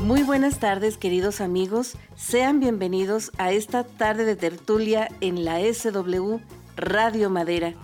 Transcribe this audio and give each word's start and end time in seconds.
Muy 0.00 0.22
buenas 0.22 0.58
tardes, 0.60 0.96
queridos 0.96 1.42
amigos. 1.42 1.98
Sean 2.14 2.58
bienvenidos 2.58 3.32
a 3.36 3.52
esta 3.52 3.84
tarde 3.84 4.24
de 4.24 4.36
tertulia 4.36 5.08
en 5.20 5.44
la 5.44 5.60
SW 5.60 6.38
Radio 6.76 7.28
Madera. 7.28 7.74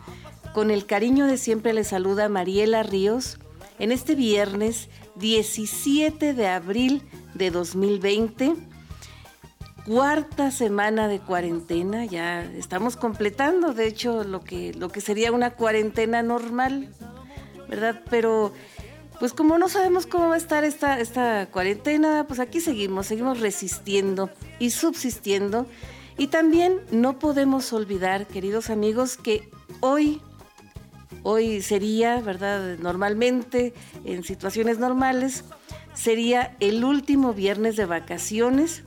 Con 0.55 0.71
el 0.71 0.85
cariño 0.85 1.27
de 1.27 1.39
siempre 1.39 1.73
les 1.73 1.89
saluda 1.89 2.29
Mariela 2.29 2.83
Ríos 2.83 3.39
en 3.79 3.91
este 3.91 4.15
viernes 4.15 4.89
17 5.17 6.35
de 6.35 6.47
abril 6.47 7.03
de 7.35 7.51
2020, 7.51 8.55
cuarta 9.87 10.51
semana 10.51 11.09
de 11.09 11.21
cuarentena, 11.21 12.05
ya 12.05 12.43
estamos 12.43 12.97
completando, 12.97 13.73
de 13.73 13.87
hecho, 13.87 14.25
lo 14.25 14.41
que, 14.41 14.75
lo 14.75 14.91
que 14.91 15.01
sería 15.01 15.33
una 15.33 15.55
cuarentena 15.55 16.23
normal, 16.23 16.89
¿verdad? 17.69 18.03
Pero 18.11 18.53
pues 19.19 19.33
como 19.33 19.57
no 19.57 19.69
sabemos 19.69 20.07
cómo 20.07 20.29
va 20.29 20.35
a 20.35 20.39
estar 20.39 20.65
esta, 20.65 20.99
esta 20.99 21.47
cuarentena, 21.47 22.27
pues 22.27 22.41
aquí 22.41 22.61
seguimos, 22.61 23.07
seguimos 23.07 23.41
resistiendo 23.41 24.31
y 24.59 24.71
subsistiendo. 24.71 25.67
Y 26.19 26.27
también 26.27 26.81
no 26.91 27.19
podemos 27.19 27.73
olvidar, 27.73 28.27
queridos 28.27 28.69
amigos, 28.69 29.17
que 29.17 29.49
hoy, 29.81 30.21
hoy 31.23 31.63
sería, 31.63 32.21
¿verdad? 32.21 32.79
Normalmente, 32.79 33.75
en 34.05 34.25
situaciones 34.25 34.79
normales, 34.79 35.45
sería 35.95 36.57
el 36.61 36.85
último 36.85 37.33
viernes 37.35 37.77
de 37.77 37.87
vacaciones. 37.87 38.85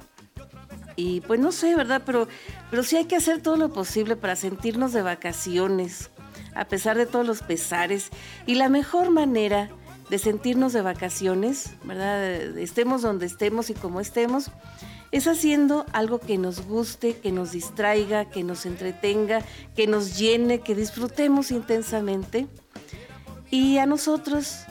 Y 0.95 1.21
pues 1.21 1.39
no 1.39 1.51
sé, 1.51 1.75
¿verdad? 1.75 2.03
Pero, 2.05 2.27
pero 2.69 2.83
sí 2.83 2.95
hay 2.95 3.05
que 3.05 3.17
hacer 3.17 3.41
todo 3.41 3.57
lo 3.57 3.73
posible 3.73 4.15
para 4.15 4.35
sentirnos 4.35 4.93
de 4.93 5.01
vacaciones, 5.01 6.09
a 6.53 6.65
pesar 6.65 6.97
de 6.97 7.05
todos 7.05 7.27
los 7.27 7.41
pesares. 7.41 8.09
Y 8.45 8.55
la 8.55 8.69
mejor 8.69 9.09
manera 9.09 9.69
de 10.09 10.19
sentirnos 10.19 10.73
de 10.73 10.81
vacaciones, 10.81 11.71
¿verdad? 11.83 12.23
Estemos 12.57 13.01
donde 13.01 13.25
estemos 13.25 13.69
y 13.69 13.73
como 13.73 13.99
estemos, 13.99 14.51
es 15.11 15.27
haciendo 15.27 15.85
algo 15.93 16.19
que 16.19 16.37
nos 16.37 16.65
guste, 16.65 17.17
que 17.17 17.31
nos 17.31 17.51
distraiga, 17.51 18.29
que 18.29 18.43
nos 18.43 18.65
entretenga, 18.65 19.43
que 19.75 19.87
nos 19.87 20.17
llene, 20.17 20.59
que 20.59 20.75
disfrutemos 20.75 21.51
intensamente. 21.51 22.47
Y 23.51 23.77
a 23.77 23.85
nosotros, 23.85 24.65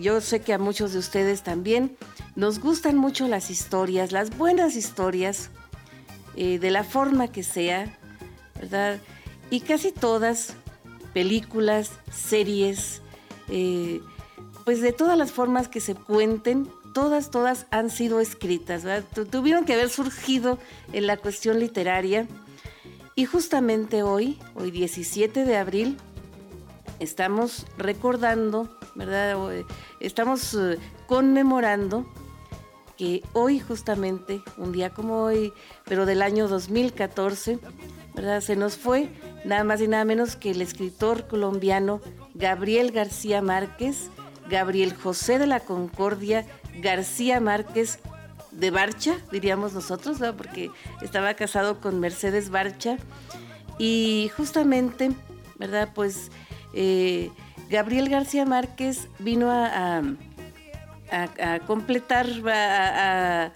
yo, 0.00 0.20
sé 0.20 0.40
que 0.40 0.52
a 0.52 0.58
muchos 0.58 0.92
de 0.92 0.98
ustedes 0.98 1.42
también 1.42 1.96
nos 2.36 2.60
gustan 2.60 2.96
mucho 2.96 3.26
las 3.26 3.50
historias, 3.50 4.12
las 4.12 4.36
buenas 4.36 4.76
historias, 4.76 5.50
eh, 6.36 6.58
de 6.58 6.70
la 6.70 6.84
forma 6.84 7.28
que 7.28 7.42
sea, 7.42 7.98
¿verdad? 8.54 9.00
Y 9.50 9.60
casi 9.60 9.90
todas, 9.90 10.54
películas, 11.12 11.90
series, 12.12 13.02
eh, 13.48 14.00
pues 14.64 14.80
de 14.80 14.92
todas 14.92 15.18
las 15.18 15.32
formas 15.32 15.66
que 15.66 15.80
se 15.80 15.94
cuenten, 15.94 16.70
todas, 16.98 17.30
todas 17.30 17.66
han 17.70 17.90
sido 17.90 18.18
escritas, 18.18 18.82
tuvieron 19.30 19.64
que 19.64 19.74
haber 19.74 19.88
surgido 19.88 20.58
en 20.92 21.06
la 21.06 21.16
cuestión 21.16 21.60
literaria. 21.60 22.26
Y 23.14 23.24
justamente 23.24 24.02
hoy, 24.02 24.36
hoy 24.56 24.72
17 24.72 25.44
de 25.44 25.56
abril, 25.56 25.96
estamos 26.98 27.66
recordando, 27.76 28.68
¿verdad? 28.96 29.52
Eh, 29.52 29.64
estamos 30.00 30.54
eh, 30.54 30.76
conmemorando 31.06 32.04
que 32.96 33.22
hoy 33.32 33.60
justamente, 33.60 34.42
un 34.56 34.72
día 34.72 34.90
como 34.90 35.22
hoy, 35.22 35.52
pero 35.84 36.04
del 36.04 36.20
año 36.20 36.48
2014, 36.48 37.60
¿verdad? 38.16 38.40
Se 38.40 38.56
nos 38.56 38.76
fue 38.76 39.08
nada 39.44 39.62
más 39.62 39.80
y 39.80 39.86
nada 39.86 40.04
menos 40.04 40.34
que 40.34 40.50
el 40.50 40.62
escritor 40.62 41.28
colombiano 41.28 42.00
Gabriel 42.34 42.90
García 42.90 43.40
Márquez, 43.40 44.10
Gabriel 44.50 44.94
José 44.94 45.38
de 45.38 45.46
la 45.46 45.60
Concordia 45.60 46.44
García 46.80 47.40
Márquez 47.40 47.98
de 48.50 48.70
Barcha, 48.70 49.16
diríamos 49.30 49.72
nosotros, 49.72 50.18
porque 50.36 50.70
estaba 51.00 51.34
casado 51.34 51.80
con 51.80 52.00
Mercedes 52.00 52.50
Barcha. 52.50 52.96
Y 53.78 54.30
justamente, 54.36 55.12
¿verdad? 55.58 55.90
Pues 55.94 56.30
eh, 56.74 57.30
Gabriel 57.70 58.08
García 58.08 58.44
Márquez 58.44 59.08
vino 59.18 59.50
a, 59.50 60.02
completar, 61.66 62.26
a, 62.48 63.52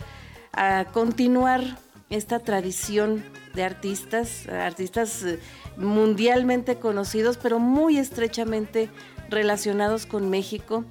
a, 0.52 0.84
continuar 0.92 1.62
esta 2.10 2.38
tradición 2.38 3.24
de 3.54 3.64
artistas, 3.64 4.46
artistas 4.48 5.22
eh, 5.22 5.38
mundialmente 5.76 6.76
conocidos, 6.76 7.38
pero 7.38 7.58
muy 7.58 7.98
estrechamente 7.98 8.90
relacionados 9.28 10.06
con 10.06 10.30
México, 10.30 10.84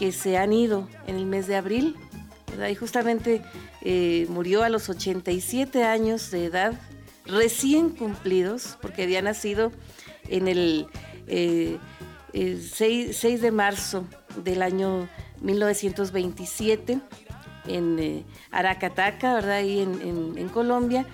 que 0.00 0.12
se 0.12 0.38
han 0.38 0.54
ido 0.54 0.88
en 1.06 1.16
el 1.16 1.26
mes 1.26 1.46
de 1.46 1.56
abril. 1.56 1.94
Y 2.70 2.74
justamente 2.74 3.42
eh, 3.82 4.26
murió 4.30 4.62
a 4.62 4.70
los 4.70 4.88
87 4.88 5.84
años 5.84 6.30
de 6.30 6.46
edad, 6.46 6.80
recién 7.26 7.90
cumplidos, 7.90 8.78
porque 8.80 9.02
había 9.02 9.20
nacido 9.20 9.72
en 10.28 10.48
el 10.48 10.88
6, 11.26 13.24
eh, 13.24 13.38
de 13.38 13.50
marzo 13.52 14.06
del 14.42 14.62
año 14.62 15.06
1927 15.42 16.98
en 17.66 17.98
eh, 17.98 18.24
Aracataca, 18.50 19.34
¿verdad? 19.34 19.56
Ahí 19.56 19.80
en, 19.80 20.34
en 20.36 20.48
Colombia, 20.48 21.04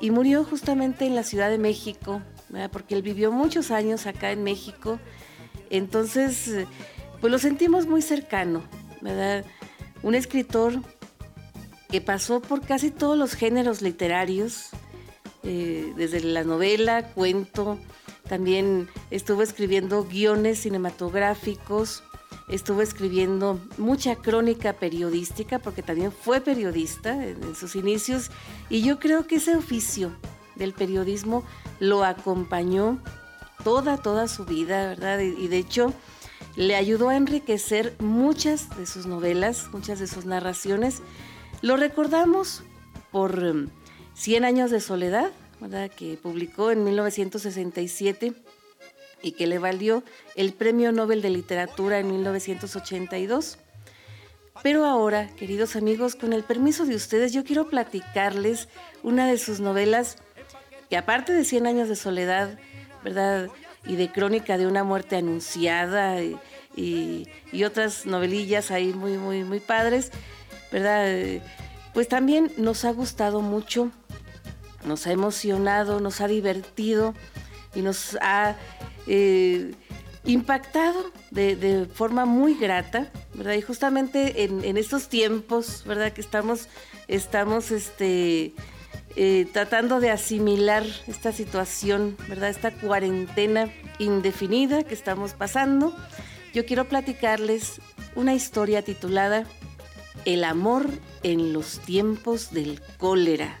y 0.00 0.12
murió 0.12 0.44
justamente 0.44 1.06
en 1.06 1.16
la 1.16 1.24
Ciudad 1.24 1.50
de 1.50 1.58
México 1.58 2.22
porque 2.72 2.94
él 2.94 3.02
vivió 3.02 3.30
muchos 3.30 3.70
años 3.70 4.06
acá 4.06 4.30
en 4.32 4.42
México, 4.42 4.98
entonces 5.70 6.66
pues 7.20 7.30
lo 7.30 7.38
sentimos 7.38 7.86
muy 7.86 8.02
cercano, 8.02 8.62
¿verdad? 9.00 9.44
Un 10.02 10.14
escritor 10.14 10.80
que 11.88 12.00
pasó 12.00 12.40
por 12.40 12.60
casi 12.60 12.90
todos 12.90 13.16
los 13.16 13.34
géneros 13.34 13.82
literarios, 13.82 14.70
eh, 15.42 15.92
desde 15.96 16.20
la 16.20 16.44
novela, 16.44 17.10
cuento, 17.14 17.78
también 18.28 18.88
estuvo 19.10 19.42
escribiendo 19.42 20.04
guiones 20.04 20.60
cinematográficos, 20.60 22.02
estuvo 22.48 22.82
escribiendo 22.82 23.58
mucha 23.78 24.16
crónica 24.16 24.74
periodística, 24.74 25.58
porque 25.58 25.82
también 25.82 26.12
fue 26.12 26.40
periodista 26.40 27.24
en 27.24 27.54
sus 27.54 27.74
inicios, 27.74 28.30
y 28.68 28.82
yo 28.82 28.98
creo 28.98 29.26
que 29.26 29.36
ese 29.36 29.56
oficio 29.56 30.12
del 30.56 30.74
periodismo 30.74 31.44
lo 31.80 32.04
acompañó 32.04 32.98
toda, 33.64 33.96
toda 33.96 34.28
su 34.28 34.44
vida, 34.44 34.88
¿verdad? 34.88 35.20
Y, 35.20 35.48
de 35.48 35.58
hecho 35.58 35.92
le 36.58 36.74
ayudó 36.74 37.08
a 37.08 37.16
enriquecer 37.16 37.94
muchas 38.00 38.76
de 38.76 38.84
sus 38.84 39.06
novelas, 39.06 39.68
muchas 39.70 40.00
de 40.00 40.08
sus 40.08 40.24
narraciones. 40.24 41.02
Lo 41.62 41.76
recordamos 41.76 42.64
por 43.12 43.68
100 44.14 44.42
um, 44.42 44.48
años 44.48 44.72
de 44.72 44.80
soledad, 44.80 45.30
¿verdad? 45.60 45.88
Que 45.88 46.18
publicó 46.20 46.72
en 46.72 46.82
1967 46.82 48.32
y 49.22 49.32
que 49.32 49.46
le 49.46 49.60
valió 49.60 50.02
el 50.34 50.52
Premio 50.52 50.90
Nobel 50.90 51.22
de 51.22 51.30
Literatura 51.30 52.00
en 52.00 52.08
1982. 52.08 53.58
Pero 54.60 54.84
ahora, 54.84 55.28
queridos 55.36 55.76
amigos, 55.76 56.16
con 56.16 56.32
el 56.32 56.42
permiso 56.42 56.86
de 56.86 56.96
ustedes, 56.96 57.32
yo 57.32 57.44
quiero 57.44 57.68
platicarles 57.68 58.68
una 59.04 59.28
de 59.28 59.38
sus 59.38 59.60
novelas 59.60 60.16
que 60.90 60.96
aparte 60.96 61.32
de 61.32 61.44
100 61.44 61.68
años 61.68 61.88
de 61.88 61.94
soledad, 61.94 62.58
¿verdad? 63.04 63.48
Y 63.86 63.96
de 63.96 64.10
crónica 64.10 64.58
de 64.58 64.66
una 64.66 64.84
muerte 64.84 65.16
anunciada 65.16 66.22
y, 66.22 67.26
otras 67.64 68.06
novelillas 68.06 68.70
ahí 68.70 68.92
muy, 68.92 69.18
muy, 69.18 69.44
muy 69.44 69.60
padres, 69.60 70.12
¿verdad? 70.70 71.42
Pues 71.94 72.08
también 72.08 72.52
nos 72.56 72.84
ha 72.84 72.92
gustado 72.92 73.40
mucho, 73.40 73.90
nos 74.84 75.06
ha 75.06 75.12
emocionado, 75.12 76.00
nos 76.00 76.20
ha 76.20 76.28
divertido 76.28 77.14
y 77.74 77.82
nos 77.82 78.16
ha 78.20 78.56
eh, 79.06 79.72
impactado 80.24 81.10
de, 81.30 81.88
forma 81.92 82.26
muy 82.26 82.54
grata, 82.54 83.10
¿verdad? 83.34 83.54
Y 83.54 83.62
justamente 83.62 84.44
en, 84.44 84.64
en, 84.64 84.76
estos 84.76 85.08
tiempos, 85.08 85.84
¿verdad? 85.86 86.12
Que 86.12 86.20
estamos, 86.20 86.68
estamos, 87.08 87.70
este, 87.70 88.54
eh, 89.20 89.48
tratando 89.52 89.98
de 89.98 90.10
asimilar 90.10 90.84
esta 91.08 91.32
situación, 91.32 92.16
¿verdad? 92.28 92.50
Esta 92.50 92.70
cuarentena 92.70 93.68
indefinida 93.98 94.84
que 94.84 94.94
estamos 94.94 95.32
pasando. 95.32 95.92
Yo 96.54 96.64
quiero 96.64 96.88
platicarles 96.88 97.80
una 98.14 98.34
historia 98.34 98.82
titulada 98.82 99.44
El 100.24 100.44
amor 100.44 100.88
en 101.24 101.52
los 101.52 101.80
tiempos 101.80 102.52
del 102.52 102.80
cólera. 102.96 103.58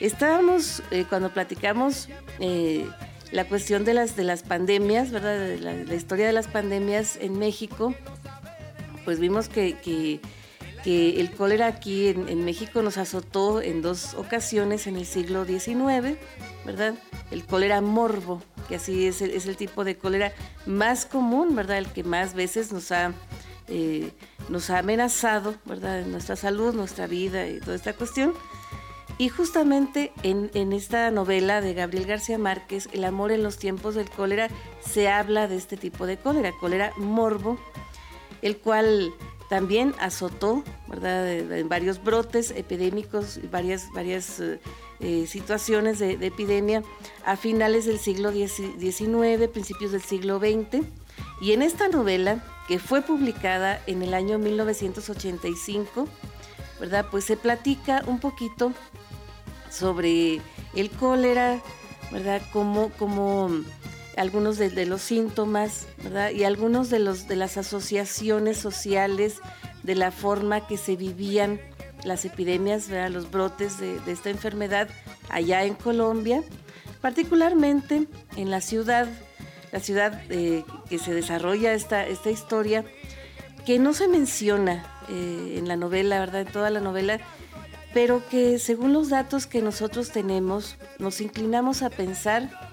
Estábamos, 0.00 0.82
eh, 0.90 1.04
cuando 1.08 1.32
platicamos, 1.32 2.08
eh, 2.40 2.88
la 3.30 3.44
cuestión 3.44 3.84
de 3.84 3.94
las, 3.94 4.16
de 4.16 4.24
las 4.24 4.42
pandemias, 4.42 5.12
¿verdad? 5.12 5.56
La, 5.60 5.94
historia 5.94 6.26
de 6.26 6.32
las 6.32 6.48
pandemias 6.48 7.16
en 7.20 7.38
México, 7.38 7.94
pues 9.04 9.20
vimos 9.20 9.48
que, 9.48 9.74
que, 9.74 10.20
el 10.84 11.30
cólera 11.30 11.66
aquí 11.66 12.08
en, 12.08 12.44
México 12.44 12.82
nos 12.82 12.98
azotó 12.98 13.60
en 13.62 13.82
dos 13.82 14.14
ocasiones 14.14 14.86
en 14.86 14.96
el 14.96 15.06
siglo 15.06 15.44
XIX, 15.44 16.18
¿verdad? 16.64 16.94
El 17.30 17.44
cólera 17.46 17.80
morbo, 17.80 18.42
que 18.68 18.76
así 18.76 19.06
es, 19.06 19.22
es 19.22 19.46
el 19.46 19.56
tipo 19.56 19.84
de 19.84 19.96
cólera 19.96 20.32
más 20.66 21.06
común, 21.06 21.54
¿verdad? 21.54 21.78
El 21.78 21.86
que 21.86 22.02
más 22.02 22.34
veces 22.34 22.72
nos 22.72 22.90
ha, 22.90 23.12
eh, 23.68 24.10
nos 24.48 24.70
ha 24.70 24.78
amenazado, 24.78 25.54
¿verdad? 25.64 26.04
Nuestra 26.06 26.36
salud, 26.36 26.74
nuestra 26.74 27.06
vida 27.06 27.46
y 27.48 27.60
toda 27.60 27.76
esta 27.76 27.92
cuestión. 27.92 28.34
Y 29.18 29.28
justamente 29.28 30.12
en, 30.22 30.72
esta 30.72 31.10
novela 31.10 31.60
de 31.60 31.74
Gabriel 31.74 32.06
García 32.06 32.38
Márquez, 32.38 32.88
El 32.92 33.04
amor 33.04 33.30
en 33.30 33.42
los 33.42 33.58
tiempos 33.58 33.94
del 33.94 34.10
cólera, 34.10 34.48
se 34.80 35.08
habla 35.08 35.46
de 35.48 35.56
este 35.56 35.76
tipo 35.76 36.06
de 36.06 36.16
cólera, 36.16 36.52
cólera 36.58 36.92
morbo, 36.96 37.58
el 38.40 38.56
cual 38.56 39.12
también 39.52 39.94
azotó, 39.98 40.64
¿verdad?, 40.88 41.30
en 41.30 41.68
varios 41.68 42.02
brotes 42.02 42.52
epidémicos 42.52 43.38
varias, 43.50 43.92
varias 43.92 44.40
eh, 44.40 44.58
eh, 45.00 45.26
situaciones 45.26 45.98
de, 45.98 46.12
epidemia 46.12 46.82
a 47.26 47.36
finales 47.36 47.84
del 47.84 47.98
siglo 47.98 48.32
XIX, 48.32 49.50
principios 49.52 49.92
del 49.92 50.00
siglo 50.00 50.38
XX. 50.38 50.86
Y 51.42 51.52
en 51.52 51.60
esta 51.60 51.88
novela, 51.88 52.42
que 52.66 52.78
fue 52.78 53.02
publicada 53.02 53.82
en 53.86 54.00
el 54.00 54.14
año 54.14 54.38
1985, 54.38 56.08
¿verdad? 56.80 57.04
Pues 57.10 57.26
se 57.26 57.36
platica 57.36 58.02
un 58.06 58.20
poquito 58.20 58.72
sobre 59.70 60.40
el 60.74 60.90
cólera, 60.98 61.60
¿verdad? 62.10 62.40
Como, 62.54 62.88
como 62.92 63.50
algunos 64.16 64.58
de, 64.58 64.86
los 64.86 65.02
síntomas, 65.02 65.86
¿verdad? 66.02 66.30
Y 66.30 66.44
algunos 66.44 66.90
de, 66.90 66.98
los, 66.98 67.28
de 67.28 67.36
las 67.36 67.56
asociaciones 67.56 68.58
sociales, 68.58 69.36
de 69.82 69.94
la 69.94 70.10
forma 70.10 70.66
que 70.66 70.76
se 70.76 70.96
vivían 70.96 71.60
las 72.04 72.24
epidemias, 72.24 72.88
¿verdad? 72.88 73.10
los 73.10 73.30
brotes 73.30 73.78
de, 73.78 73.98
esta 74.06 74.30
enfermedad 74.30 74.88
allá 75.28 75.64
en 75.64 75.74
Colombia, 75.74 76.42
particularmente 77.00 78.06
en 78.36 78.50
la 78.50 78.60
ciudad, 78.60 79.08
la 79.72 79.80
ciudad 79.80 80.20
eh, 80.28 80.64
que 80.88 80.98
se 80.98 81.14
desarrolla 81.14 81.72
esta, 81.72 82.06
esta 82.06 82.30
historia, 82.30 82.84
que 83.64 83.78
no 83.78 83.94
se 83.94 84.08
menciona 84.08 84.84
eh, 85.08 85.56
en 85.58 85.68
la 85.68 85.76
novela, 85.76 86.20
¿verdad? 86.20 86.42
En 86.42 86.52
toda 86.52 86.70
la 86.70 86.80
novela, 86.80 87.20
pero 87.94 88.26
que 88.28 88.58
según 88.58 88.92
los 88.92 89.08
datos 89.08 89.46
que 89.46 89.62
nosotros 89.62 90.10
tenemos, 90.10 90.76
nos 90.98 91.20
inclinamos 91.20 91.82
a 91.82 91.90
pensar 91.90 92.71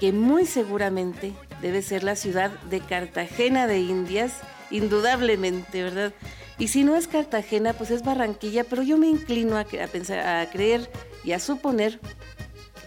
que 0.00 0.12
muy 0.12 0.46
seguramente 0.46 1.32
debe 1.62 1.82
ser 1.82 2.04
la 2.04 2.16
ciudad 2.16 2.50
de 2.70 2.80
Cartagena 2.80 3.66
de 3.66 3.80
Indias, 3.80 4.34
indudablemente, 4.70 5.82
¿verdad? 5.82 6.12
Y 6.58 6.68
si 6.68 6.84
no 6.84 6.96
es 6.96 7.06
Cartagena, 7.08 7.72
pues 7.72 7.90
es 7.90 8.02
Barranquilla, 8.02 8.64
pero 8.64 8.82
yo 8.82 8.96
me 8.98 9.08
inclino 9.08 9.58
a, 9.58 9.64
pensar, 9.64 10.20
a 10.20 10.48
creer 10.50 10.90
y 11.24 11.32
a 11.32 11.38
suponer, 11.38 12.00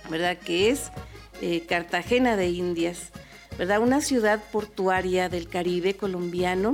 ¿verdad? 0.10 0.38
Que 0.38 0.70
es 0.70 0.92
eh, 1.42 1.66
Cartagena 1.68 2.36
de 2.36 2.50
Indias, 2.50 3.10
¿verdad? 3.58 3.82
Una 3.82 4.02
ciudad 4.02 4.44
portuaria 4.52 5.30
del 5.30 5.48
Caribe 5.48 5.96
colombiano 5.96 6.74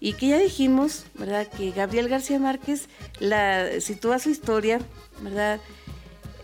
y 0.00 0.12
que 0.12 0.28
ya 0.28 0.38
dijimos, 0.38 1.06
¿verdad? 1.14 1.46
Que 1.46 1.70
Gabriel 1.70 2.08
García 2.08 2.38
Márquez 2.38 2.88
la 3.18 3.80
sitúa 3.80 4.18
su 4.18 4.30
historia, 4.30 4.80
¿verdad? 5.20 5.60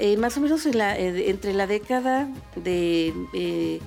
Eh, 0.05 0.17
más 0.17 0.37
o 0.37 0.41
menos 0.41 0.67
eh, 0.67 1.31
entre 1.31 1.55
la 1.55 1.69
década 1.69 2.29
de 2.57 3.81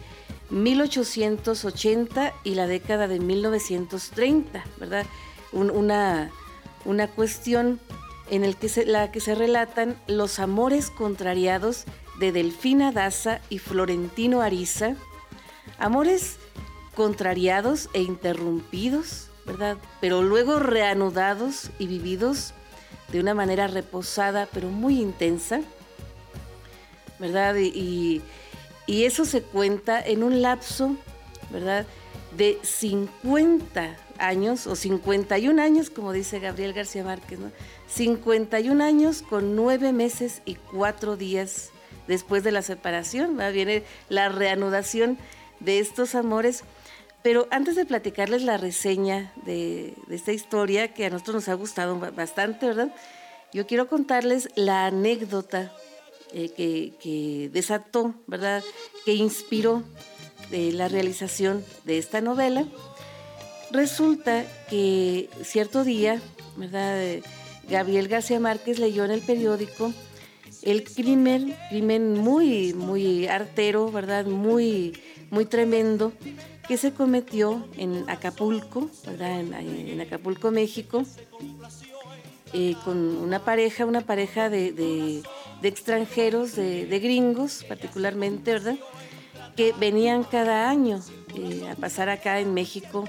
1880 0.50 2.28
eh, 2.28 2.34
y 2.46 2.56
la 2.56 2.68
década 2.68 3.10
de 3.10 3.20
1930, 3.20 4.64
¿verdad? 4.80 5.06
una, 5.52 6.32
una 6.86 7.10
cuestión 7.10 7.82
en 8.32 8.50
la 8.86 9.12
que 9.12 9.20
se 9.20 9.36
relatan 9.36 9.98
los 10.08 10.40
amores 10.40 10.90
contrariados 10.90 11.84
de 12.18 12.32
Delfina 12.32 12.94
Daza 12.94 13.42
y 13.50 13.60
Florentino 13.60 14.42
Ariza, 14.42 14.96
amores 15.80 16.38
contrariados 16.96 17.90
e 17.92 18.02
interrumpidos, 18.02 19.32
¿verdad? 19.46 19.76
Pero 20.00 20.22
luego 20.22 20.60
reanudados 20.60 21.72
y 21.78 21.88
vividos 21.88 22.54
de 23.12 23.20
una 23.20 23.34
manera 23.34 23.68
reposada, 23.68 24.48
pero 24.54 24.70
muy 24.70 25.02
intensa, 25.02 25.60
¿verdad? 27.20 27.56
Y, 27.58 28.22
eso 28.88 29.26
se 29.26 29.42
cuenta 29.42 30.00
en 30.00 30.22
un 30.24 30.42
lapso, 30.42 30.96
¿verdad? 31.50 31.86
De 32.38 32.60
50 32.62 33.96
años, 34.20 34.68
o 34.68 34.76
51 34.76 35.62
años, 35.62 35.90
como 35.90 36.12
dice 36.12 36.40
Gabriel 36.40 36.74
García 36.74 37.04
Márquez, 37.04 37.40
¿no? 37.40 37.52
51 37.88 38.84
años 38.84 39.22
con 39.24 39.56
nueve 39.56 39.92
meses 39.92 40.42
y 40.46 40.56
cuatro 40.56 41.18
días 41.18 41.72
después 42.08 42.44
de 42.44 42.52
la 42.52 42.62
separación, 42.62 43.38
viene 43.52 43.84
la 44.10 44.30
reanudación 44.30 45.18
de 45.60 45.80
estos 45.80 46.14
amores 46.14 46.64
pero 47.26 47.48
antes 47.50 47.76
de 47.76 47.88
platicarles 47.88 48.44
la 48.44 48.58
reseña 48.58 49.34
de, 49.48 49.96
esta 50.12 50.32
historia, 50.32 50.94
que 50.94 51.08
a 51.08 51.10
nosotros 51.10 51.34
nos 51.38 51.50
ha 51.50 51.56
gustado 51.56 51.98
bastante, 52.16 52.68
¿verdad? 52.68 52.94
Yo 53.52 53.66
quiero 53.66 53.88
contarles 53.88 54.48
la 54.54 54.86
anécdota 54.86 55.74
eh, 56.34 56.50
que, 57.02 57.50
desató, 57.52 58.16
¿verdad? 58.28 58.64
Que 59.06 59.14
inspiró 59.14 59.84
eh, 60.52 60.72
la 60.72 60.88
realización 60.88 61.64
de 61.86 61.98
esta 61.98 62.22
novela. 62.22 62.66
Resulta 63.72 64.46
que 64.70 65.30
cierto 65.44 65.84
día, 65.84 66.22
¿verdad? 66.56 67.22
Gabriel 67.70 68.08
García 68.08 68.40
Márquez 68.40 68.80
leyó 68.80 69.06
en 69.06 69.12
el 69.12 69.22
periódico 69.22 69.92
el 70.66 70.84
crimen, 70.84 71.56
crimen 71.70 72.18
muy, 72.18 72.74
muy 72.74 73.28
artero, 73.28 73.92
¿verdad? 73.92 74.26
Muy, 74.26 74.98
muy 75.30 75.46
tremendo 75.46 76.12
que 76.68 76.78
se 76.78 76.92
cometió 76.92 77.68
en 77.78 78.10
Acapulco, 78.10 78.90
¿verdad? 79.06 79.42
En, 79.42 80.02
Acapulco, 80.02 80.50
México, 80.50 81.04
eh, 82.52 82.76
con 82.84 82.98
una 82.98 83.46
pareja, 83.46 83.86
una 83.86 84.02
pareja 84.02 84.50
de, 84.50 85.22
extranjeros, 85.70 86.56
de, 86.56 87.00
gringos 87.00 87.64
particularmente, 87.68 88.54
¿verdad? 88.54 88.76
Que 89.56 89.74
venían 89.74 90.24
cada 90.24 90.70
año 90.70 91.02
eh, 91.36 91.68
a 91.70 91.76
pasar 91.76 92.10
acá 92.10 92.40
en 92.40 92.54
México, 92.54 93.06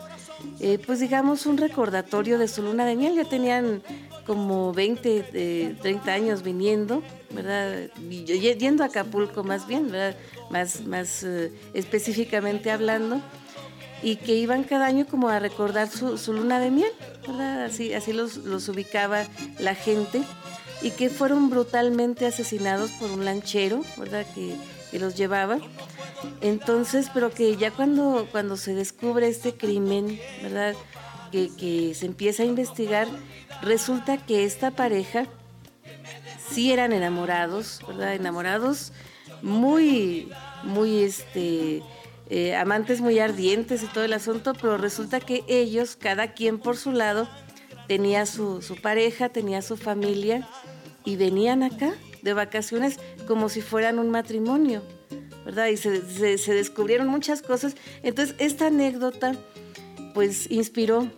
eh, 0.61 0.79
pues 0.85 1.01
digamos 1.01 1.47
un 1.47 1.57
recordatorio 1.57 2.39
de 2.39 2.49
su 2.49 2.63
luna 2.63 2.85
de 2.85 2.97
miel. 2.97 3.15
Ya 3.17 3.25
tenían 3.25 3.83
como 4.27 4.73
20, 4.73 5.77
30 5.81 6.13
años 6.13 6.43
viniendo, 6.43 7.03
¿verdad? 7.31 7.91
Yendo 8.09 8.83
a 8.83 8.87
Acapulco 8.87 9.45
más 9.45 9.67
bien, 9.67 9.91
¿verdad? 9.91 10.17
Más, 10.51 10.83
más 10.87 11.25
específicamente 11.75 12.71
hablando 12.71 13.21
y 14.03 14.17
que 14.17 14.35
iban 14.35 14.65
cada 14.65 14.87
año 14.87 15.07
como 15.07 15.29
a 15.29 15.39
recordar 15.39 15.89
su, 15.89 16.33
luna 16.33 16.61
de 16.61 16.71
miel, 16.71 16.93
¿verdad? 17.27 17.65
Así, 17.65 17.95
así 17.95 18.13
los, 18.13 18.37
ubicaba 18.69 19.25
la 19.59 19.75
gente 19.75 20.23
y 20.83 20.91
que 20.91 21.11
fueron 21.11 21.51
brutalmente 21.51 22.27
asesinados 22.27 22.91
por 22.93 23.11
un 23.11 23.25
lanchero, 23.25 23.83
¿verdad? 23.97 24.27
Que, 24.35 24.57
los 24.99 25.15
llevaba. 25.15 25.59
Entonces, 26.41 27.11
pero 27.13 27.31
que 27.31 27.55
ya 27.59 27.71
cuando, 27.71 28.27
cuando 28.33 28.57
se 28.57 28.73
descubre 28.73 29.29
este 29.29 29.55
crimen, 29.55 30.19
¿verdad? 30.43 30.75
Que, 31.31 31.51
que 31.55 31.93
se 31.95 32.07
empieza 32.07 32.45
a 32.45 32.47
investigar, 32.47 33.07
resulta 33.61 34.17
que 34.17 34.45
esta 34.45 34.71
pareja 34.71 35.27
sí 36.51 36.73
eran 36.73 36.95
enamorados, 36.95 37.81
¿verdad? 37.87 38.15
Enamorados 38.15 38.93
muy, 39.43 40.31
muy, 40.65 41.03
este, 41.03 41.83
eh, 42.29 42.57
amantes 42.57 43.01
muy 43.01 43.19
ardientes 43.19 43.83
y 43.83 43.87
todo 43.87 44.05
el 44.05 44.13
asunto, 44.13 44.55
pero 44.55 44.79
resulta 44.79 45.21
que 45.21 45.45
ellos, 45.49 45.97
cada 45.97 46.33
quien 46.33 46.59
por 46.59 46.77
su 46.77 46.93
lado, 46.93 47.29
tenía 47.87 48.27
su, 48.27 48.61
pareja, 48.83 49.29
tenía 49.29 49.63
su 49.63 49.77
familia 49.77 50.49
y 51.05 51.17
venían 51.17 51.63
acá 51.63 51.95
de 52.23 52.33
vacaciones 52.33 52.99
como 53.27 53.49
si 53.49 53.61
fueran 53.61 53.99
un 53.99 54.11
matrimonio, 54.11 54.83
¿verdad? 55.45 55.69
Y 55.69 55.77
se, 55.77 56.01
descubrieron 56.55 57.09
muchas 57.09 57.43
cosas. 57.43 57.75
Entonces, 58.03 58.35
esta 58.39 58.67
anécdota, 58.67 59.35
pues, 60.15 60.51
inspiró 60.51 61.09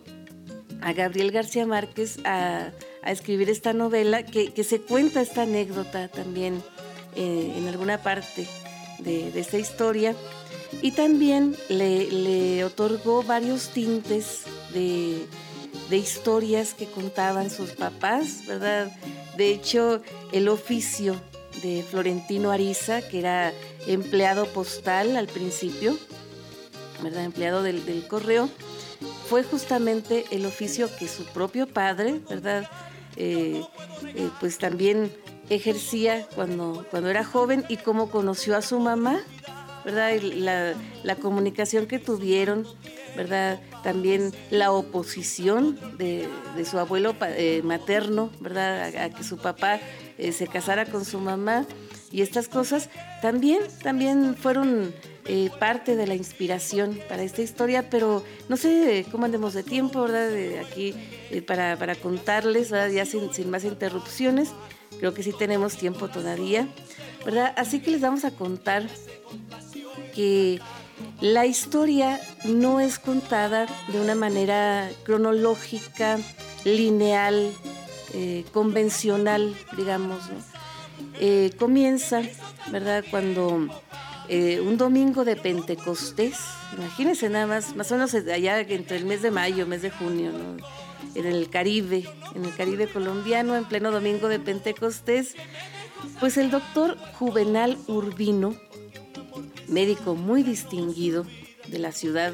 a 0.81 0.93
Gabriel 0.93 1.31
García 1.31 1.65
Márquez 1.65 2.19
a, 2.25 2.71
escribir 3.05 3.49
esta 3.49 3.73
novela, 3.73 4.23
que, 4.23 4.63
se 4.63 4.81
cuenta 4.81 5.21
esta 5.21 5.43
anécdota 5.43 6.09
también 6.09 6.61
eh, 7.15 7.53
en 7.57 7.67
alguna 7.67 8.03
parte 8.03 8.47
de, 8.99 9.31
de 9.31 9.39
esta 9.39 9.57
historia 9.57 10.13
y 10.81 10.91
también 10.91 11.55
le, 11.67 12.63
otorgó 12.63 13.23
varios 13.23 13.69
tintes 13.69 14.43
de, 14.73 15.25
historias 15.97 16.73
que 16.73 16.85
contaban 16.85 17.49
sus 17.49 17.71
papás, 17.71 18.45
¿verdad? 18.47 18.91
De 19.37 19.51
hecho, 19.51 20.01
el 20.31 20.47
oficio 20.47 21.15
de 21.63 21.83
Florentino 21.83 22.51
Ariza, 22.51 23.01
que 23.01 23.19
era 23.19 23.53
empleado 23.87 24.45
postal 24.47 25.17
al 25.17 25.27
principio, 25.27 25.97
¿verdad? 27.01 27.23
Empleado 27.23 27.63
del, 27.63 28.07
correo, 28.07 28.49
fue 29.27 29.43
justamente 29.43 30.25
el 30.31 30.45
oficio 30.45 30.89
que 30.97 31.07
su 31.07 31.25
propio 31.25 31.67
padre, 31.67 32.19
¿verdad? 32.29 32.69
Eh, 33.15 33.63
eh, 34.15 34.29
pues 34.39 34.57
también 34.57 35.11
ejercía 35.49 36.27
cuando, 36.35 36.85
cuando 36.91 37.09
era 37.09 37.23
joven 37.23 37.65
y 37.69 37.77
cómo 37.77 38.09
conoció 38.11 38.55
a 38.55 38.61
su 38.61 38.79
mamá, 38.79 39.19
¿verdad? 39.83 40.11
La, 40.21 40.73
la 41.03 41.15
comunicación 41.15 41.87
que 41.87 41.99
tuvieron, 41.99 42.67
¿verdad? 43.15 43.59
También 43.83 44.33
la 44.51 44.71
oposición 44.71 45.79
de, 45.97 46.27
su 46.69 46.77
abuelo 46.79 47.15
eh, 47.21 47.61
materno, 47.63 48.29
¿verdad? 48.39 48.95
A, 48.95 49.09
que 49.09 49.23
su 49.23 49.37
papá 49.37 49.79
eh, 50.17 50.31
se 50.31 50.47
casara 50.47 50.85
con 50.85 51.05
su 51.05 51.19
mamá 51.19 51.65
y 52.11 52.21
estas 52.21 52.47
cosas 52.47 52.89
también, 53.21 53.61
también 53.83 54.35
fueron 54.35 54.93
eh, 55.25 55.49
parte 55.59 55.95
de 55.95 56.07
la 56.07 56.15
inspiración 56.15 56.99
para 57.07 57.23
esta 57.23 57.41
historia, 57.41 57.89
pero 57.89 58.23
no 58.49 58.57
sé 58.57 59.05
cómo 59.11 59.25
andemos 59.25 59.53
de 59.53 59.63
tiempo, 59.63 60.01
¿verdad? 60.01 60.29
De 60.29 60.59
aquí 60.59 60.95
para, 61.45 61.77
para, 61.77 61.95
contarles. 61.95 62.69
Ya 62.69 63.05
sin, 63.05 63.33
sin 63.33 63.49
más 63.49 63.63
interrupciones. 63.63 64.49
Creo 64.99 65.13
que 65.13 65.23
sí 65.23 65.31
tenemos 65.31 65.77
tiempo 65.77 66.09
todavía, 66.09 66.67
¿verdad? 67.23 67.53
Así 67.57 67.79
que 67.79 67.91
les 67.91 68.01
vamos 68.01 68.25
a 68.25 68.31
contar 68.31 68.87
que 70.13 70.59
la 71.21 71.45
historia 71.45 72.19
no 72.45 72.79
es 72.79 72.99
contada 72.99 73.67
de 73.91 73.99
una 73.99 74.15
manera 74.15 74.89
cronológica, 75.03 76.17
lineal, 76.63 77.51
eh, 78.13 78.45
convencional, 78.53 79.55
digamos. 79.75 80.19
Eh, 81.19 81.51
comienza, 81.59 82.21
¿verdad? 82.71 83.03
Cuando 83.11 83.67
eh, 84.29 84.61
un 84.61 84.77
domingo 84.77 85.25
de 85.25 85.35
Pentecostés, 85.35 86.37
imagínense 86.77 87.29
nada 87.29 87.47
más, 87.47 87.75
más 87.75 87.91
o 87.91 87.95
menos 87.95 88.13
allá 88.13 88.59
entre 88.61 88.97
el 88.97 89.05
mes 89.05 89.21
de 89.21 89.31
mayo, 89.31 89.67
mes 89.67 89.81
de 89.81 89.91
junio, 89.91 90.31
en 91.15 91.25
el 91.25 91.49
Caribe, 91.49 92.07
en 92.35 92.45
el 92.45 92.55
Caribe 92.55 92.87
colombiano, 92.87 93.55
en 93.55 93.65
pleno 93.65 93.91
domingo 93.91 94.27
de 94.27 94.39
Pentecostés, 94.39 95.35
pues 96.19 96.37
el 96.37 96.51
doctor 96.51 96.97
Juvenal 97.17 97.77
Urbino, 97.87 98.55
médico 99.69 100.15
muy 100.15 100.43
distinguido 100.43 101.25
de 101.67 101.79
la 101.79 101.91
ciudad, 101.91 102.33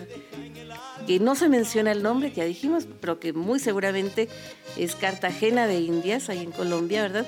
que 1.07 1.19
no 1.19 1.35
se 1.35 1.49
menciona 1.49 1.91
el 1.91 2.03
nombre, 2.03 2.31
ya 2.33 2.45
dijimos, 2.45 2.87
pero 3.01 3.19
que 3.19 3.33
muy 3.33 3.59
seguramente 3.59 4.29
es 4.77 4.95
Cartagena 4.95 5.67
de 5.67 5.79
Indias, 5.79 6.29
ahí 6.29 6.39
en 6.39 6.51
Colombia, 6.51 7.01
¿verdad? 7.01 7.25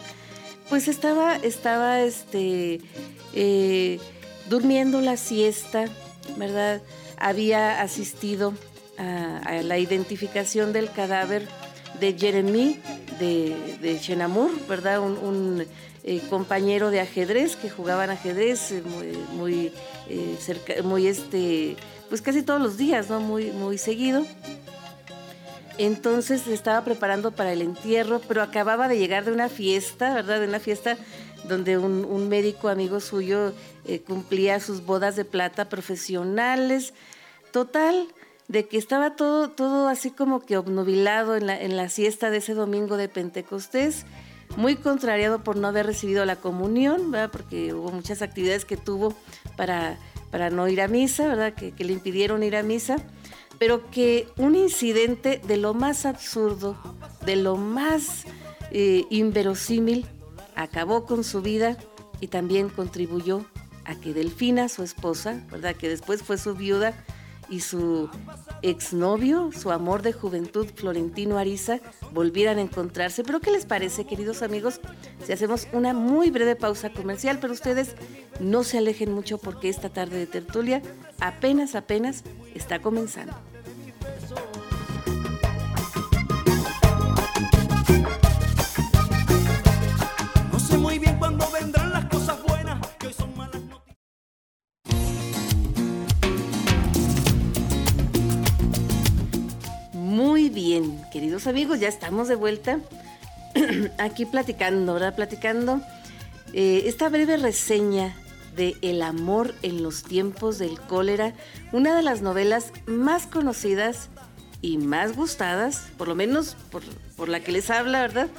Pues 0.70 0.88
estaba, 0.88 1.36
estaba 1.36 2.02
este, 2.02 2.82
eh, 3.34 4.00
durmiendo 4.50 5.02
la 5.02 5.18
siesta, 5.18 5.86
¿verdad? 6.38 6.82
Había 7.18 7.82
asistido 7.82 8.54
a, 8.98 9.62
la 9.64 9.78
identificación 9.78 10.74
del 10.74 10.92
cadáver 10.92 11.48
de 12.00 12.14
Jeremy 12.18 12.80
de, 13.20 13.78
de 13.82 14.00
Chenamur, 14.00 14.52
¿verdad? 14.68 15.00
Un, 15.00 15.66
eh, 16.10 16.22
compañero 16.30 16.90
de 16.90 17.02
ajedrez 17.02 17.58
que 17.58 17.70
jugaban 17.70 18.10
ajedrez 18.10 18.72
eh, 18.72 18.82
muy, 19.34 19.74
eh, 20.08 20.38
cerca, 20.40 20.82
muy 20.82 21.06
este, 21.06 21.76
pues 22.08 22.22
casi 22.22 22.44
todos 22.44 22.62
los 22.62 22.78
días, 22.78 23.10
¿no? 23.10 23.20
Muy, 23.20 23.52
muy 23.52 23.78
seguido. 23.78 24.26
Entonces 25.78 26.48
estaba 26.48 26.86
preparando 26.86 27.32
para 27.32 27.52
el 27.52 27.62
entierro, 27.62 28.22
pero 28.26 28.42
acababa 28.42 28.88
de 28.88 28.98
llegar 28.98 29.26
de 29.26 29.34
una 29.34 29.50
fiesta, 29.50 30.14
¿verdad? 30.14 30.40
De 30.40 30.48
una 30.48 30.62
fiesta 30.62 30.98
donde 31.44 31.78
un, 31.78 32.30
médico 32.30 32.70
amigo 32.70 33.02
suyo 33.02 33.52
cumplía 34.08 34.62
sus 34.62 34.86
bodas 34.86 35.18
de 35.18 35.26
plata 35.26 35.68
profesionales. 35.68 36.94
Total, 37.52 38.08
de 38.48 38.66
que 38.66 38.78
estaba 38.78 39.18
todo, 39.18 39.50
todo 39.50 39.90
así 39.90 40.12
como 40.12 40.40
que 40.40 40.56
obnubilado 40.56 41.36
en 41.36 41.48
la, 41.48 41.62
en 41.62 41.76
la 41.76 41.90
siesta 41.90 42.30
de 42.30 42.38
ese 42.38 42.54
domingo 42.54 42.96
de 42.96 43.10
Pentecostés 43.10 44.06
muy 44.56 44.76
contrariado 44.76 45.44
por 45.44 45.58
no 45.58 45.68
haber 45.68 45.86
recibido 45.86 46.26
la 46.26 46.38
comunión, 46.38 47.12
¿verdad? 47.12 47.30
porque 47.32 47.74
hubo 47.74 47.92
muchas 47.92 48.22
actividades 48.22 48.66
que 48.66 48.78
tuvo 48.78 49.14
para, 49.56 49.98
para 50.32 50.50
no 50.50 50.68
ir 50.68 50.82
a 50.82 50.88
misa, 50.88 51.28
¿verdad? 51.28 51.54
Que, 51.54 51.74
le 51.78 51.94
impidieron 51.94 52.44
ir 52.44 52.56
a 52.56 52.64
misa, 52.64 52.98
pero 53.60 53.90
que 53.92 54.28
un 54.38 54.56
incidente 54.56 55.42
de 55.46 55.58
lo 55.58 55.74
más 55.74 56.06
absurdo, 56.06 56.78
de 57.26 57.36
lo 57.36 57.58
más 57.58 58.26
eh, 58.72 59.06
inverosímil, 59.10 60.06
acabó 60.56 61.06
con 61.06 61.24
su 61.24 61.42
vida 61.42 61.78
y 62.20 62.28
también 62.28 62.70
contribuyó 62.70 63.46
a 63.86 63.96
que 63.96 64.14
Delfina, 64.14 64.70
su 64.70 64.84
esposa, 64.84 65.46
¿verdad? 65.52 65.76
que 65.76 65.88
después 65.88 66.24
fue 66.24 66.38
su 66.38 66.56
viuda, 66.56 66.94
y 67.50 67.62
su 67.62 68.10
exnovio, 68.62 69.52
su 69.52 69.72
amor 69.72 70.02
de 70.02 70.14
juventud, 70.14 70.68
Florentino 70.74 71.38
Ariza, 71.38 71.80
volvieran 72.12 72.58
a 72.58 72.62
encontrarse. 72.62 73.24
Pero 73.24 73.40
¿qué 73.40 73.52
les 73.52 73.66
parece, 73.66 74.06
queridos 74.06 74.42
amigos? 74.42 74.82
Si 75.24 75.32
hacemos 75.32 75.68
una 75.74 75.94
muy 75.94 76.30
breve 76.30 76.56
pausa 76.56 76.92
comercial, 76.92 77.40
pero 77.40 77.54
ustedes 77.54 77.96
no 78.40 78.64
se 78.64 78.78
alejen 78.78 79.14
mucho 79.14 79.38
porque 79.38 79.70
esta 79.70 79.90
tarde 79.90 80.18
de 80.18 80.28
tertulia 80.28 80.82
apenas, 81.20 81.76
apenas 81.76 82.24
está 82.54 82.80
comenzando. 82.80 83.34
Amigos, 101.46 101.80
ya 101.80 101.88
estamos 101.88 102.28
de 102.28 102.36
vuelta 102.36 102.80
aquí 104.00 104.26
platicando, 104.26 104.94
¿verdad? 104.94 105.16
Platicando 105.16 105.82
eh, 106.54 106.84
esta 106.86 107.10
breve 107.10 107.38
reseña 107.38 108.16
de 108.56 108.76
El 108.82 109.04
amor 109.04 109.54
en 109.62 109.84
los 109.84 110.02
tiempos 110.02 110.58
del 110.58 110.80
cólera, 110.80 111.36
una 111.72 111.96
de 111.96 112.02
las 112.02 112.24
novelas 112.24 112.72
más 112.88 113.28
conocidas 113.28 114.10
y 114.64 114.80
más 114.80 115.16
gustadas, 115.16 115.90
por 115.98 116.08
lo 116.08 116.16
menos 116.16 116.58
por, 116.72 117.30
la 117.30 117.42
que 117.42 117.52
les 117.52 117.70
habla, 117.70 118.02
¿verdad? 118.02 118.30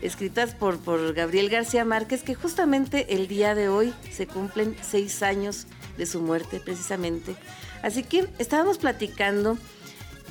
Escritas 0.00 0.54
por, 0.54 0.78
por 0.78 1.12
Gabriel 1.12 1.50
García 1.50 1.84
Márquez, 1.84 2.22
que 2.22 2.34
justamente 2.34 3.14
el 3.14 3.28
día 3.28 3.54
de 3.54 3.68
hoy 3.68 3.92
se 4.10 4.26
cumplen 4.26 4.76
seis 4.80 5.22
años 5.22 5.66
de 5.98 6.06
su 6.06 6.22
muerte, 6.22 6.60
precisamente. 6.60 7.36
Así 7.82 8.02
que 8.02 8.28
estábamos 8.38 8.78
platicando 8.78 9.58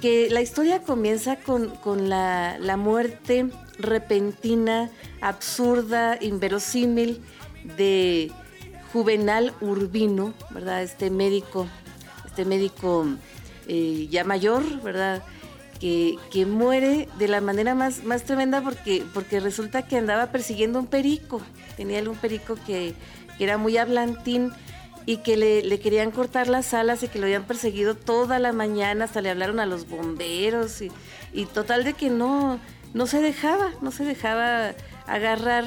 que 0.06 0.30
la 0.30 0.42
historia 0.42 0.84
comienza 0.84 1.38
con, 1.38 2.10
la, 2.10 2.78
muerte 2.78 3.50
repentina, 3.80 4.92
absurda, 5.20 6.20
inverosímil 6.22 7.24
de 7.76 8.32
Juvenal 8.94 9.52
Urbino, 9.62 10.36
¿verdad? 10.52 10.84
Este 10.84 11.10
médico, 11.10 11.66
este 12.24 12.46
médico 12.46 13.08
eh, 13.68 14.08
ya 14.12 14.24
mayor, 14.24 14.62
¿verdad? 14.84 15.24
Que, 15.80 16.20
muere 16.48 17.10
de 17.18 17.28
la 17.28 17.42
manera 17.42 17.74
más, 17.74 18.04
más 18.04 18.26
tremenda 18.26 18.62
porque, 18.62 19.04
porque 19.12 19.40
resulta 19.40 19.88
que 19.88 19.98
andaba 19.98 20.28
persiguiendo 20.28 20.78
un 20.78 20.86
perico. 20.86 21.42
Tenía 21.78 22.08
un 22.08 22.16
perico 22.16 22.60
que, 22.68 22.94
que 23.40 23.44
era 23.44 23.58
muy 23.58 23.76
hablantín 23.78 24.52
y 25.06 25.18
que 25.18 25.38
le, 25.38 25.80
querían 25.80 26.12
cortar 26.12 26.48
las 26.48 26.74
alas 26.74 27.04
y 27.04 27.08
que 27.08 27.20
lo 27.20 27.26
habían 27.26 27.46
perseguido 27.46 27.96
toda 27.96 28.40
la 28.40 28.54
mañana, 28.54 29.06
hasta 29.06 29.22
le 29.22 29.30
hablaron 29.30 29.60
a 29.60 29.66
los 29.66 29.88
bomberos 29.88 30.82
y, 30.82 31.46
total 31.54 31.84
de 31.84 31.94
que 31.94 32.10
no, 32.10 32.60
no 32.94 33.06
se 33.08 33.22
dejaba, 33.22 33.72
no 33.82 33.92
se 33.92 34.04
dejaba 34.04 34.74
agarrar. 35.06 35.66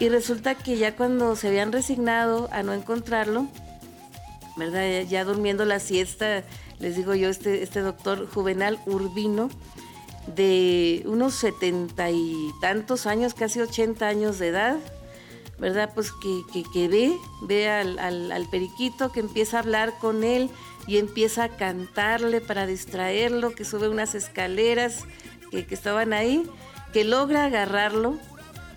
Y 0.00 0.08
resulta 0.08 0.54
que 0.54 0.78
ya 0.78 0.96
cuando 0.96 1.36
se 1.36 1.48
habían 1.48 1.72
resignado 1.72 2.48
a 2.52 2.62
no 2.62 2.72
encontrarlo, 2.72 3.48
¿verdad? 4.56 5.02
Ya, 5.02 5.24
durmiendo 5.24 5.64
la 5.64 5.80
siesta, 5.80 6.44
les 6.78 6.96
digo 6.96 7.14
yo, 7.14 7.28
este, 7.28 7.62
este 7.62 7.80
doctor 7.80 8.28
Juvenal 8.28 8.78
Urbino, 8.86 9.50
de 10.34 11.02
unos 11.06 11.34
setenta 11.34 12.10
y 12.10 12.52
tantos 12.60 13.06
años, 13.06 13.34
casi 13.34 13.60
ochenta 13.60 14.08
años 14.08 14.38
de 14.38 14.48
edad, 14.48 14.76
¿verdad? 15.58 15.90
Pues 15.94 16.12
que, 16.12 16.42
que, 16.72 16.88
ve, 16.88 17.16
ve 17.42 17.68
al, 17.68 18.46
periquito, 18.50 19.10
que 19.10 19.20
empieza 19.20 19.56
a 19.56 19.60
hablar 19.60 19.94
con 19.98 20.24
él 20.24 20.50
y 20.86 20.98
empieza 20.98 21.44
a 21.44 21.48
cantarle 21.48 22.40
para 22.40 22.66
distraerlo, 22.66 23.54
que 23.54 23.64
sube 23.64 23.88
unas 23.88 24.14
escaleras 24.14 25.04
que, 25.50 25.66
estaban 25.70 26.12
ahí, 26.12 26.44
que 26.92 27.04
logra 27.04 27.46
agarrarlo, 27.46 28.18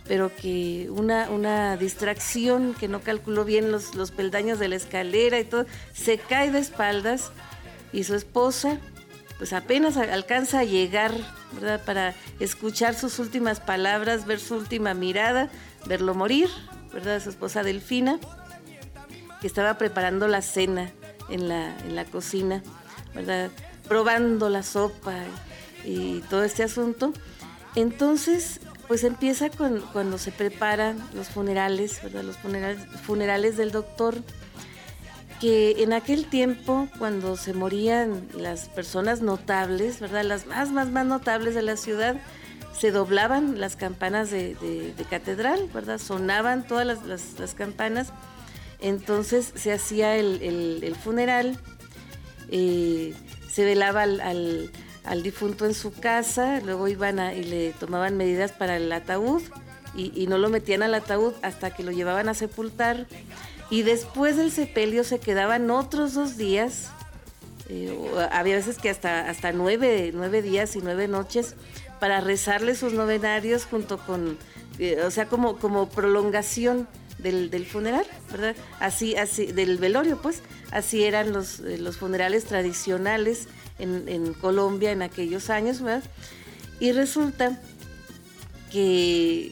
pero 0.08 0.36
que 0.36 0.90
una, 0.90 1.30
una 1.30 1.78
distracción, 1.78 2.74
que 2.74 2.88
no 2.88 3.02
calculó 3.02 3.46
bien 3.46 3.72
los, 3.72 3.96
los 3.96 4.12
peldaños 4.12 4.60
de 4.60 4.68
la 4.68 4.76
escalera 4.76 5.40
y 5.40 5.46
todo, 5.46 5.66
se 5.94 6.18
cae 6.18 6.52
de 6.52 6.60
espaldas 6.60 7.32
y 7.94 8.04
su 8.04 8.16
esposa 8.16 8.80
pues 9.42 9.54
apenas 9.54 9.98
alcanza 9.98 10.60
a 10.60 10.64
llegar, 10.64 11.12
¿verdad? 11.54 11.84
Para 11.84 12.14
escuchar 12.40 12.94
sus 12.94 13.18
últimas 13.18 13.60
palabras, 13.60 14.28
ver 14.28 14.40
su 14.40 14.54
última 14.54 14.94
mirada, 14.94 15.50
verlo 15.86 16.14
morir, 16.14 16.50
¿verdad? 16.94 17.22
Su 17.22 17.30
esposa 17.30 17.64
Delfina. 17.64 18.20
que 19.40 19.48
estaba 19.48 19.78
preparando 19.78 20.28
la 20.28 20.42
cena 20.42 20.92
en 21.30 21.48
la, 21.48 21.78
en 21.80 21.96
la 21.96 22.06
cocina, 22.06 22.62
¿verdad? 23.16 23.50
Probando 23.88 24.50
la 24.50 24.64
sopa 24.64 25.16
y, 25.84 26.20
todo 26.30 26.44
este 26.44 26.64
asunto. 26.64 27.14
Entonces, 27.76 28.60
pues 28.88 29.04
empieza 29.04 29.50
con, 29.50 29.80
cuando 29.94 30.18
se 30.18 30.32
preparan 30.32 30.98
los 31.14 31.30
funerales, 31.30 32.02
¿verdad? 32.04 32.24
Los 32.24 32.38
funerales, 32.38 32.86
funerales 33.04 33.58
del 33.58 33.72
doctor, 33.72 34.22
que 35.40 35.82
en 35.82 35.94
aquel 35.94 36.26
tiempo, 36.26 36.88
cuando 37.00 37.36
se 37.36 37.54
morían 37.54 38.28
las 38.36 38.70
personas 38.70 39.22
notables, 39.22 40.00
¿verdad? 40.00 40.24
Las 40.24 40.46
más, 40.46 40.70
más, 40.72 40.90
más 40.92 41.06
notables 41.06 41.56
de 41.56 41.64
la 41.64 41.78
ciudad, 41.78 42.18
se 42.78 42.92
doblaban 42.92 43.60
las 43.60 43.76
campanas 43.76 44.32
de, 44.32 44.94
catedral, 45.10 45.70
¿verdad? 45.74 45.98
Sonaban 46.00 46.66
todas 46.66 46.86
las 46.86 47.54
campanas 47.54 48.12
entonces 48.82 49.54
se 49.56 49.72
hacía 49.72 50.18
el, 50.18 50.96
funeral, 51.02 51.58
eh, 52.50 53.14
se 53.50 53.64
velaba 53.64 54.02
al, 54.02 54.72
difunto 55.24 55.66
en 55.68 55.76
su 55.76 55.94
casa, 55.94 56.60
luego 56.66 56.88
iban 56.88 57.20
y 57.36 57.44
le 57.44 57.74
tomaban 57.74 58.18
medidas 58.18 58.52
para 58.52 58.78
el 58.78 58.92
ataúd 58.92 59.44
y, 59.96 60.26
no 60.28 60.40
lo 60.40 60.50
metían 60.50 60.82
al 60.82 60.96
ataúd 60.96 61.34
hasta 61.44 61.72
que 61.72 61.84
lo 61.84 61.92
llevaban 61.92 62.28
a 62.28 62.34
sepultar. 62.34 63.06
Y 63.70 63.84
después 63.84 64.36
del 64.36 64.52
sepelio 64.52 65.04
se 65.04 65.20
quedaban 65.20 65.70
otros 65.70 66.16
dos 66.16 66.36
días, 66.36 66.90
eh, 67.70 67.96
había 68.32 68.56
veces 68.56 68.80
que 68.80 68.90
hasta, 68.90 69.30
hasta 69.30 69.54
nueve, 69.54 70.12
nueve 70.14 70.42
días 70.42 70.76
y 70.76 70.80
nueve 70.80 71.08
noches, 71.08 71.56
para 72.02 72.20
rezarle 72.20 72.74
sus 72.74 72.94
novenarios 72.94 73.66
junto 73.66 74.00
con, 74.00 74.36
eh, 74.80 75.04
o 75.06 75.12
sea, 75.12 75.28
como, 75.28 75.60
como 75.60 75.88
prolongación 75.88 76.88
del, 77.20 77.64
funeral, 77.68 78.08
¿verdad? 78.32 78.56
Así, 78.80 79.16
así, 79.16 79.46
del 79.46 79.78
velorio, 79.78 80.20
pues, 80.20 80.42
así 80.72 81.04
eran 81.04 81.32
los, 81.32 81.60
eh, 81.60 81.78
los 81.78 81.98
funerales 81.98 82.46
tradicionales 82.46 83.48
en, 83.78 84.34
Colombia 84.34 84.92
en 84.92 85.04
aquellos 85.04 85.52
años, 85.52 85.80
¿verdad? 85.80 86.04
Y 86.80 86.92
resulta 86.92 87.62
que, 88.72 89.52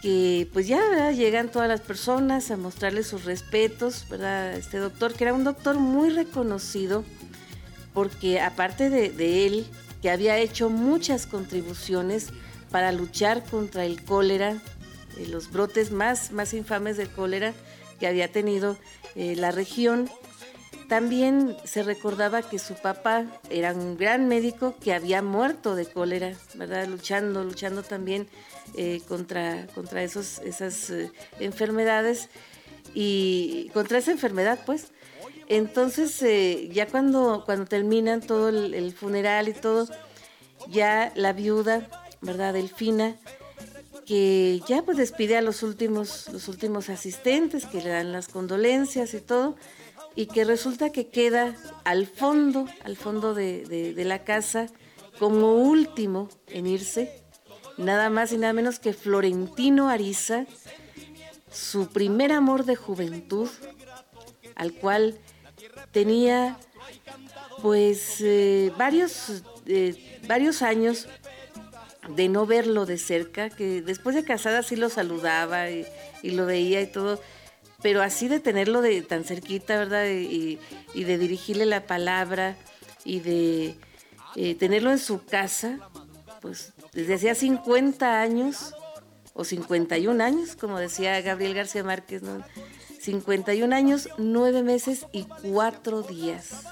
que 0.00 0.48
pues 0.54 0.66
ya 0.66 1.10
llegan 1.10 1.50
todas 1.50 1.68
las 1.68 1.82
personas 1.82 2.50
a 2.50 2.56
mostrarle 2.56 3.02
sus 3.02 3.26
respetos, 3.26 4.06
¿verdad? 4.08 4.54
Este 4.54 4.78
doctor, 4.78 5.12
que 5.12 5.24
era 5.24 5.34
un 5.34 5.44
doctor 5.44 5.78
muy 5.78 6.08
reconocido, 6.08 7.04
porque 7.92 8.40
aparte 8.40 8.88
de 8.88 9.46
él, 9.46 9.66
que 10.02 10.10
había 10.10 10.38
hecho 10.38 10.70
muchas 10.70 11.26
contribuciones 11.26 12.28
para 12.70 12.92
luchar 12.92 13.44
contra 13.44 13.84
el 13.84 14.02
cólera, 14.04 14.62
eh, 15.18 15.26
los 15.26 15.50
brotes 15.50 15.90
más, 15.90 16.32
más 16.32 16.54
infames 16.54 16.96
del 16.96 17.10
cólera 17.10 17.52
que 17.98 18.06
había 18.06 18.30
tenido 18.30 18.76
eh, 19.14 19.34
la 19.36 19.50
región. 19.50 20.08
También 20.88 21.56
se 21.64 21.82
recordaba 21.82 22.42
que 22.42 22.58
su 22.58 22.74
papá 22.74 23.26
era 23.48 23.72
un 23.72 23.96
gran 23.96 24.26
médico 24.26 24.74
que 24.82 24.92
había 24.92 25.22
muerto 25.22 25.76
de 25.76 25.86
cólera, 25.86 26.34
¿verdad? 26.54 26.86
Luchando, 26.88 27.44
luchando 27.44 27.82
también 27.82 28.26
eh, 28.74 29.00
contra, 29.06 29.66
contra 29.68 30.02
esos, 30.02 30.38
esas 30.40 30.92
enfermedades 31.38 32.28
y 32.92 33.70
contra 33.72 33.98
esa 33.98 34.10
enfermedad, 34.10 34.60
pues. 34.66 34.88
Entonces, 35.50 36.20
ya 36.72 36.86
cuando, 36.86 37.42
cuando 37.44 37.66
terminan 37.66 38.20
todo 38.20 38.50
el, 38.50 38.92
funeral 38.92 39.48
y 39.48 39.52
todo, 39.52 39.88
ya 40.68 41.12
la 41.16 41.32
viuda, 41.32 41.88
¿verdad? 42.20 42.54
Delfina, 42.54 43.16
que 44.06 44.62
ya 44.68 44.82
pues 44.82 44.96
despide 44.96 45.36
a 45.36 45.42
los 45.42 45.64
últimos, 45.64 46.28
los 46.32 46.46
últimos 46.46 46.88
asistentes, 46.88 47.66
que 47.66 47.82
le 47.82 47.90
dan 47.90 48.12
las 48.12 48.28
condolencias 48.28 49.12
y 49.12 49.20
todo, 49.20 49.56
y 50.14 50.26
que 50.26 50.44
resulta 50.44 50.92
que 50.92 51.08
queda 51.08 51.56
al 51.82 52.06
fondo, 52.06 52.66
al 52.84 52.96
fondo 52.96 53.34
de, 53.34 53.92
la 53.96 54.22
casa, 54.22 54.68
como 55.18 55.54
último 55.54 56.28
en 56.46 56.68
irse, 56.68 57.24
nada 57.76 58.08
más 58.08 58.30
y 58.30 58.38
nada 58.38 58.52
menos 58.52 58.78
que 58.78 58.92
Florentino 58.92 59.88
Ariza, 59.88 60.46
su 61.50 61.88
primer 61.88 62.30
amor 62.30 62.66
de 62.66 62.76
juventud, 62.76 63.48
al 64.54 64.74
cual 64.74 65.18
tenía 65.92 66.56
pues 67.62 68.20
eh, 68.20 68.72
varios, 68.76 69.42
eh, 69.66 70.20
varios 70.26 70.62
años 70.62 71.08
de 72.08 72.28
no 72.28 72.46
verlo 72.46 72.86
de 72.86 72.98
cerca, 72.98 73.50
que 73.50 73.82
después 73.82 74.16
de 74.16 74.24
casada 74.24 74.62
sí 74.62 74.76
lo 74.76 74.88
saludaba 74.88 75.70
y, 75.70 75.86
lo 76.22 76.46
veía 76.46 76.80
y 76.80 76.86
todo, 76.86 77.20
pero 77.82 78.02
así 78.02 78.28
de 78.28 78.40
tenerlo 78.40 78.82
de 78.82 79.02
tan 79.02 79.24
cerquita, 79.24 79.78
¿verdad? 79.78 80.06
Y, 80.08 80.58
de 80.94 81.18
dirigirle 81.18 81.66
la 81.66 81.86
palabra 81.86 82.56
y 83.04 83.20
de 83.20 83.76
eh, 84.36 84.54
tenerlo 84.54 84.90
en 84.90 84.98
su 84.98 85.24
casa, 85.24 85.78
pues 86.40 86.72
desde 86.92 87.14
hacía 87.14 87.34
50 87.34 88.20
años 88.20 88.74
o 89.34 89.44
51 89.44 90.22
años, 90.22 90.56
como 90.56 90.78
decía 90.78 91.20
Gabriel 91.20 91.54
García 91.54 91.84
Márquez, 91.84 92.22
¿no? 92.22 92.42
51 93.00 93.74
años, 93.74 94.08
9 94.18 94.62
meses 94.62 95.06
y 95.12 95.24
4 95.24 96.02
días. 96.02 96.64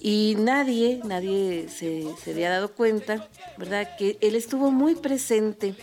Y 0.00 0.34
nadie, 0.38 1.00
nadie 1.04 1.68
se, 1.68 2.06
había 2.30 2.50
dado 2.50 2.72
cuenta, 2.72 3.28
¿verdad? 3.56 3.96
Que 3.98 4.18
él 4.20 4.34
estuvo 4.34 4.70
muy 4.70 4.94
presente 4.94 5.74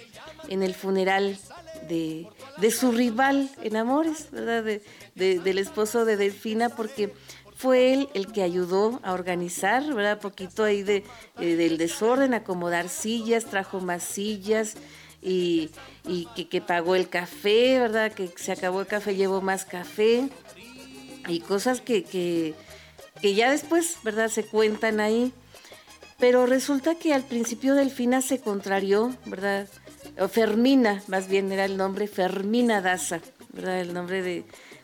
en 0.50 0.64
el 0.64 0.74
funeral 0.74 1.38
de, 1.88 2.28
su 2.72 2.92
rival 2.92 3.50
en 3.62 3.78
Amores, 3.78 4.30
¿verdad? 4.32 4.64
del 5.16 5.58
esposo 5.58 6.04
de 6.04 6.18
Delfina, 6.18 6.70
porque 6.70 7.14
fue 7.56 7.94
él 7.94 8.10
el 8.14 8.32
que 8.32 8.44
ayudó 8.44 9.00
a 9.04 9.14
organizar, 9.14 9.84
¿verdad? 9.94 10.20
Poquito 10.20 10.64
ahí 10.64 10.84
de, 10.84 11.04
eh, 11.40 11.56
del 11.56 11.78
desorden, 11.78 12.34
acomodar 12.34 12.90
sillas, 12.90 13.46
trajo 13.46 13.80
más 13.80 14.04
sillas 14.04 14.76
y, 15.22 15.70
que, 16.50 16.62
pagó 16.62 16.96
el 16.96 17.10
café, 17.10 17.80
¿verdad? 17.80 18.12
Que 18.12 18.30
se 18.36 18.52
acabó 18.52 18.82
el 18.82 18.88
café, 18.88 19.16
llevó 19.16 19.42
más 19.42 19.66
café 19.66 20.30
y 21.28 21.40
cosas 21.42 21.82
que, 21.82 22.04
que 22.04 22.56
que 23.22 23.34
ya 23.34 23.52
después, 23.52 23.98
¿verdad? 24.04 24.30
Se 24.30 24.46
cuentan 24.46 25.00
ahí. 25.00 25.34
Pero 26.20 26.46
resulta 26.46 26.96
que 26.96 27.14
al 27.14 27.24
principio 27.24 27.76
Delfina 27.76 28.22
se 28.22 28.40
contrarió, 28.40 29.16
¿verdad? 29.26 29.68
O 30.20 30.28
Fermina, 30.28 31.04
más 31.08 31.28
bien 31.28 31.52
era 31.52 31.66
el 31.66 31.78
nombre, 31.78 32.08
Fermina 32.08 32.82
Daza, 32.82 33.22
¿verdad? 33.54 33.82
El 33.82 33.94
nombre 33.94 34.24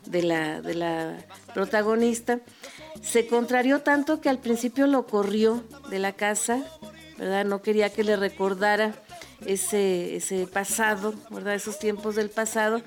de, 0.05 0.21
la, 0.21 0.61
de 0.61 0.75
la 0.75 1.17
protagonista. 1.53 2.39
Se 3.01 3.25
contrarió 3.25 3.81
tanto 3.81 4.21
que 4.21 4.29
al 4.29 4.39
principio 4.39 4.85
lo 4.85 5.07
corrió 5.07 5.63
de 5.89 5.97
la 5.97 6.13
casa, 6.13 6.63
¿verdad? 7.17 7.45
No 7.45 7.63
quería 7.63 7.89
que 7.89 8.03
le 8.03 8.15
recordara 8.15 8.93
ese, 9.45 10.15
ese 10.15 10.47
pasado, 10.47 11.13
¿verdad? 11.29 11.55
Esos 11.55 11.79
tiempos 11.79 12.15
del 12.15 12.29
pasado. 12.29 12.81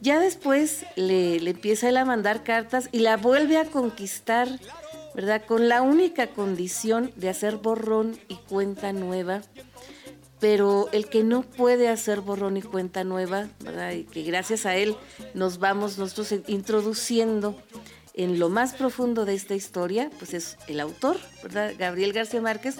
Ya 0.00 0.18
después 0.18 0.84
le, 0.96 1.36
empieza 1.36 1.88
él 1.88 1.96
a 1.96 2.04
mandar 2.04 2.44
cartas 2.44 2.88
y 2.92 2.98
la 2.98 3.16
vuelve 3.16 3.56
a 3.56 3.64
conquistar, 3.64 4.48
¿verdad? 5.14 5.44
Con 5.46 5.68
la 5.68 5.82
única 5.82 6.28
condición 6.28 7.12
de 7.16 7.28
hacer 7.28 7.56
borrón 7.56 8.18
y 8.28 8.36
cuenta 8.36 8.92
nueva. 8.92 9.42
Pero 10.40 10.88
el 10.92 11.08
que 11.08 11.24
no 11.24 11.42
puede 11.42 11.88
hacer 11.88 12.20
borrón 12.20 12.56
y 12.56 12.62
cuenta 12.62 13.02
nueva, 13.02 13.48
¿verdad? 13.60 13.92
Y 13.92 14.04
que 14.04 14.22
gracias 14.24 14.66
a 14.66 14.76
él 14.76 14.94
nos 15.32 15.58
vamos 15.58 15.96
nosotros 15.96 16.34
introduciendo 16.48 17.56
en 18.12 18.38
lo 18.38 18.48
más 18.48 18.74
profundo 18.74 19.24
de 19.24 19.34
esta 19.34 19.54
historia, 19.54 20.10
pues 20.18 20.34
es 20.34 20.56
el 20.68 20.80
autor, 20.80 21.16
¿verdad? 21.42 21.72
Gabriel 21.78 22.12
García 22.12 22.40
Márquez, 22.40 22.76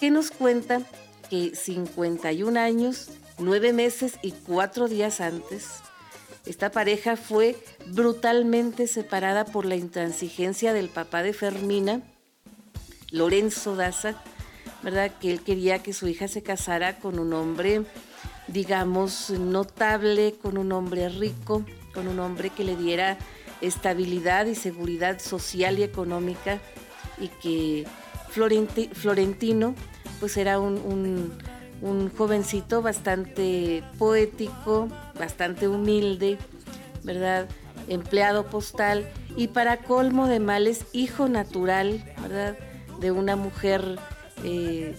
que 0.00 0.10
nos 0.10 0.30
cuenta 0.30 0.80
que 1.34 1.56
51 1.56 2.60
años, 2.60 3.08
9 3.38 3.72
meses 3.72 4.18
y 4.22 4.30
4 4.30 4.86
días 4.86 5.20
antes, 5.20 5.80
esta 6.46 6.70
pareja 6.70 7.16
fue 7.16 7.56
brutalmente 7.86 8.86
separada 8.86 9.44
por 9.44 9.64
la 9.64 9.74
intransigencia 9.74 10.72
del 10.72 10.88
papá 10.88 11.24
de 11.24 11.32
Fermina, 11.32 12.02
Lorenzo 13.10 13.74
Daza, 13.74 14.22
¿verdad? 14.84 15.10
Que 15.20 15.32
él 15.32 15.40
quería 15.40 15.82
que 15.82 15.92
su 15.92 16.06
hija 16.06 16.28
se 16.28 16.44
casara 16.44 16.98
con 16.98 17.18
un 17.18 17.32
hombre, 17.32 17.82
digamos, 18.46 19.30
notable, 19.30 20.36
con 20.40 20.56
un 20.56 20.70
hombre 20.70 21.08
rico, 21.08 21.64
con 21.92 22.06
un 22.06 22.20
hombre 22.20 22.50
que 22.50 22.62
le 22.62 22.76
diera 22.76 23.18
estabilidad 23.60 24.46
y 24.46 24.54
seguridad 24.54 25.18
social 25.18 25.80
y 25.80 25.82
económica 25.82 26.60
y 27.18 27.28
que 27.28 27.86
Florentino 28.30 29.74
pues 30.24 30.38
era 30.38 30.58
un, 30.58 31.32
jovencito 32.16 32.80
bastante 32.80 33.84
poético, 33.98 34.88
bastante 35.18 35.68
humilde, 35.68 36.38
¿verdad? 37.02 37.46
Empleado 37.88 38.46
postal 38.46 39.06
y 39.36 39.48
para 39.48 39.76
colmo 39.76 40.26
de 40.26 40.40
males, 40.40 40.86
hijo 40.94 41.28
natural, 41.28 42.02
¿verdad? 42.22 42.56
De 43.00 43.10
una 43.10 43.36
mujer, 43.36 43.98
eh, 44.44 44.96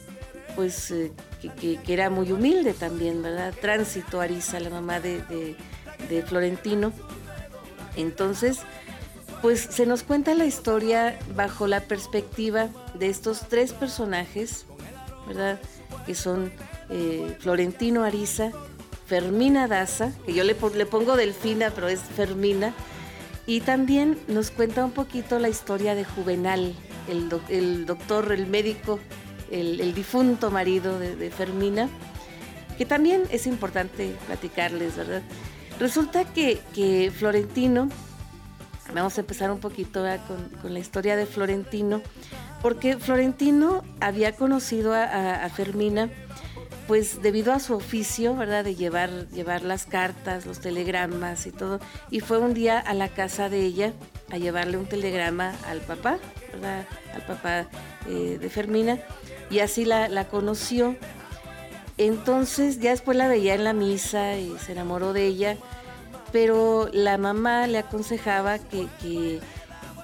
pues, 0.55 0.91
eh, 0.91 1.11
que, 1.59 1.79
era 1.87 2.11
muy 2.11 2.31
humilde 2.31 2.75
también, 2.75 3.23
¿verdad? 3.23 3.51
Tránsito 3.59 4.21
Arisa, 4.21 4.59
la 4.59 4.69
mamá 4.69 4.99
de, 4.99 5.55
de 6.07 6.21
Florentino. 6.21 6.93
Entonces, 7.95 8.59
pues 9.41 9.59
se 9.61 9.87
nos 9.87 10.03
cuenta 10.03 10.35
la 10.35 10.45
historia 10.45 11.17
bajo 11.35 11.65
la 11.65 11.81
perspectiva 11.81 12.69
de 12.93 13.09
estos 13.09 13.47
tres 13.49 13.73
personajes, 13.73 14.67
¿verdad? 15.27 15.59
Que 16.05 16.15
son 16.15 16.51
eh, 16.89 17.35
Florentino 17.39 18.03
Ariza, 18.03 18.51
Fermina 19.05 19.67
Daza, 19.67 20.11
que 20.25 20.33
yo 20.33 20.43
le, 20.43 20.55
le 20.75 20.85
pongo 20.85 21.15
Delfina, 21.15 21.71
pero 21.73 21.87
es 21.87 21.99
Fermina, 21.99 22.73
y 23.47 23.61
también 23.61 24.17
nos 24.27 24.49
cuenta 24.49 24.83
un 24.83 24.91
poquito 24.91 25.37
la 25.37 25.49
historia 25.49 25.93
de 25.93 26.03
Juvenal, 26.03 26.73
el, 27.07 27.85
doctor, 27.85 28.31
el 28.31 28.47
médico, 28.47 28.99
el, 29.51 29.93
difunto 29.93 30.49
marido 30.49 30.97
de, 30.97 31.29
Fermina, 31.29 31.87
que 32.77 32.85
también 32.85 33.23
es 33.29 33.45
importante 33.45 34.15
platicarles, 34.25 34.97
¿verdad? 34.97 35.21
Resulta 35.79 36.25
que, 36.25 37.11
Florentino, 37.15 37.89
vamos 38.93 39.17
a 39.17 39.21
empezar 39.21 39.51
un 39.51 39.59
poquito 39.59 40.03
con, 40.61 40.73
la 40.73 40.79
historia 40.79 41.15
de 41.15 41.27
Florentino, 41.27 42.01
porque 42.65 42.97
Florentino 42.97 43.83
había 43.99 44.31
conocido 44.31 44.95
a 44.95 45.47
Fermina, 45.49 46.09
pues 46.87 47.21
debido 47.21 47.53
a 47.53 47.59
su 47.59 47.75
oficio, 47.75 48.35
¿verdad? 48.35 48.63
De 48.63 48.73
llevar, 48.73 49.27
llevar 49.29 49.61
las 49.61 49.85
cartas, 49.85 50.47
los 50.47 50.61
telegramas 50.61 51.45
y 51.45 51.51
todo. 51.51 51.79
Y 52.09 52.21
fue 52.21 52.39
un 52.39 52.55
día 52.55 52.79
a 52.79 52.95
la 52.95 53.09
casa 53.09 53.49
de 53.49 53.59
ella 53.59 53.93
a 54.31 54.39
llevarle 54.39 54.77
un 54.77 54.87
telegrama 54.87 55.53
al 55.67 55.81
papá, 55.81 56.17
¿verdad? 56.53 56.87
Al 57.13 57.21
papá 57.27 57.67
eh, 58.09 58.39
de 58.41 58.49
Fermina. 58.49 58.97
Y 59.51 59.59
así 59.59 59.85
la, 59.85 60.27
conoció. 60.27 60.95
Entonces 61.99 62.79
ya 62.79 62.89
después 62.89 63.15
la 63.15 63.27
veía 63.27 63.53
en 63.53 63.63
la 63.63 63.73
misa 63.73 64.39
y 64.39 64.57
se 64.57 64.71
enamoró 64.71 65.13
de 65.13 65.27
ella. 65.27 65.55
Pero 66.31 66.89
la 66.91 67.19
mamá 67.19 67.67
le 67.67 67.77
aconsejaba 67.77 68.57
que, 68.57 69.39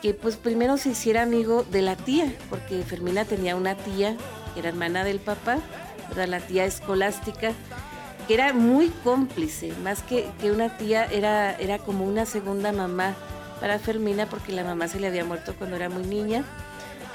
que 0.01 0.13
pues 0.13 0.35
primero 0.35 0.77
se 0.77 0.89
hiciera 0.89 1.23
amigo 1.23 1.63
de 1.63 1.81
la 1.81 1.95
tía, 1.95 2.33
porque 2.49 2.83
Fermina 2.83 3.25
tenía 3.25 3.55
una 3.55 3.75
tía 3.75 4.15
que 4.53 4.59
era 4.59 4.69
hermana 4.69 5.03
del 5.03 5.19
papá 5.19 5.59
la 6.27 6.39
tía 6.39 6.65
escolástica, 6.65 7.53
que 8.27 8.33
era 8.33 8.53
muy 8.53 8.89
cómplice, 9.03 9.73
más 9.83 10.03
que, 10.03 10.29
que 10.39 10.51
una 10.51 10.77
tía, 10.77 11.05
era, 11.05 11.55
era 11.55 11.79
como 11.79 12.05
una 12.05 12.25
segunda 12.25 12.71
mamá 12.71 13.15
para 13.59 13.79
Fermina, 13.79 14.27
porque 14.27 14.51
la 14.51 14.63
mamá 14.63 14.87
se 14.87 14.99
le 14.99 15.07
había 15.07 15.25
muerto 15.25 15.55
cuando 15.57 15.75
era 15.75 15.89
muy 15.89 16.03
niña. 16.03 16.43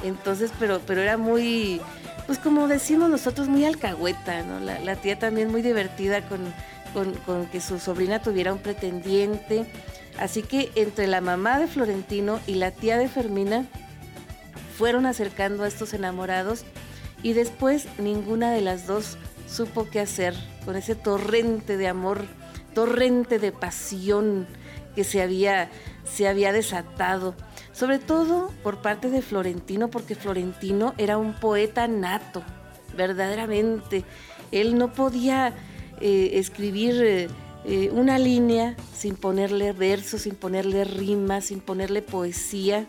Entonces, 0.03 0.51
pero, 0.59 0.81
pero 0.87 1.01
era 1.01 1.17
muy, 1.17 1.81
pues 2.27 2.39
como 2.39 2.69
decimos 2.69 3.09
nosotros, 3.09 3.49
muy 3.49 3.65
alcahueta, 3.65 4.43
¿no? 4.43 4.61
La, 4.61 4.97
tía 4.97 5.19
también 5.19 5.51
muy 5.51 5.63
divertida 5.63 6.23
con, 6.23 6.53
con, 7.25 7.47
que 7.47 7.61
su 7.61 7.79
sobrina 7.79 8.21
tuviera 8.21 8.53
un 8.53 8.59
pretendiente. 8.59 9.67
Así 10.19 10.43
que 10.43 10.71
entre 10.75 11.07
la 11.07 11.21
mamá 11.21 11.59
de 11.59 11.67
Florentino 11.67 12.41
y 12.47 12.55
la 12.55 12.71
tía 12.71 12.97
de 12.99 13.09
Fermina 13.09 13.67
fueron 14.77 15.07
acercando 15.07 15.65
a 15.65 15.69
estos 15.69 15.95
enamorados 15.95 16.65
y 17.23 17.33
después 17.33 17.87
ninguna 17.99 18.51
de 18.51 18.61
las 18.61 18.87
dos 18.87 19.19
supo 19.49 19.89
qué 19.91 20.01
hacer 20.01 20.35
con 20.65 20.77
ese 20.77 20.95
torrente 20.95 21.77
de 21.77 21.89
amor, 21.89 22.25
torrente 22.75 23.39
de 23.39 23.53
pasión 23.53 24.47
que 24.95 25.05
se 25.05 25.23
había, 25.23 25.71
se 26.05 26.27
había 26.27 26.53
desatado, 26.53 27.35
sobre 27.73 27.99
todo 27.99 28.51
por 28.63 28.81
parte 28.83 29.11
de 29.11 29.23
Florentino, 29.23 29.89
porque 29.89 30.15
Florentino 30.15 30.95
era 30.99 31.19
un 31.19 31.35
poeta 31.35 31.87
nato, 31.87 32.43
verdaderamente. 32.97 34.05
Él 34.53 34.79
no 34.79 34.93
podía 34.93 35.53
eh, 36.01 36.31
escribir 36.35 37.03
eh, 37.05 37.29
eh, 37.69 37.91
una 37.93 38.17
línea 38.17 38.77
sin 38.97 39.17
ponerle 39.17 39.73
versos, 39.73 40.23
sin 40.23 40.37
ponerle 40.37 40.85
rimas, 40.85 41.47
sin 41.47 41.59
ponerle 41.59 42.01
poesía. 42.01 42.87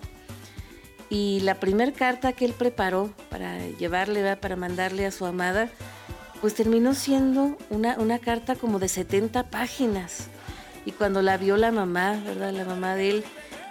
Y 1.09 1.39
la 1.39 1.55
primera 1.55 1.91
carta 1.91 2.33
que 2.33 2.45
él 2.45 2.53
preparó 2.53 3.11
para 3.31 3.57
llevarle, 3.79 4.35
para 4.35 4.55
mandarle 4.55 5.07
a 5.07 5.11
su 5.11 5.25
amada, 5.25 5.69
pues 6.41 6.53
terminó 6.53 6.93
siendo 6.93 7.57
una, 7.71 7.97
una 7.97 8.19
carta 8.19 8.55
como 8.55 8.77
de 8.77 8.87
70 8.87 9.49
páginas. 9.49 10.27
Y 10.85 10.91
cuando 10.91 11.23
la 11.23 11.37
vio 11.37 11.57
la 11.57 11.71
mamá, 11.71 12.21
¿verdad? 12.23 12.53
La 12.53 12.63
mamá 12.63 12.93
de 12.93 13.09
él, 13.09 13.23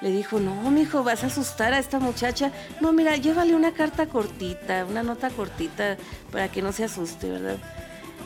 le 0.02 0.10
dijo, 0.10 0.40
no, 0.40 0.72
mijo, 0.72 1.04
vas 1.04 1.22
a 1.22 1.28
asustar 1.28 1.72
a 1.72 1.78
esta 1.78 2.00
muchacha. 2.00 2.50
No, 2.80 2.92
mira, 2.92 3.14
llévale 3.14 3.54
una 3.54 3.72
carta 3.72 4.06
cortita, 4.06 4.84
una 4.84 5.04
nota 5.04 5.30
cortita 5.30 5.98
para 6.32 6.48
que 6.50 6.62
no 6.62 6.72
se 6.72 6.82
asuste, 6.82 7.30
¿verdad? 7.30 7.58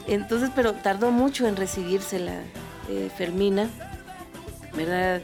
Entonces, 0.06 0.50
pero 0.56 0.72
tardó 0.72 1.10
mucho 1.10 1.46
en 1.46 1.56
recibírsela 1.56 2.40
eh, 2.90 3.10
Fermina, 3.16 3.68
¿verdad? 4.74 5.22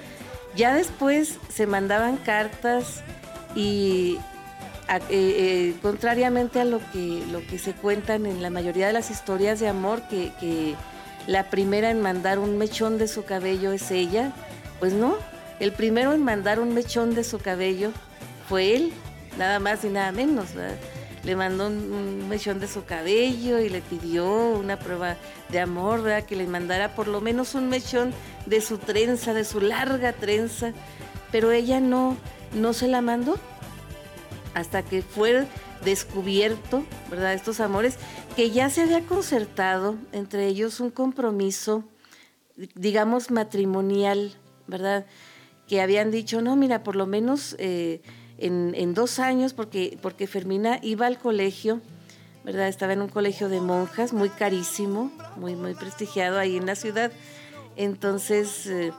Ya 0.55 0.75
después 0.75 1.39
se 1.49 1.67
mandaban 1.67 2.17
cartas 2.17 3.03
y 3.55 4.19
eh, 4.89 5.01
eh, 5.11 5.75
contrariamente 5.83 6.61
a 6.61 6.65
lo 6.65 6.79
que, 6.93 7.25
lo 7.33 7.45
que 7.45 7.59
se 7.59 7.73
cuentan 7.73 8.25
en 8.25 8.41
la 8.41 8.51
mayoría 8.51 8.87
de 8.87 8.93
las 8.93 9.11
historias 9.11 9.59
de 9.59 9.67
amor, 9.67 10.03
que, 10.09 10.75
la 11.27 11.51
primera 11.51 11.91
en 11.91 12.01
mandar 12.01 12.39
un 12.39 12.57
mechón 12.57 12.99
de 12.99 13.09
su 13.09 13.25
cabello 13.25 13.73
es 13.73 13.91
ella, 13.91 14.33
pues 14.79 14.93
no, 14.93 15.17
el 15.59 15.73
primero 15.73 16.13
en 16.13 16.23
mandar 16.23 16.61
un 16.61 16.73
mechón 16.73 17.17
de 17.17 17.25
su 17.25 17.41
cabello 17.41 17.91
fue 18.49 18.77
él, 18.77 18.93
nada 19.37 19.59
más 19.59 19.85
y 19.85 19.89
nada 19.89 20.13
menos. 20.13 20.51
Le 21.27 21.37
mandó 21.37 21.67
un, 21.67 22.29
mechón 22.29 22.61
de 22.61 22.69
su 22.69 22.85
cabello 22.85 23.59
y 23.59 23.69
le 23.69 23.83
pidió 23.83 24.27
una 24.51 24.79
prueba 24.79 25.17
de 25.49 25.61
amor, 25.61 26.05
que 26.25 26.37
le 26.37 26.47
mandara 26.47 26.95
por 26.95 27.09
lo 27.09 27.21
menos 27.21 27.55
un 27.55 27.69
mechón 27.69 28.15
de 28.47 28.61
su 28.61 28.79
trenza, 28.79 29.35
de 29.35 29.45
su 29.45 29.61
larga 29.61 30.13
trenza, 30.13 30.73
pero 31.33 31.51
ella 31.51 31.81
no, 31.81 32.17
no 32.55 32.73
se 32.73 32.89
la 32.89 33.01
mandó 33.01 33.39
hasta 34.55 34.83
que 34.83 35.03
fue 35.03 35.47
descubierto, 35.85 36.85
¿verdad? 37.11 37.35
Estos 37.35 37.61
amores, 37.61 37.97
que 38.37 38.51
ya 38.51 38.71
se 38.71 38.83
había 38.83 39.01
concertado 39.03 39.97
entre 40.13 40.47
ellos 40.47 40.81
un 40.81 40.91
compromiso, 40.91 41.85
digamos, 42.75 43.31
matrimonial, 43.31 44.35
¿verdad? 44.67 45.07
Que 45.69 45.81
habían 45.81 46.11
dicho, 46.11 46.41
no, 46.41 46.57
mira, 46.57 46.83
por 46.83 46.97
lo 46.97 47.07
menos 47.07 47.57
eh, 47.59 48.01
en, 48.39 48.95
dos 48.95 49.19
años, 49.19 49.55
porque, 49.55 49.99
porque 50.03 50.27
Fermina 50.27 50.79
iba 50.83 51.07
al 51.07 51.19
colegio, 51.19 51.81
¿verdad? 52.45 52.69
Estaba 52.69 52.93
en 52.93 53.03
un 53.03 53.09
colegio 53.09 53.49
de 53.49 53.61
monjas, 53.61 54.13
muy 54.13 54.29
carísimo, 54.29 55.11
muy, 55.37 55.57
muy 55.57 55.75
prestigiado 55.75 56.39
ahí 56.39 56.57
en 56.57 56.67
la 56.67 56.75
ciudad. 56.75 57.13
Entonces, 57.77 58.67
eh, 58.67 58.93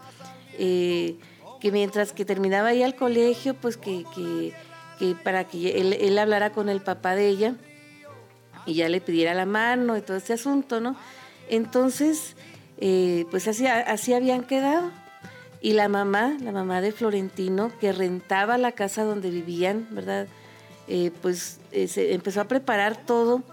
eh, 0.57 1.17
que 1.59 1.71
mientras 1.71 2.13
que 2.13 2.25
terminaba 2.25 2.69
ahí 2.69 2.83
al 2.83 2.95
colegio, 2.95 3.53
pues 3.53 3.77
que, 3.77 4.05
que 4.13 5.15
para 5.23 5.45
que 5.45 5.79
él, 5.79 6.17
hablara 6.17 6.51
con 6.51 6.69
el 6.69 6.81
papá 6.81 7.15
de 7.15 7.27
ella 7.27 7.55
y 8.65 8.73
ya 8.73 8.89
le 8.89 8.99
pidiera 9.01 9.33
la 9.33 9.45
mano 9.45 9.97
y 9.97 10.01
todo 10.01 10.17
ese 10.17 10.33
asunto, 10.33 10.81
¿no? 10.81 10.95
Entonces, 11.49 12.35
eh, 12.79 13.25
pues 13.31 13.47
así, 13.47 13.65
así 13.67 14.13
habían 14.13 14.43
quedado. 14.43 14.91
Y 15.61 15.73
la 15.73 15.89
mamá, 15.89 16.37
la 16.41 16.51
mamá 16.51 16.81
de 16.81 16.91
Florentino, 16.91 17.71
que 17.79 17.91
rentaba 17.91 18.57
la 18.57 18.73
casa 18.73 19.03
donde 19.03 19.31
vivían, 19.31 19.87
¿verdad? 19.91 20.27
Eh, 20.87 21.11
pues 21.21 21.59
eh, 21.71 21.87
se 21.87 22.13
empezó 22.13 22.41
a 22.41 22.45
preparar 22.45 22.95
todo 22.95 23.43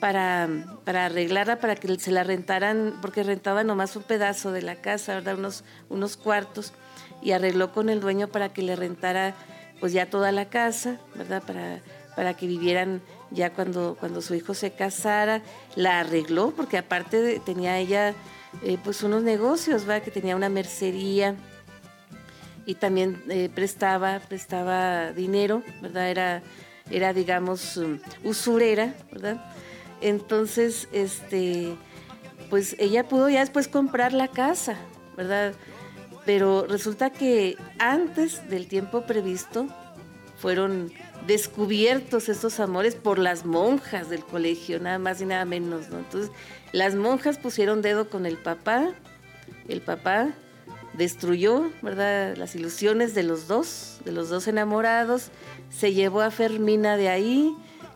para, 0.00 0.48
para 0.84 1.06
arreglarla, 1.06 1.60
para 1.60 1.76
que 1.76 1.98
se 1.98 2.10
la 2.10 2.24
rentaran, 2.24 2.94
porque 3.00 3.22
rentaba 3.22 3.64
nomás 3.64 3.96
un 3.96 4.02
pedazo 4.02 4.52
de 4.52 4.62
la 4.62 4.76
casa, 4.76 5.14
¿verdad? 5.14 5.38
Unos, 5.38 5.64
unos 5.88 6.16
cuartos, 6.16 6.72
y 7.22 7.32
arregló 7.32 7.72
con 7.72 7.88
el 7.88 8.00
dueño 8.00 8.28
para 8.28 8.52
que 8.52 8.62
le 8.62 8.76
rentara 8.76 9.34
pues 9.80 9.92
ya 9.92 10.10
toda 10.10 10.32
la 10.32 10.46
casa, 10.50 10.98
¿verdad? 11.14 11.42
Para, 11.42 11.80
para 12.16 12.34
que 12.34 12.46
vivieran 12.46 13.00
ya 13.30 13.50
cuando, 13.50 13.96
cuando 13.98 14.20
su 14.20 14.34
hijo 14.34 14.54
se 14.54 14.72
casara, 14.72 15.42
la 15.74 16.00
arregló, 16.00 16.50
porque 16.50 16.78
aparte 16.78 17.40
tenía 17.44 17.78
ella 17.78 18.14
eh, 18.62 18.78
pues 18.82 19.02
unos 19.02 19.22
negocios, 19.22 19.84
¿verdad? 19.84 20.04
Que 20.04 20.10
tenía 20.10 20.36
una 20.36 20.48
mercería 20.48 21.36
y 22.66 22.74
también 22.74 23.22
eh, 23.28 23.50
prestaba, 23.54 24.20
prestaba 24.20 25.12
dinero, 25.12 25.62
¿verdad? 25.82 26.08
Era, 26.08 26.42
era 26.90 27.12
digamos, 27.12 27.76
um, 27.76 27.98
usurera, 28.22 28.94
¿verdad? 29.10 29.44
Entonces, 30.00 30.88
este, 30.92 31.76
pues 32.50 32.76
ella 32.78 33.08
pudo 33.08 33.28
ya 33.28 33.40
después 33.40 33.68
comprar 33.68 34.12
la 34.12 34.28
casa, 34.28 34.76
¿verdad? 35.16 35.54
pero 36.24 36.66
resulta 36.66 37.10
que 37.10 37.56
antes 37.78 38.48
del 38.48 38.66
tiempo 38.66 39.02
previsto 39.02 39.66
fueron 40.38 40.92
descubiertos 41.26 42.28
estos 42.28 42.60
amores 42.60 42.94
por 42.94 43.18
las 43.18 43.44
monjas 43.44 44.10
del 44.10 44.24
colegio, 44.24 44.80
nada 44.80 44.98
más 44.98 45.20
y 45.20 45.26
nada 45.26 45.44
menos, 45.44 45.88
¿no? 45.90 45.98
Entonces, 45.98 46.30
las 46.74 46.96
monjas 46.96 47.38
pusieron 47.38 47.82
dedo 47.82 48.10
con 48.10 48.26
el 48.26 48.36
papá, 48.36 48.90
el 49.68 49.80
papá 49.80 50.30
destruyó, 50.94 51.70
¿verdad?, 51.82 52.36
las 52.36 52.56
ilusiones 52.56 53.14
de 53.14 53.22
los 53.22 53.46
dos, 53.46 53.98
de 54.04 54.10
los 54.10 54.28
dos 54.28 54.48
enamorados, 54.48 55.30
se 55.70 55.92
llevó 55.92 56.20
a 56.20 56.32
Fermina 56.32 56.96
de 56.96 57.10
ahí, 57.10 57.54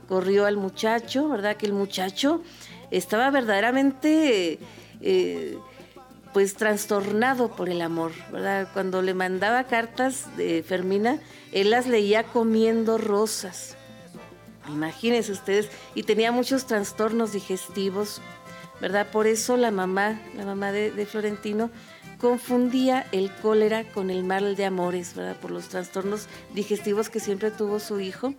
corrió 0.09 0.47
al 0.47 0.57
muchacho, 0.57 1.29
¿verdad?, 1.29 1.57
que 1.57 1.67
el 1.67 1.73
muchacho 1.73 2.41
estaba 2.93 3.31
verdaderamente... 3.31 4.61
Eh, 5.01 5.59
pues 6.35 6.55
trastornado 6.55 7.49
por 7.49 7.71
el 7.71 7.81
amor, 7.81 8.13
¿verdad? 8.31 8.69
Cuando 8.75 9.01
le 9.01 9.15
mandaba 9.15 9.65
cartas 9.65 10.37
de 10.37 10.63
Fermina, 10.63 11.21
él 11.53 11.71
las 11.71 11.87
leía 11.87 12.23
comiendo 12.23 12.99
rosas. 12.99 13.77
Imagínense 14.69 15.33
ustedes, 15.33 15.71
y 15.95 16.03
tenía 16.03 16.31
muchos 16.31 16.67
trastornos 16.67 17.33
digestivos, 17.33 18.21
¿verdad? 18.81 19.07
Por 19.11 19.27
eso 19.27 19.57
la 19.57 19.71
mamá, 19.71 20.21
la 20.37 20.45
mamá 20.45 20.73
de, 20.73 21.07
Florentino, 21.07 21.71
confundía 22.21 23.07
el 23.13 23.33
cólera 23.33 23.85
con 23.85 24.11
el 24.11 24.25
mal 24.25 24.57
de 24.57 24.65
amores, 24.65 25.15
¿verdad? 25.15 25.37
Por 25.37 25.51
los 25.51 25.69
trastornos 25.69 26.27
digestivos 26.55 27.09
que 27.09 27.21
siempre 27.21 27.51
tuvo 27.51 27.81
su 27.81 28.01
hijo. 28.01 28.35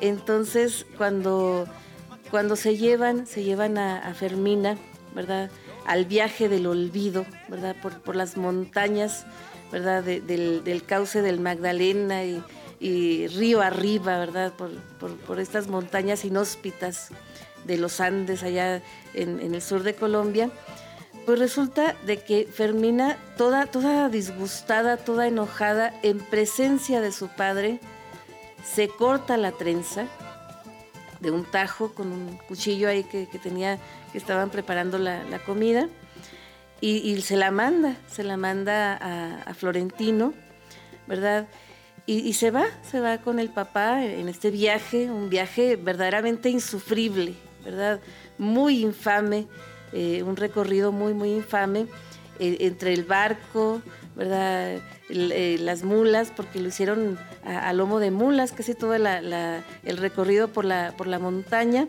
Entonces, 0.00 0.86
cuando, 0.96 1.66
cuando 2.30 2.56
se 2.56 2.76
llevan, 2.76 3.26
se 3.26 3.44
llevan 3.44 3.78
a, 3.78 4.12
Fermina, 4.14 4.76
¿verdad? 5.14 5.50
Al 5.86 6.06
viaje 6.06 6.48
del 6.48 6.66
olvido, 6.66 7.26
¿verdad? 7.48 7.76
Por, 7.80 8.00
por 8.00 8.16
las 8.16 8.36
montañas, 8.36 9.26
¿verdad? 9.70 10.02
del, 10.02 10.82
cauce 10.86 11.22
del 11.22 11.40
Magdalena 11.40 12.22
y, 12.24 13.28
río 13.28 13.62
arriba, 13.62 14.18
¿verdad? 14.18 14.52
Por, 14.52 14.70
por, 15.16 15.40
estas 15.40 15.68
montañas 15.68 16.24
inhóspitas 16.24 17.10
de 17.64 17.78
los 17.78 18.00
Andes 18.00 18.42
allá 18.42 18.82
en, 19.14 19.54
el 19.54 19.62
sur 19.62 19.82
de 19.82 19.94
Colombia 19.94 20.50
pues 21.24 21.38
resulta 21.38 21.96
de 22.04 22.18
que 22.18 22.46
Fermina, 22.46 23.16
toda, 23.38 23.66
toda 23.66 24.08
disgustada, 24.08 24.96
toda 24.98 25.26
enojada, 25.26 25.94
en 26.02 26.18
presencia 26.18 27.00
de 27.00 27.12
su 27.12 27.28
padre, 27.28 27.80
se 28.64 28.88
corta 28.88 29.36
la 29.36 29.52
trenza 29.52 30.06
de 31.20 31.30
un 31.30 31.44
tajo 31.44 31.94
con 31.94 32.12
un 32.12 32.36
cuchillo 32.48 32.88
ahí 32.88 33.04
que, 33.04 33.26
tenía, 33.42 33.78
que 34.12 34.18
estaban 34.18 34.50
preparando 34.50 34.98
la, 34.98 35.38
comida, 35.46 35.88
y, 36.80 37.18
se 37.22 37.36
la 37.36 37.50
manda, 37.50 37.96
se 38.10 38.24
la 38.24 38.36
manda 38.36 39.40
a, 39.46 39.54
Florentino, 39.54 40.34
¿verdad? 41.06 41.46
Y, 42.04 42.18
y, 42.18 42.34
se 42.34 42.50
va, 42.50 42.66
se 42.82 43.00
va 43.00 43.18
con 43.18 43.38
el 43.38 43.48
papá 43.48 44.04
en 44.04 44.28
este 44.28 44.50
viaje, 44.50 45.10
un 45.10 45.30
viaje 45.30 45.76
verdaderamente 45.76 46.50
insufrible, 46.50 47.34
¿verdad? 47.64 48.00
Muy 48.38 48.82
infame 48.82 49.46
eh, 49.94 50.24
un 50.24 50.34
recorrido 50.34 50.90
muy, 50.90 51.14
muy 51.14 51.30
infame 51.30 51.86
eh, 52.40 52.56
entre 52.60 52.92
el 52.92 53.04
barco, 53.04 53.80
¿verdad? 54.16 54.80
Eh, 55.08 55.56
las 55.60 55.84
mulas, 55.84 56.32
porque 56.34 56.58
lo 56.58 56.66
hicieron 56.66 57.16
a, 57.44 57.72
lomo 57.72 58.00
de 58.00 58.10
mulas, 58.10 58.50
casi 58.50 58.74
todo 58.74 58.94
el 58.94 59.96
recorrido 59.96 60.48
por 60.48 60.64
la, 60.64 60.94
por 60.96 61.06
la 61.06 61.20
montaña. 61.20 61.86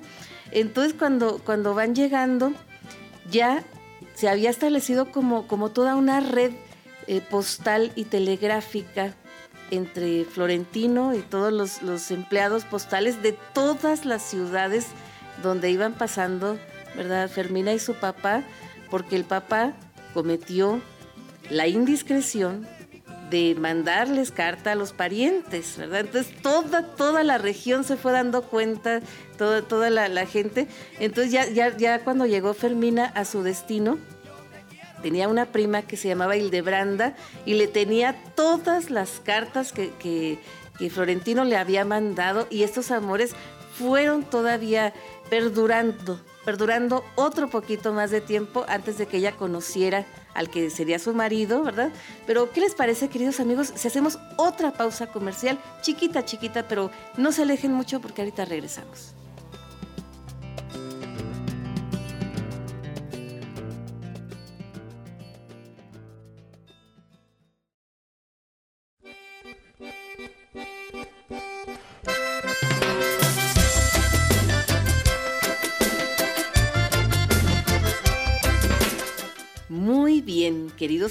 Entonces 0.51 0.93
cuando, 0.93 1.39
cuando 1.43 1.73
van 1.73 1.95
llegando, 1.95 2.53
ya 3.31 3.63
se 4.13 4.29
había 4.29 4.51
establecido 4.51 5.11
como, 5.11 5.47
como 5.47 5.71
toda 5.71 5.95
una 5.95 6.19
red 6.19 6.51
postal 7.31 7.91
y 7.95 8.03
telegráfica 8.03 9.15
entre 9.71 10.25
Florentino 10.25 11.15
y 11.15 11.21
todos 11.21 11.51
los, 11.51 11.81
los 11.81 12.11
empleados 12.11 12.65
postales 12.65 13.23
de 13.23 13.31
todas 13.53 14.05
las 14.05 14.21
ciudades 14.21 14.87
donde 15.41 15.71
iban 15.71 15.93
pasando 15.93 16.57
¿verdad? 16.95 17.29
Fermina 17.29 17.73
y 17.73 17.79
su 17.79 17.95
papá, 17.95 18.43
porque 18.89 19.15
el 19.15 19.25
papá 19.25 19.73
cometió 20.13 20.81
la 21.49 21.67
indiscreción 21.67 22.67
de 23.29 23.55
mandarles 23.55 24.31
carta 24.31 24.71
a 24.71 24.75
los 24.75 24.93
parientes, 24.93 25.77
¿verdad? 25.77 26.01
Entonces 26.01 26.33
toda, 26.41 26.95
toda 26.95 27.23
la 27.23 27.37
región 27.37 27.83
se 27.83 27.97
fue 27.97 28.11
dando 28.11 28.43
cuenta, 28.43 29.01
toda, 29.37 29.61
toda 29.61 29.89
la, 29.89 30.25
gente. 30.25 30.67
Entonces 30.99 31.31
ya, 31.31 31.47
ya, 31.49 31.75
ya 31.75 31.99
cuando 32.03 32.25
llegó 32.25 32.53
Fermina 32.53 33.05
a 33.05 33.25
su 33.25 33.41
destino, 33.43 33.97
tenía 35.01 35.27
una 35.27 35.47
prima 35.47 35.81
que 35.81 35.97
se 35.97 36.07
llamaba 36.07 36.37
Hildebranda 36.37 37.15
y 37.45 37.55
le 37.55 37.67
tenía 37.67 38.15
todas 38.35 38.89
las 38.89 39.19
cartas 39.23 39.71
que, 39.73 39.91
que, 39.99 40.39
que 40.77 40.89
Florentino 40.89 41.45
le 41.45 41.57
había 41.57 41.83
mandado 41.83 42.47
y 42.49 42.63
estos 42.63 42.91
amores 42.91 43.35
fueron 43.77 44.23
todavía 44.23 44.93
perdurando, 45.29 46.19
perdurando 46.43 47.03
otro 47.15 47.49
poquito 47.49 47.93
más 47.93 48.11
de 48.11 48.21
tiempo 48.21 48.65
antes 48.67 48.97
de 48.97 49.07
que 49.07 49.17
ella 49.17 49.35
conociera 49.35 50.05
al 50.33 50.49
que 50.49 50.69
sería 50.69 50.99
su 50.99 51.13
marido, 51.13 51.63
¿verdad? 51.63 51.91
Pero, 52.27 52.51
¿qué 52.51 52.61
les 52.61 52.75
parece, 52.75 53.09
queridos 53.09 53.39
amigos, 53.39 53.71
si 53.75 53.87
hacemos 53.87 54.19
otra 54.37 54.71
pausa 54.71 55.07
comercial, 55.07 55.57
chiquita, 55.81 56.25
chiquita, 56.25 56.67
pero 56.67 56.91
no 57.17 57.31
se 57.31 57.43
alejen 57.43 57.73
mucho 57.73 58.01
porque 58.01 58.21
ahorita 58.21 58.45
regresamos? 58.45 59.15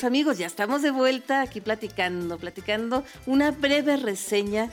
Amigos, 0.02 0.38
ya 0.38 0.46
estamos 0.46 0.82
de 0.82 0.90
vuelta 0.90 1.42
aquí 1.42 1.60
platicando, 1.60 2.38
platicando 2.38 3.04
una 3.26 3.52
breve 3.52 3.96
reseña 3.96 4.70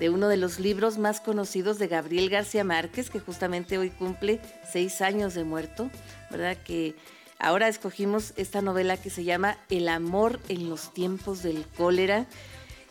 de 0.00 0.10
uno 0.10 0.28
de 0.28 0.36
los 0.36 0.58
libros 0.58 0.98
más 0.98 1.20
conocidos 1.20 1.78
de 1.78 1.86
Gabriel 1.86 2.30
García 2.30 2.64
Márquez, 2.64 3.08
que 3.08 3.20
justamente 3.20 3.78
hoy 3.78 3.90
cumple 3.90 4.40
seis 4.68 5.02
años 5.02 5.34
de 5.34 5.44
muerto, 5.44 5.88
¿verdad? 6.30 6.56
Que 6.64 6.96
ahora 7.38 7.68
escogimos 7.68 8.32
esta 8.36 8.62
novela 8.62 8.96
que 8.96 9.10
se 9.10 9.22
llama 9.22 9.56
El 9.68 9.88
amor 9.88 10.40
en 10.48 10.68
los 10.68 10.92
tiempos 10.92 11.44
del 11.44 11.64
cólera. 11.76 12.26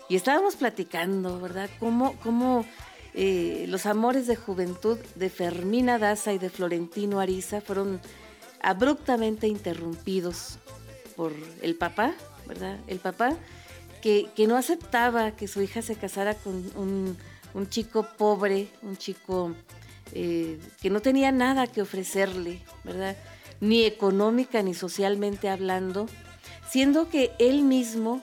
Y 0.08 0.16
estábamos 0.16 0.56
platicando, 0.56 1.42
¿verdad? 1.42 1.70
Cómo, 1.80 2.16
cómo 2.24 2.66
eh, 3.14 3.66
los 3.68 3.86
amores 3.86 4.28
de 4.28 4.38
juventud 4.38 4.98
de 5.16 5.30
Fermina 5.30 6.00
Daza 6.00 6.32
y 6.32 6.38
de 6.38 6.50
Florentino 6.50 7.20
Ariza 7.20 7.60
fueron 7.60 8.00
abruptamente 8.62 9.48
interrumpidos 9.48 10.60
por 11.16 11.34
el 11.62 11.76
papá, 11.76 12.14
¿verdad? 12.48 12.80
El 12.88 13.00
papá 13.00 13.36
que, 14.02 14.46
no 14.48 14.56
aceptaba 14.56 15.32
que 15.32 15.48
su 15.48 15.62
hija 15.62 15.82
se 15.82 15.96
casara 15.96 16.36
con 16.36 16.72
un, 16.76 17.18
chico 17.70 18.08
pobre, 18.18 18.68
un 18.84 18.98
chico 18.98 19.56
eh, 20.14 20.60
que 20.82 20.90
no 20.92 21.02
tenía 21.02 21.32
nada 21.32 21.66
que 21.66 21.82
ofrecerle, 21.82 22.62
¿verdad? 22.84 23.18
Ni 23.62 23.84
económica 23.84 24.62
ni 24.62 24.74
socialmente 24.76 25.50
hablando, 25.50 26.08
siendo 26.70 27.10
que 27.10 27.32
él 27.40 27.64
mismo 27.64 28.22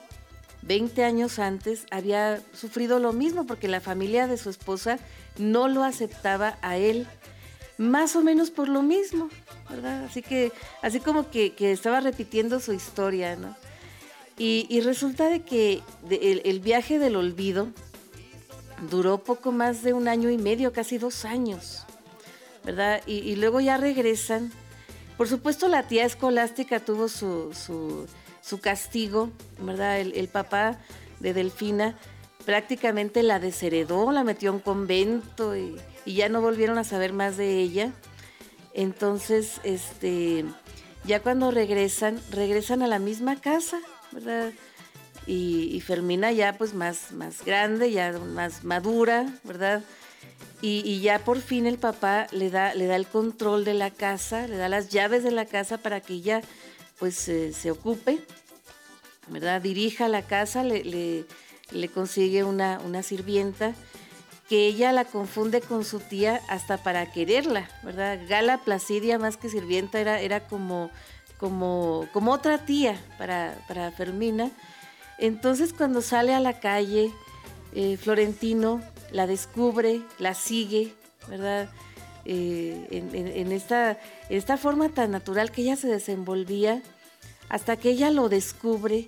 20 0.61 1.03
años 1.03 1.39
antes 1.39 1.85
había 1.91 2.41
sufrido 2.53 2.99
lo 2.99 3.11
mismo 3.11 3.45
porque 3.45 3.67
la 3.67 3.81
familia 3.81 4.27
de 4.27 4.37
su 4.37 4.49
esposa 4.49 4.99
no 5.37 5.67
lo 5.67 5.83
aceptaba 5.83 6.57
a 6.61 6.77
él 6.77 7.07
más 7.77 8.15
o 8.15 8.21
menos 8.21 8.51
por 8.51 8.69
lo 8.69 8.81
mismo, 8.81 9.29
¿verdad? 9.69 10.05
Así 10.05 10.21
que, 10.21 10.51
así 10.81 10.99
como 10.99 11.29
que, 11.29 11.53
estaba 11.59 11.99
repitiendo 11.99 12.59
su 12.59 12.73
historia, 12.73 13.35
¿no? 13.35 13.55
Y, 14.37 14.81
resulta 14.81 15.29
de 15.29 15.41
que 15.43 15.81
el, 16.09 16.59
viaje 16.59 16.97
del 16.97 17.15
olvido 17.15 17.67
duró 18.89 19.19
poco 19.19 19.51
más 19.51 19.83
de 19.83 19.93
un 19.93 20.07
año 20.07 20.29
y 20.29 20.37
medio, 20.37 20.73
casi 20.73 20.97
dos 20.97 21.23
años, 21.23 21.85
¿verdad? 22.63 23.01
Y, 23.05 23.35
luego 23.35 23.59
ya 23.59 23.77
regresan. 23.77 24.51
Por 25.17 25.27
supuesto, 25.27 25.67
la 25.67 25.87
tía 25.87 26.05
escolástica 26.05 26.79
tuvo 26.79 27.07
su, 27.07 27.53
su, 27.53 28.59
castigo, 28.59 29.29
¿verdad? 29.59 29.99
El, 29.99 30.13
el 30.13 30.27
papá 30.27 30.79
de 31.19 31.33
Delfina 31.33 31.95
prácticamente 32.45 33.23
la 33.23 33.39
desheredó, 33.39 34.11
la 34.11 34.23
metió 34.23 34.49
en 34.49 34.55
un 34.55 34.61
convento 34.61 35.55
y 35.55 35.79
ya 36.05 36.29
no 36.29 36.41
volvieron 36.41 36.77
a 36.77 36.83
saber 36.83 37.13
más 37.13 37.37
de 37.37 37.59
ella. 37.59 37.91
Entonces, 38.73 39.61
este, 39.63 40.45
ya 41.05 41.21
cuando 41.21 41.51
regresan, 41.51 42.19
regresan 42.31 42.81
a 42.81 42.87
la 42.87 42.99
misma 42.99 43.39
casa, 43.39 43.79
¿verdad? 44.11 44.51
Y, 45.25 45.79
Fermina 45.81 46.31
ya 46.31 46.57
pues 46.57 46.73
más, 46.73 47.11
más 47.11 47.45
grande, 47.45 47.91
ya 47.91 48.11
más 48.11 48.63
madura, 48.63 49.25
¿verdad? 49.43 49.83
Y, 50.61 51.01
ya 51.01 51.19
por 51.19 51.39
fin 51.39 51.65
el 51.65 51.77
papá 51.77 52.27
le 52.31 52.49
da, 52.49 52.73
le 52.73 52.87
da 52.87 52.95
el 52.95 53.05
control 53.05 53.63
de 53.63 53.73
la 53.73 53.91
casa, 53.91 54.47
le 54.47 54.57
da 54.57 54.69
las 54.69 54.89
llaves 54.89 55.23
de 55.23 55.31
la 55.31 55.45
casa 55.45 55.77
para 55.77 55.99
que 56.01 56.13
ella 56.13 56.41
pues 56.99 57.15
se 57.15 57.71
ocupe, 57.71 58.19
¿verdad? 59.27 59.61
Dirija 59.61 60.07
la 60.07 60.21
casa, 60.21 60.63
le, 60.63 61.25
le 61.73 61.89
consigue 61.89 62.43
una, 62.43 62.79
una 62.85 63.03
sirvienta 63.03 63.73
que 64.49 64.67
ella 64.67 64.91
la 64.91 65.05
confunde 65.05 65.61
con 65.61 65.83
su 65.85 65.99
tía 65.99 66.41
hasta 66.47 66.77
para 66.77 67.11
quererla, 67.11 67.69
¿verdad? 67.83 68.19
Gala 68.27 68.59
Placidia, 68.59 69.17
más 69.17 69.37
que 69.37 69.49
sirvienta, 69.49 69.99
era, 69.99 70.19
era 70.19 70.47
como, 70.47 70.91
como, 71.37 72.07
como 72.13 72.31
otra 72.31 72.65
tía 72.65 72.99
para, 73.17 73.57
para 73.67 73.91
Fermina. 73.91 74.51
Entonces 75.17 75.73
cuando 75.73 76.01
sale 76.01 76.33
a 76.33 76.39
la 76.39 76.59
calle, 76.59 77.11
eh, 77.73 77.97
Florentino 77.97 78.81
la 79.11 79.27
descubre, 79.27 80.01
la 80.19 80.33
sigue, 80.33 80.93
¿verdad? 81.27 81.69
Eh, 82.25 82.87
en, 82.91 83.51
esta, 83.51 83.99
esta 84.29 84.57
forma 84.57 84.89
tan 84.89 85.11
natural 85.11 85.51
que 85.51 85.61
ella 85.61 85.75
se 85.75 85.87
desenvolvía, 85.87 86.81
hasta 87.49 87.75
que 87.77 87.89
ella 87.89 88.11
lo 88.11 88.29
descubre 88.29 89.07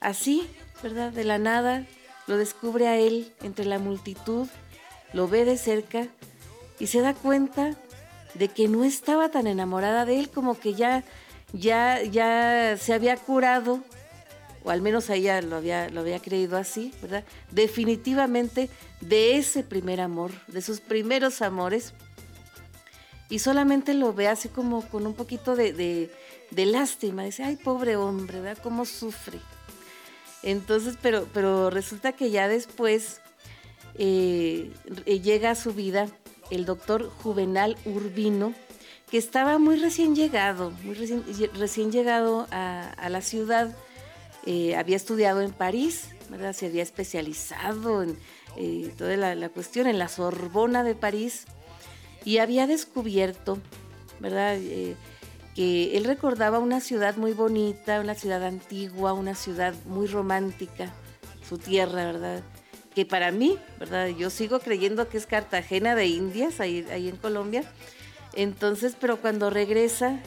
así, 0.00 0.48
¿verdad? 0.82 1.12
De 1.12 1.24
la 1.24 1.38
nada, 1.38 1.86
lo 2.26 2.36
descubre 2.36 2.88
a 2.88 2.96
él 2.96 3.32
entre 3.42 3.64
la 3.64 3.78
multitud, 3.78 4.46
lo 5.12 5.28
ve 5.28 5.44
de 5.44 5.56
cerca 5.56 6.06
y 6.78 6.86
se 6.86 7.00
da 7.00 7.14
cuenta 7.14 7.76
de 8.34 8.48
que 8.48 8.68
no 8.68 8.84
estaba 8.84 9.30
tan 9.30 9.46
enamorada 9.46 10.04
de 10.04 10.20
él, 10.20 10.30
como 10.30 10.58
que 10.58 10.74
ya, 10.74 11.04
ya, 11.52 12.02
ya 12.02 12.76
se 12.78 12.94
había 12.94 13.16
curado, 13.16 13.80
o 14.62 14.70
al 14.70 14.82
menos 14.82 15.10
ella 15.10 15.40
lo 15.42 15.56
había, 15.56 15.88
lo 15.90 16.00
había 16.00 16.20
creído 16.20 16.56
así, 16.56 16.92
¿verdad? 17.02 17.24
Definitivamente 17.50 18.70
de 19.00 19.36
ese 19.36 19.62
primer 19.62 20.00
amor, 20.00 20.30
de 20.46 20.62
sus 20.62 20.80
primeros 20.80 21.42
amores, 21.42 21.92
y 23.28 23.38
solamente 23.38 23.94
lo 23.94 24.12
ve 24.12 24.28
así 24.28 24.48
como 24.48 24.82
con 24.88 25.06
un 25.06 25.14
poquito 25.14 25.54
de, 25.54 25.72
de, 25.72 26.66
lástima, 26.66 27.22
dice, 27.22 27.44
ay, 27.44 27.56
pobre 27.56 27.96
hombre, 27.96 28.40
¿verdad? 28.40 28.62
¿Cómo 28.62 28.84
sufre? 28.84 29.38
Entonces, 30.42 30.96
pero, 31.00 31.26
pero 31.32 31.70
resulta 31.70 32.12
que 32.12 32.30
ya 32.30 32.48
después 32.48 33.20
eh, 33.94 34.72
llega 35.22 35.50
a 35.50 35.54
su 35.54 35.72
vida 35.74 36.08
el 36.50 36.64
doctor 36.64 37.10
Juvenal 37.22 37.76
Urbino, 37.84 38.54
que 39.10 39.18
estaba 39.18 39.58
muy 39.58 39.76
recién 39.76 40.14
llegado, 40.14 40.70
muy 40.82 40.94
recién, 40.94 41.92
llegado 41.92 42.46
a, 42.50 43.08
la 43.08 43.20
ciudad, 43.20 43.76
eh, 44.46 44.76
había 44.76 44.96
estudiado 44.96 45.42
en 45.42 45.52
París, 45.52 46.08
¿verdad? 46.28 46.52
se 46.52 46.66
había 46.66 46.82
especializado 46.82 48.02
en 48.02 48.16
eh, 48.56 48.92
toda 48.96 49.16
la, 49.16 49.48
cuestión 49.48 49.86
en 49.86 49.98
la 49.98 50.08
Sorbona 50.08 50.82
de 50.84 50.94
París 50.94 51.44
y 52.24 52.38
había 52.38 52.66
descubierto, 52.66 53.58
¿verdad? 54.20 54.58
Que 55.54 55.96
él 55.96 56.04
recordaba 56.04 56.58
una 56.58 56.80
ciudad 56.80 57.16
muy 57.16 57.32
bonita, 57.32 58.00
una 58.00 58.14
ciudad 58.14 58.44
antigua, 58.44 59.12
una 59.12 59.34
ciudad 59.34 59.74
muy 59.86 60.06
romántica, 60.06 60.92
su 61.48 61.58
tierra, 61.58 62.04
¿verdad? 62.04 62.42
que 62.94 63.06
para 63.06 63.30
mí, 63.30 63.56
¿verdad? 63.78 64.08
Yo 64.08 64.30
sigo 64.30 64.60
creyendo 64.60 65.08
que 65.08 65.16
es 65.16 65.26
Cartagena 65.26 65.94
de 65.94 66.06
Indias, 66.06 66.60
ahí, 66.60 66.86
ahí 66.90 67.08
en 67.08 67.16
Colombia. 67.16 67.62
Entonces, 68.34 68.96
pero 69.00 69.18
cuando 69.18 69.50
regresa, 69.50 70.20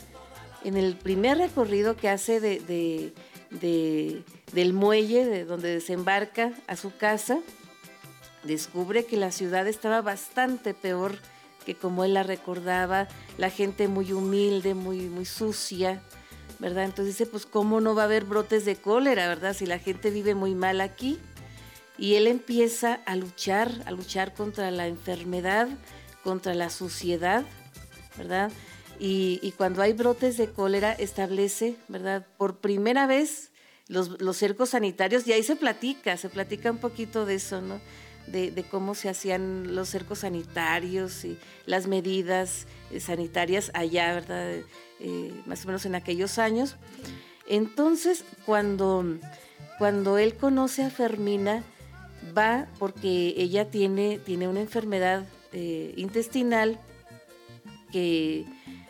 en 0.63 0.77
el 0.77 0.95
primer 0.95 1.37
recorrido 1.37 1.95
que 1.95 2.09
hace 2.09 2.39
de, 2.39 3.13
del 4.51 4.73
muelle, 4.73 5.25
de 5.25 5.45
donde 5.45 5.69
desembarca 5.69 6.53
a 6.67 6.75
su 6.75 6.95
casa, 6.95 7.39
descubre 8.43 9.05
que 9.05 9.17
la 9.17 9.31
ciudad 9.31 9.67
estaba 9.67 10.01
bastante 10.01 10.73
peor 10.73 11.17
que 11.63 11.75
como 11.75 12.03
él 12.03 12.13
la 12.13 12.23
recordaba, 12.23 13.07
la 13.37 13.49
gente 13.49 13.87
muy 13.87 14.13
humilde, 14.13 14.73
muy, 14.73 15.01
muy 15.01 15.25
sucia, 15.25 16.01
¿verdad? 16.59 16.85
Entonces 16.85 17.17
dice, 17.17 17.25
pues 17.25 17.45
cómo 17.45 17.81
no 17.81 17.95
va 17.95 18.03
a 18.03 18.05
haber 18.05 18.25
brotes 18.25 18.65
de 18.65 18.75
cólera, 18.75 19.27
¿verdad? 19.27 19.53
Si 19.53 19.65
la 19.65 19.79
gente 19.79 20.11
vive 20.11 20.35
muy 20.35 20.55
mal 20.55 20.81
aquí 20.81 21.19
y 21.97 22.15
él 22.15 22.27
empieza 22.27 23.01
a 23.05 23.15
luchar, 23.15 23.71
a 23.85 23.91
luchar 23.91 24.33
contra 24.33 24.71
la 24.71 24.87
enfermedad, 24.87 25.67
contra 26.23 26.53
la 26.53 26.69
suciedad, 26.69 27.43
¿verdad? 28.17 28.51
Y, 28.99 29.53
cuando 29.57 29.81
hay 29.81 29.93
brotes 29.93 30.37
de 30.37 30.49
cólera 30.49 30.93
establece, 30.93 31.75
¿verdad? 31.87 32.25
Por 32.37 32.59
primera 32.59 33.07
vez 33.07 33.51
los, 33.87 34.37
cercos 34.37 34.69
sanitarios, 34.69 35.27
y 35.27 35.33
ahí 35.33 35.43
se 35.43 35.55
platica, 35.55 36.15
se 36.15 36.29
platica 36.29 36.71
un 36.71 36.77
poquito 36.77 37.25
de 37.25 37.35
eso, 37.35 37.59
¿no? 37.61 37.81
De, 38.27 38.65
cómo 38.71 38.95
se 38.95 39.09
hacían 39.09 39.75
los 39.75 39.89
cercos 39.89 40.19
sanitarios 40.19 41.25
y 41.25 41.37
las 41.65 41.87
medidas 41.87 42.65
eh, 42.91 42.99
sanitarias 42.99 43.69
allá, 43.73 44.13
¿verdad? 44.13 44.61
Eh, 44.99 45.33
más 45.45 45.63
o 45.63 45.67
menos 45.67 45.85
en 45.85 45.95
aquellos 45.95 46.39
años. 46.39 46.77
Entonces, 47.47 48.23
cuando, 48.45 49.05
cuando 49.77 50.17
él 50.17 50.35
conoce 50.35 50.83
a 50.83 50.89
Fermina, 50.89 51.63
va 52.37 52.67
porque 52.79 53.33
ella 53.37 53.69
tiene, 53.69 54.19
tiene 54.19 54.47
una 54.47 54.61
enfermedad 54.61 55.25
eh, 55.51 55.93
intestinal 55.97 56.79
que 57.91 58.45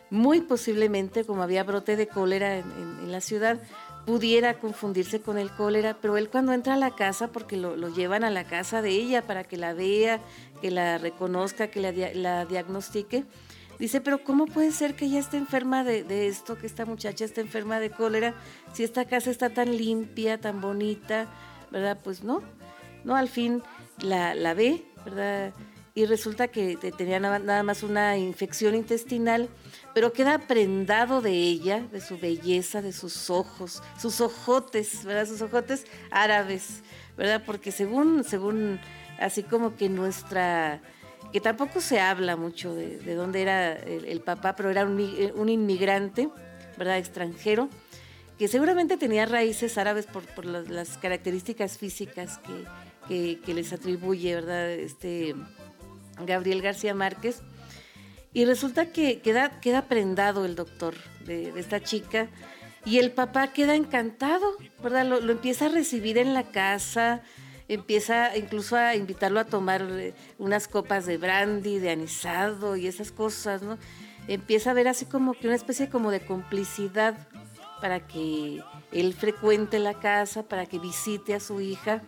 muy 0.09 0.41
posiblemente, 0.41 1.25
como 1.25 1.41
había 1.41 1.63
brote 1.63 1.95
de 1.95 2.07
cólera 2.07 2.59
en, 2.59 3.11
la 3.11 3.19
ciudad, 3.19 3.59
pudiera 4.05 4.55
confundirse 4.55 5.21
con 5.21 5.37
el 5.37 5.51
cólera, 5.51 5.97
pero 6.01 6.17
él 6.17 6.29
cuando 6.29 6.53
entra 6.53 6.73
a 6.73 6.77
la 6.77 6.91
casa, 6.91 7.29
porque 7.29 7.57
lo, 7.57 7.75
llevan 7.89 8.23
a 8.23 8.29
la 8.29 8.43
casa 8.43 8.81
de 8.81 8.89
ella 8.89 9.21
para 9.21 9.43
que 9.43 9.57
la 9.57 9.73
vea, 9.73 10.19
que 10.61 10.71
la 10.71 10.97
reconozca, 10.97 11.67
que 11.67 11.79
la, 11.79 11.91
la 12.13 12.45
diagnostique, 12.45 13.23
dice, 13.79 14.01
pero 14.01 14.23
¿cómo 14.23 14.45
puede 14.45 14.71
ser 14.71 14.95
que 14.95 15.05
ella 15.05 15.19
esté 15.19 15.37
enferma 15.37 15.83
de, 15.83 16.03
de, 16.03 16.27
esto, 16.27 16.57
que 16.57 16.67
esta 16.67 16.85
muchacha 16.85 17.25
esté 17.25 17.41
enferma 17.41 17.79
de 17.79 17.91
cólera, 17.91 18.33
si 18.73 18.83
esta 18.83 19.05
casa 19.05 19.31
está 19.31 19.49
tan 19.49 19.75
limpia, 19.77 20.39
tan 20.39 20.59
bonita, 20.59 21.27
¿verdad? 21.71 21.97
Pues 22.03 22.23
no, 22.23 22.41
¿no? 23.03 23.15
Al 23.15 23.29
fin 23.29 23.63
la, 24.01 24.35
la 24.35 24.53
ve, 24.53 24.83
¿verdad? 25.05 25.53
Y 25.95 26.05
resulta 26.05 26.47
que 26.47 26.75
tenía 26.97 27.19
nada 27.19 27.61
más 27.61 27.83
una 27.83 28.17
infección 28.17 28.73
intestinal, 28.73 29.47
pero 29.93 30.11
queda 30.11 30.39
prendado 30.39 31.21
de 31.21 31.33
ella, 31.33 31.81
de 31.91 32.01
su 32.01 32.17
belleza, 32.17 32.81
de 32.81 32.91
sus 32.91 33.29
ojos, 33.29 33.83
sus 33.99 34.19
ojotes, 34.19 35.05
¿verdad? 35.05 35.27
Sus 35.27 35.43
ojotes 35.43 35.85
árabes, 36.09 36.81
¿verdad? 37.15 37.43
Porque 37.45 37.71
según, 37.71 38.23
según, 38.23 38.79
así 39.19 39.43
como 39.43 39.75
que 39.75 39.87
nuestra, 39.87 40.81
que 41.31 41.39
tampoco 41.39 41.79
se 41.79 41.99
habla 41.99 42.37
mucho 42.37 42.73
de, 42.73 43.13
dónde 43.13 43.43
era 43.43 43.73
el, 43.73 44.19
papá, 44.21 44.55
pero 44.55 44.71
era 44.71 44.85
un, 44.85 44.99
un, 45.35 45.49
inmigrante, 45.49 46.27
¿verdad? 46.75 46.97
Extranjero, 46.97 47.69
que 48.39 48.47
seguramente 48.47 48.97
tenía 48.97 49.27
raíces 49.27 49.77
árabes 49.77 50.07
por, 50.07 50.25
por 50.33 50.45
las 50.45 50.97
características 50.97 51.77
físicas 51.77 52.39
que, 53.07 53.39
que, 53.45 53.53
les 53.53 53.71
atribuye, 53.73 54.33
¿verdad? 54.33 54.71
Este 54.71 55.35
Gabriel 56.25 56.61
García 56.61 56.93
Márquez. 56.93 57.41
Y 58.33 58.45
resulta 58.45 58.91
que 58.91 59.21
queda, 59.21 59.59
queda 59.59 59.83
prendado 59.83 60.45
el 60.45 60.55
doctor 60.55 60.95
de, 61.25 61.53
esta 61.59 61.81
chica 61.81 62.29
y 62.83 62.97
el 62.97 63.11
papá 63.11 63.53
queda 63.53 63.75
encantado, 63.75 64.57
¿verdad? 64.81 65.05
Lo, 65.05 65.31
empieza 65.31 65.67
a 65.67 65.69
recibir 65.69 66.17
en 66.17 66.33
la 66.33 66.43
casa, 66.43 67.21
empieza 67.67 68.35
incluso 68.35 68.75
a 68.75 68.95
invitarlo 68.95 69.39
a 69.39 69.45
tomar 69.45 69.83
eh, 69.83 70.15
unas 70.39 70.67
copas 70.67 71.05
de 71.05 71.17
brandy, 71.17 71.77
de 71.77 71.91
anisado 71.91 72.75
y 72.75 72.87
esas 72.87 73.11
cosas, 73.11 73.61
¿no? 73.61 73.77
Empieza 74.27 74.71
a 74.71 74.73
ver 74.73 74.87
así 74.87 75.05
como 75.05 75.33
que 75.33 75.47
una 75.47 75.55
especie 75.55 75.89
como 75.89 76.09
de 76.09 76.21
complicidad 76.21 77.27
para 77.81 78.07
que 78.07 78.61
él 78.91 79.13
frecuente 79.13 79.77
la 79.77 79.93
casa, 79.93 80.43
para 80.43 80.65
que 80.65 80.79
visite 80.79 81.35
a 81.35 81.39
su 81.39 81.61
hija 81.61 82.01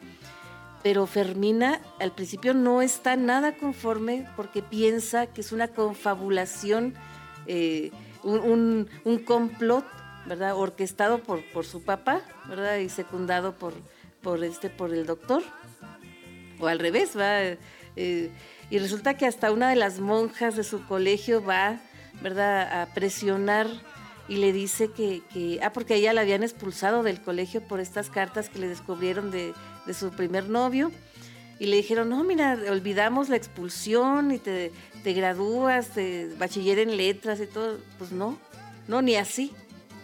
pero 0.85 1.07
Fermina 1.07 1.81
al 1.99 2.11
principio 2.11 2.53
no 2.53 2.83
está 2.83 3.15
nada 3.15 3.57
conforme 3.57 4.27
porque 4.35 4.61
piensa 4.61 5.25
que 5.25 5.41
es 5.41 5.51
una 5.51 5.67
confabulación, 5.67 6.93
eh, 7.47 7.89
un, 8.21 8.87
complot, 9.25 9.83
¿verdad? 10.27 10.55
Orquestado 10.55 11.23
por, 11.23 11.43
por 11.53 11.65
su 11.65 11.81
papá, 11.81 12.21
¿verdad? 12.47 12.77
Y 12.77 12.89
secundado 12.89 13.55
por, 13.55 13.73
por, 14.21 14.43
este, 14.43 14.69
por 14.69 14.93
el 14.93 15.07
doctor. 15.07 15.41
O 16.59 16.67
al 16.67 16.77
revés, 16.77 17.17
va. 17.17 17.57
Eh, 17.95 18.29
y 18.69 18.77
resulta 18.77 19.17
que 19.17 19.25
hasta 19.25 19.51
una 19.51 19.71
de 19.71 19.77
las 19.77 19.99
monjas 19.99 20.55
de 20.55 20.63
su 20.63 20.85
colegio 20.85 21.43
va, 21.43 21.79
¿verdad?, 22.21 22.83
a 22.83 22.93
presionar 22.93 23.65
y 24.27 24.35
le 24.35 24.53
dice 24.53 24.91
que, 24.91 25.23
que, 25.33 25.59
ah, 25.63 25.73
porque 25.73 25.95
ella 25.95 26.13
la 26.13 26.21
habían 26.21 26.43
expulsado 26.43 27.01
del 27.01 27.21
colegio 27.21 27.61
por 27.61 27.79
estas 27.79 28.11
cartas 28.11 28.49
que 28.49 28.59
le 28.59 28.67
descubrieron 28.67 29.31
de, 29.31 29.53
de 29.85 29.93
su 29.93 30.11
primer 30.11 30.49
novio. 30.49 30.91
Y 31.59 31.67
le 31.67 31.77
dijeron, 31.77 32.09
no, 32.09 32.23
mira, 32.23 32.57
olvidamos 32.69 33.29
la 33.29 33.37
expulsión 33.37 34.31
y 34.31 34.39
te, 34.39 34.71
te 35.03 35.13
gradúas 35.13 35.95
de 35.95 36.33
bachiller 36.37 36.79
en 36.79 36.97
letras 36.97 37.39
y 37.39 37.47
todo. 37.47 37.79
Pues 37.97 38.11
no, 38.11 38.37
no, 38.87 39.01
ni 39.01 39.15
así, 39.15 39.53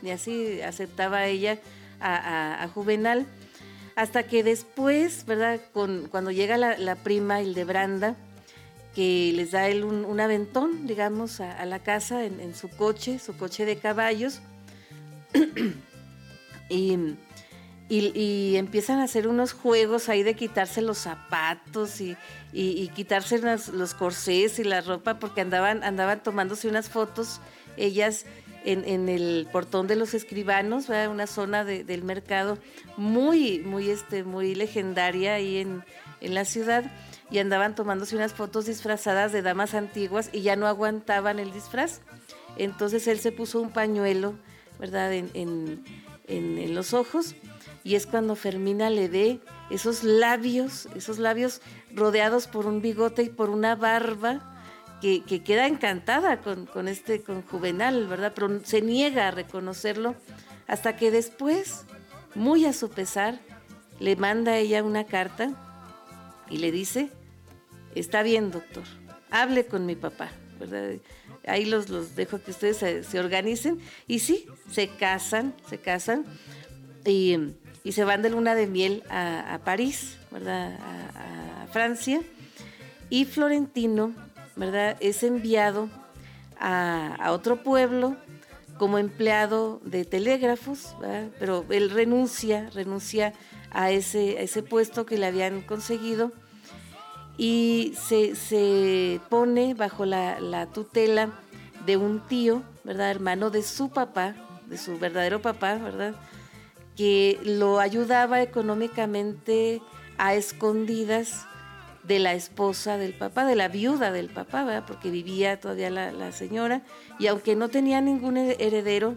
ni 0.02 0.12
así 0.12 0.62
aceptaba 0.62 1.26
ella 1.26 1.60
a, 2.00 2.64
a, 2.64 2.68
Juvenal. 2.70 3.28
Hasta 3.96 4.24
que 4.24 4.44
después, 4.44 5.26
¿verdad? 5.26 5.60
Con, 5.74 6.08
cuando 6.10 6.32
llega 6.32 6.58
la, 6.58 6.78
la 6.78 6.96
prima 6.96 7.42
Hildebranda, 7.42 8.16
que 8.96 9.32
les 9.36 9.52
da 9.52 9.68
él 9.68 9.84
un, 9.84 10.20
aventón, 10.20 10.86
digamos, 10.86 11.40
a, 11.40 11.66
la 11.66 11.80
casa 11.80 12.26
en, 12.26 12.54
su 12.56 12.70
coche, 12.70 13.20
su 13.20 13.36
coche 13.38 13.66
de 13.66 13.78
caballos. 13.78 14.42
y, 16.70 16.98
y, 17.94 18.56
empiezan 18.56 19.00
a 19.00 19.04
hacer 19.04 19.28
unos 19.28 19.52
juegos 19.52 20.08
ahí 20.08 20.24
de 20.24 20.36
quitarse 20.36 20.82
los 20.82 20.98
zapatos 20.98 22.00
y, 22.00 22.16
quitarse 22.96 23.42
los 23.74 23.94
corsés 23.94 24.60
y 24.60 24.64
la 24.64 24.82
ropa 24.82 25.20
porque 25.20 25.42
andaban, 25.42 25.84
andaban 25.84 26.24
tomándose 26.24 26.70
unas 26.70 26.90
fotos 26.90 27.42
ellas 27.76 28.26
en, 28.64 29.10
el 29.10 29.48
portón 29.52 29.88
de 29.88 29.98
los 29.98 30.14
escribanos, 30.14 30.88
una 30.90 31.28
zona 31.28 31.66
del 31.66 32.04
mercado 32.04 32.58
muy, 32.96 33.60
muy, 33.60 33.90
este, 33.90 34.24
muy 34.24 34.56
legendaria 34.56 35.34
ahí 35.34 35.58
en, 35.58 35.84
en 36.22 36.34
la 36.34 36.46
ciudad 36.46 36.90
y 37.30 37.40
andaban 37.40 37.76
tomándose 37.76 38.16
unas 38.16 38.34
fotos 38.34 38.68
disfrazadas 38.68 39.32
de 39.32 39.42
damas 39.42 39.74
antiguas 39.74 40.30
y 40.32 40.42
ya 40.42 40.56
no 40.56 40.68
aguantaban 40.68 41.40
el 41.40 41.52
disfraz. 41.52 42.02
Entonces 42.58 43.08
él 43.08 43.20
se 43.20 43.32
puso 43.32 43.62
un 43.62 43.72
pañuelo, 43.72 44.36
¿verdad? 44.80 45.14
En, 45.14 45.30
en, 45.34 46.76
los 46.76 46.94
ojos 46.94 47.36
y 47.84 47.96
es 47.96 48.06
cuando 48.06 48.36
Fermina 48.36 48.90
le 48.90 49.08
ve 49.08 49.40
esos 49.70 50.04
labios, 50.04 50.88
esos 50.96 51.18
labios 51.18 51.62
rodeados 51.94 52.48
por 52.48 52.66
un 52.66 52.82
bigote 52.82 53.24
y 53.24 53.30
por 53.30 53.50
una 53.50 53.76
barba 53.76 54.48
que, 55.02 55.24
queda 55.44 55.66
encantada 55.66 56.42
con, 56.42 56.88
este, 56.88 57.22
con 57.22 57.42
Juvenal, 57.42 58.08
¿verdad? 58.08 58.34
Pero 58.36 58.60
se 58.64 58.82
niega 58.82 59.28
a 59.28 59.32
reconocerlo 59.32 60.16
hasta 60.68 60.96
que 60.96 61.10
después, 61.10 61.86
muy 62.36 62.66
a 62.66 62.74
su 62.74 62.90
pesar, 62.90 63.40
le 64.00 64.16
manda 64.16 64.54
a 64.54 64.58
ella 64.58 64.84
una 64.84 65.06
carta 65.06 65.52
y 66.50 66.58
le 66.58 66.72
dice, 66.72 67.10
está 67.96 68.22
bien, 68.22 68.52
doctor, 68.52 68.84
hable 69.32 69.66
con 69.66 69.86
mi 69.88 69.96
papá, 69.96 70.30
¿verdad? 70.60 70.94
Ahí 71.48 71.66
los, 71.66 71.90
los 71.90 72.16
dejo 72.16 72.40
que 72.40 72.52
ustedes 72.52 72.78
se, 72.78 73.20
organicen. 73.20 73.80
Y 74.08 74.20
sí, 74.20 74.46
se 74.70 74.90
casan, 74.90 75.56
se 75.68 75.80
casan 75.80 76.26
y, 77.06 77.38
se 77.92 78.04
van 78.04 78.22
de 78.22 78.30
luna 78.30 78.56
de 78.56 78.68
miel 78.68 79.04
a, 79.10 79.60
París, 79.64 80.18
¿verdad? 80.32 80.78
A, 81.16 81.68
Francia. 81.72 82.22
Y 83.10 83.26
Florentino, 83.26 84.14
¿verdad? 84.56 84.98
Es 85.00 85.24
enviado 85.24 85.90
a, 86.60 87.32
otro 87.32 87.64
pueblo 87.64 88.16
como 88.78 88.98
empleado 88.98 89.80
de 89.84 90.06
telégrafos, 90.06 90.96
pero 91.40 91.66
él 91.70 91.90
renuncia, 91.90 92.70
renuncia 92.74 93.34
a 93.70 93.92
ese, 93.92 94.38
a 94.38 94.42
ese 94.42 94.64
puesto 94.64 95.06
que 95.06 95.18
le 95.18 95.28
habían 95.28 95.62
conseguido 95.62 96.32
y 97.38 97.94
se, 97.96 99.20
pone 99.30 99.74
bajo 99.74 100.06
la, 100.06 100.68
tutela 100.74 101.30
de 101.86 101.98
un 101.98 102.20
tío, 102.28 102.62
¿verdad? 102.84 103.10
Hermano 103.10 103.50
de 103.50 103.64
su 103.64 103.90
papá, 103.90 104.36
de 104.68 104.78
su 104.78 105.00
verdadero 105.00 105.42
papá, 105.42 105.76
¿verdad? 105.76 106.14
Que 106.96 107.40
lo 107.44 107.80
ayudaba 107.80 108.42
económicamente 108.42 109.82
a 110.18 110.36
escondidas 110.36 111.46
de 112.04 112.20
la 112.20 112.34
esposa 112.34 112.98
del 112.98 113.14
papá, 113.14 113.46
de 113.46 113.56
la 113.56 113.68
viuda 113.68 114.12
del 114.12 114.30
papá, 114.30 114.64
¿verdad? 114.64 114.84
Porque 114.88 115.12
vivía 115.12 115.60
todavía 115.60 115.90
la, 115.90 116.32
señora 116.32 116.82
y 117.20 117.28
aunque 117.28 117.56
no 117.56 117.70
tenía 117.70 118.02
ningún 118.02 118.38
heredero, 118.38 119.16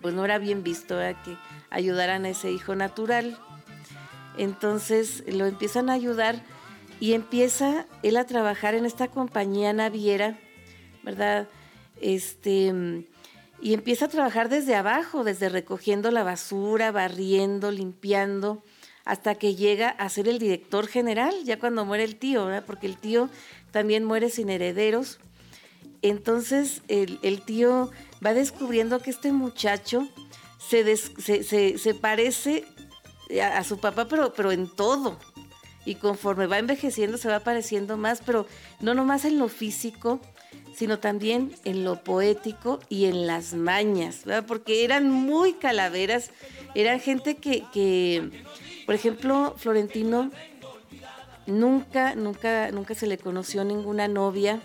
pues 0.00 0.14
no 0.14 0.24
era 0.24 0.38
bien 0.38 0.62
visto 0.62 0.98
que 1.24 1.36
ayudaran 1.70 2.24
a 2.24 2.30
ese 2.30 2.50
hijo 2.50 2.74
natural. 2.74 3.38
Entonces 4.38 5.24
lo 5.26 5.46
empiezan 5.46 5.90
a 5.90 5.94
ayudar 5.94 6.42
y 7.00 7.14
empieza 7.14 7.86
él 8.02 8.16
a 8.16 8.26
trabajar 8.26 8.74
en 8.74 8.86
esta 8.86 9.08
compañía 9.08 9.72
naviera, 9.72 10.38
¿verdad? 11.02 11.48
Este, 12.00 13.06
y 13.62 13.74
empieza 13.74 14.06
a 14.06 14.08
trabajar 14.08 14.48
desde 14.48 14.74
abajo, 14.74 15.22
desde 15.22 15.48
recogiendo 15.48 16.10
la 16.10 16.24
basura, 16.24 16.90
barriendo, 16.90 17.70
limpiando, 17.70 18.64
hasta 19.04 19.36
que 19.36 19.54
llega 19.54 19.88
a 19.88 20.08
ser 20.08 20.26
el 20.26 20.40
director 20.40 20.88
general, 20.88 21.32
ya 21.44 21.60
cuando 21.60 21.84
muere 21.84 22.02
el 22.02 22.16
tío. 22.16 22.48
Porque 22.66 22.88
el 22.88 22.98
tío 22.98 23.30
también 23.70 24.04
muere 24.04 24.30
sin 24.30 24.50
herederos. 24.50 25.20
Entonces 26.02 26.82
el, 26.88 27.42
tío 27.42 27.92
va 28.24 28.34
descubriendo 28.34 28.98
que 28.98 29.10
este 29.10 29.30
muchacho 29.30 30.08
se, 30.58 30.96
se, 30.96 31.94
parece 31.94 32.64
a, 33.40 33.58
a, 33.58 33.64
su 33.64 33.78
papá, 33.78 34.08
pero, 34.08 34.32
pero 34.34 34.50
en 34.50 34.68
todo, 34.68 35.20
y 35.84 35.94
conforme 35.96 36.48
va 36.48 36.58
envejeciendo 36.58 37.18
se 37.18 37.28
va 37.28 37.36
apareciendo 37.36 37.96
más, 37.96 38.22
pero 38.24 38.46
no 38.80 38.94
nomás 38.94 39.24
en 39.24 39.38
lo 39.38 39.48
físico, 39.48 40.20
sino 40.74 40.98
también 40.98 41.52
en 41.64 41.84
lo 41.84 42.02
poético 42.02 42.80
y 42.88 43.04
en 43.04 43.26
las 43.26 43.54
mañas, 43.54 44.24
¿verdad? 44.24 44.44
porque 44.46 44.84
eran 44.84 45.10
muy 45.10 45.52
calaveras, 45.54 46.30
eran 46.74 47.00
gente 47.00 47.36
que, 47.36 48.30
por 48.86 48.94
ejemplo, 48.94 49.54
Florentino 49.56 50.30
nunca, 51.46 52.14
nunca, 52.14 52.70
nunca 52.70 52.94
se 52.94 53.06
le 53.06 53.18
conoció 53.18 53.64
ninguna 53.64 54.08
novia, 54.08 54.60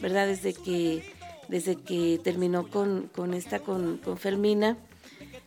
¿verdad? 0.00 0.26
Desde 0.26 0.54
que, 0.54 1.02
desde 1.48 1.76
que 1.76 2.20
terminó 2.22 2.68
con, 2.68 3.10
con 3.14 3.34
esta, 3.34 3.60
con, 3.60 3.98
con 3.98 4.18
Fermina, 4.18 4.76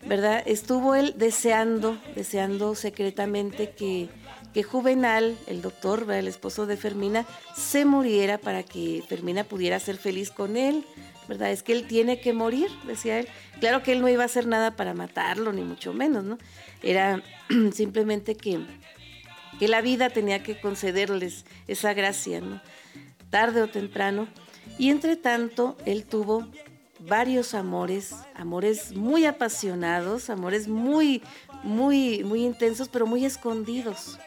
¿verdad? 0.06 0.44
Estuvo 0.46 0.96
él 0.96 1.14
deseando, 1.18 1.98
deseando 2.16 2.76
secretamente 2.76 3.72
que 3.72 4.10
que 4.54 4.64
Juvenal, 4.64 5.38
el 5.48 5.62
doctor, 5.62 6.10
el 6.12 6.28
esposo 6.28 6.66
de 6.66 6.78
Fermina, 6.78 7.26
se 7.56 7.86
muriera 7.86 8.38
para 8.38 8.64
que 8.64 9.04
Fermina 9.08 9.44
pudiera 9.44 9.80
ser 9.80 9.98
feliz 9.98 10.30
con 10.32 10.58
él, 10.58 10.86
¿verdad? 11.28 11.52
Es 11.52 11.64
que 11.64 11.74
él 11.74 11.88
tiene 11.88 12.20
que 12.20 12.34
morir, 12.34 12.70
decía 12.86 13.20
él. 13.20 13.28
Claro 13.60 13.84
que 13.84 13.94
él 13.94 14.02
no 14.02 14.10
iba 14.10 14.24
a 14.24 14.28
hacer 14.28 14.46
nada 14.46 14.76
para 14.76 14.94
matarlo, 14.94 15.54
ni 15.54 15.62
mucho 15.62 15.94
menos, 15.94 16.24
¿no? 16.24 16.38
Era 16.82 17.24
simplemente 17.74 18.36
que, 18.36 18.60
que 19.60 19.68
la 19.68 19.82
vida 19.82 20.10
tenía 20.10 20.44
que 20.44 20.60
concederles 20.60 21.46
esa 21.68 21.94
gracia, 21.94 22.42
¿no? 22.42 22.62
Tarde 23.30 23.64
o 23.64 23.68
temprano. 23.68 24.28
Y 24.78 24.90
entre 24.90 25.16
tanto, 25.16 25.78
él 25.86 26.06
tuvo 26.06 26.48
varios 27.00 27.54
amores, 27.54 28.16
amores 28.36 28.96
muy 28.96 29.26
apasionados, 29.26 30.30
amores 30.30 30.68
muy, 30.68 31.22
muy, 31.64 32.24
muy 32.24 32.46
intensos, 32.46 32.88
pero 32.90 33.08
muy 33.08 33.26
escondidos. 33.26 34.20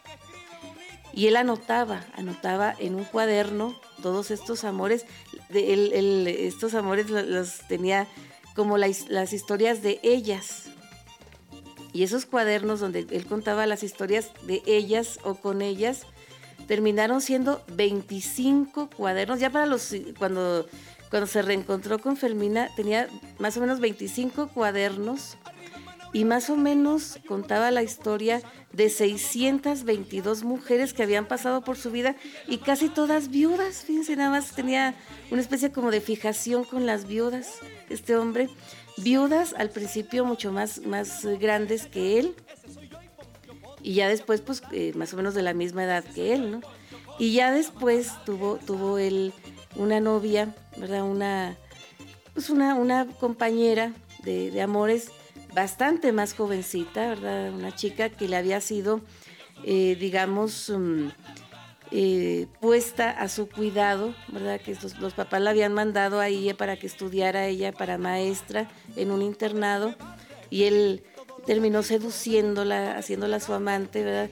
Y 1.17 1.29
él 1.29 1.37
anotaba, 1.37 2.05
anotaba 2.14 2.75
en 2.79 2.95
un 2.95 3.05
cuaderno 3.05 3.75
todos 4.03 4.31
estos 4.31 4.64
amores. 4.64 5.07
Estos 5.49 6.75
amores 6.75 7.09
los, 7.09 7.61
tenía 7.69 8.07
como 8.55 8.77
las 8.77 9.33
historias 9.33 9.83
de 9.83 9.99
ellas. 10.03 10.64
Y 11.95 12.03
esos 12.03 12.27
cuadernos 12.27 12.81
donde 12.81 13.07
él 13.11 13.25
contaba 13.25 13.64
las 13.64 13.83
historias 13.83 14.31
de 14.47 14.62
ellas 14.67 15.19
o 15.25 15.37
con 15.37 15.62
ellas, 15.62 16.03
terminaron 16.69 17.23
siendo 17.23 17.64
25 17.73 18.91
cuadernos. 18.91 19.41
Ya 19.41 19.49
para 19.49 19.64
los, 19.64 19.95
cuando, 20.19 20.67
cuando 21.09 21.27
se 21.27 21.41
reencontró 21.41 21.99
con 21.99 22.19
Fermina, 22.19 22.69
tenía 22.77 23.09
más 23.39 23.57
o 23.57 23.61
menos 23.62 23.81
25 23.81 24.49
cuadernos 24.49 25.39
y 26.17 26.25
más 26.25 26.49
o 26.49 26.57
menos 26.57 27.19
contaba 27.29 27.71
la 27.71 27.83
historia 27.83 28.41
de 28.73 28.89
622 28.89 30.45
mujeres 30.45 30.95
que 30.95 31.03
habían 31.03 31.27
pasado 31.27 31.61
por 31.61 31.77
su 31.77 31.91
vida 31.91 32.17
y 32.49 32.57
casi 32.57 32.89
todas 32.89 33.29
viudas. 33.29 33.85
Fíjense, 33.85 34.17
nada 34.17 34.31
más 34.31 34.53
tenía 34.53 34.95
una 35.31 35.43
especie 35.43 35.73
como 35.73 35.91
de 35.91 36.01
fijación 36.01 36.64
con 36.64 36.87
las 36.87 37.07
viudas, 37.07 37.59
este 37.91 38.17
hombre. 38.17 38.49
Viudas 38.97 39.55
al 39.59 39.69
principio 39.69 40.25
mucho 40.25 40.53
más, 40.53 40.87
más 40.87 41.23
grandes 41.39 41.85
que 41.85 42.19
él 42.19 42.35
y 43.83 43.93
ya 43.93 44.09
después, 44.09 44.41
pues 44.41 44.62
eh, 44.73 44.93
más 44.95 45.12
o 45.12 45.19
menos 45.19 45.35
de 45.35 45.43
la 45.43 45.53
misma 45.53 45.85
edad 45.85 46.03
que 46.03 46.33
él, 46.33 46.51
¿no? 46.51 46.61
Y 47.19 47.35
ya 47.35 47.53
después 47.53 48.12
tuvo, 48.25 48.57
tuvo 48.57 48.97
él 48.97 49.35
una 49.75 50.01
novia, 50.01 50.55
¿verdad? 50.79 51.03
Una, 51.03 51.59
pues 52.33 52.49
una, 52.49 52.75
una 52.75 53.07
compañera 53.07 53.93
de, 54.25 54.51
de 54.51 54.62
amores 54.62 55.11
bastante 55.57 56.12
más 56.12 56.34
jovencita, 56.34 57.09
¿verdad? 57.09 57.50
Una 57.50 57.74
chica 57.74 58.11
que 58.11 58.28
le 58.28 58.36
había 58.36 58.61
sido, 58.61 59.00
eh, 59.64 59.96
digamos, 59.98 60.68
mm, 60.68 61.09
eh, 61.92 62.46
puesta 62.61 63.11
a 63.11 63.26
su 63.28 63.48
cuidado, 63.48 64.14
¿verdad? 64.28 64.61
Que 64.61 64.76
los, 65.00 65.14
papás 65.14 65.40
la 65.40 65.50
habían 65.50 65.72
mandado 65.72 66.20
a 66.20 66.28
ella 66.28 66.54
para 66.54 66.76
que 66.76 66.86
estudiara 66.86 67.46
ella 67.46 67.72
para 67.72 67.96
maestra 67.96 68.68
en 68.96 69.11
un 69.11 69.22
internado 69.22 69.94
y 70.50 70.64
él 70.64 71.02
terminó 71.46 71.82
seduciéndola, 71.82 72.98
haciéndola 72.98 73.40
su 73.40 73.54
amante, 73.54 74.04
¿verdad? 74.04 74.28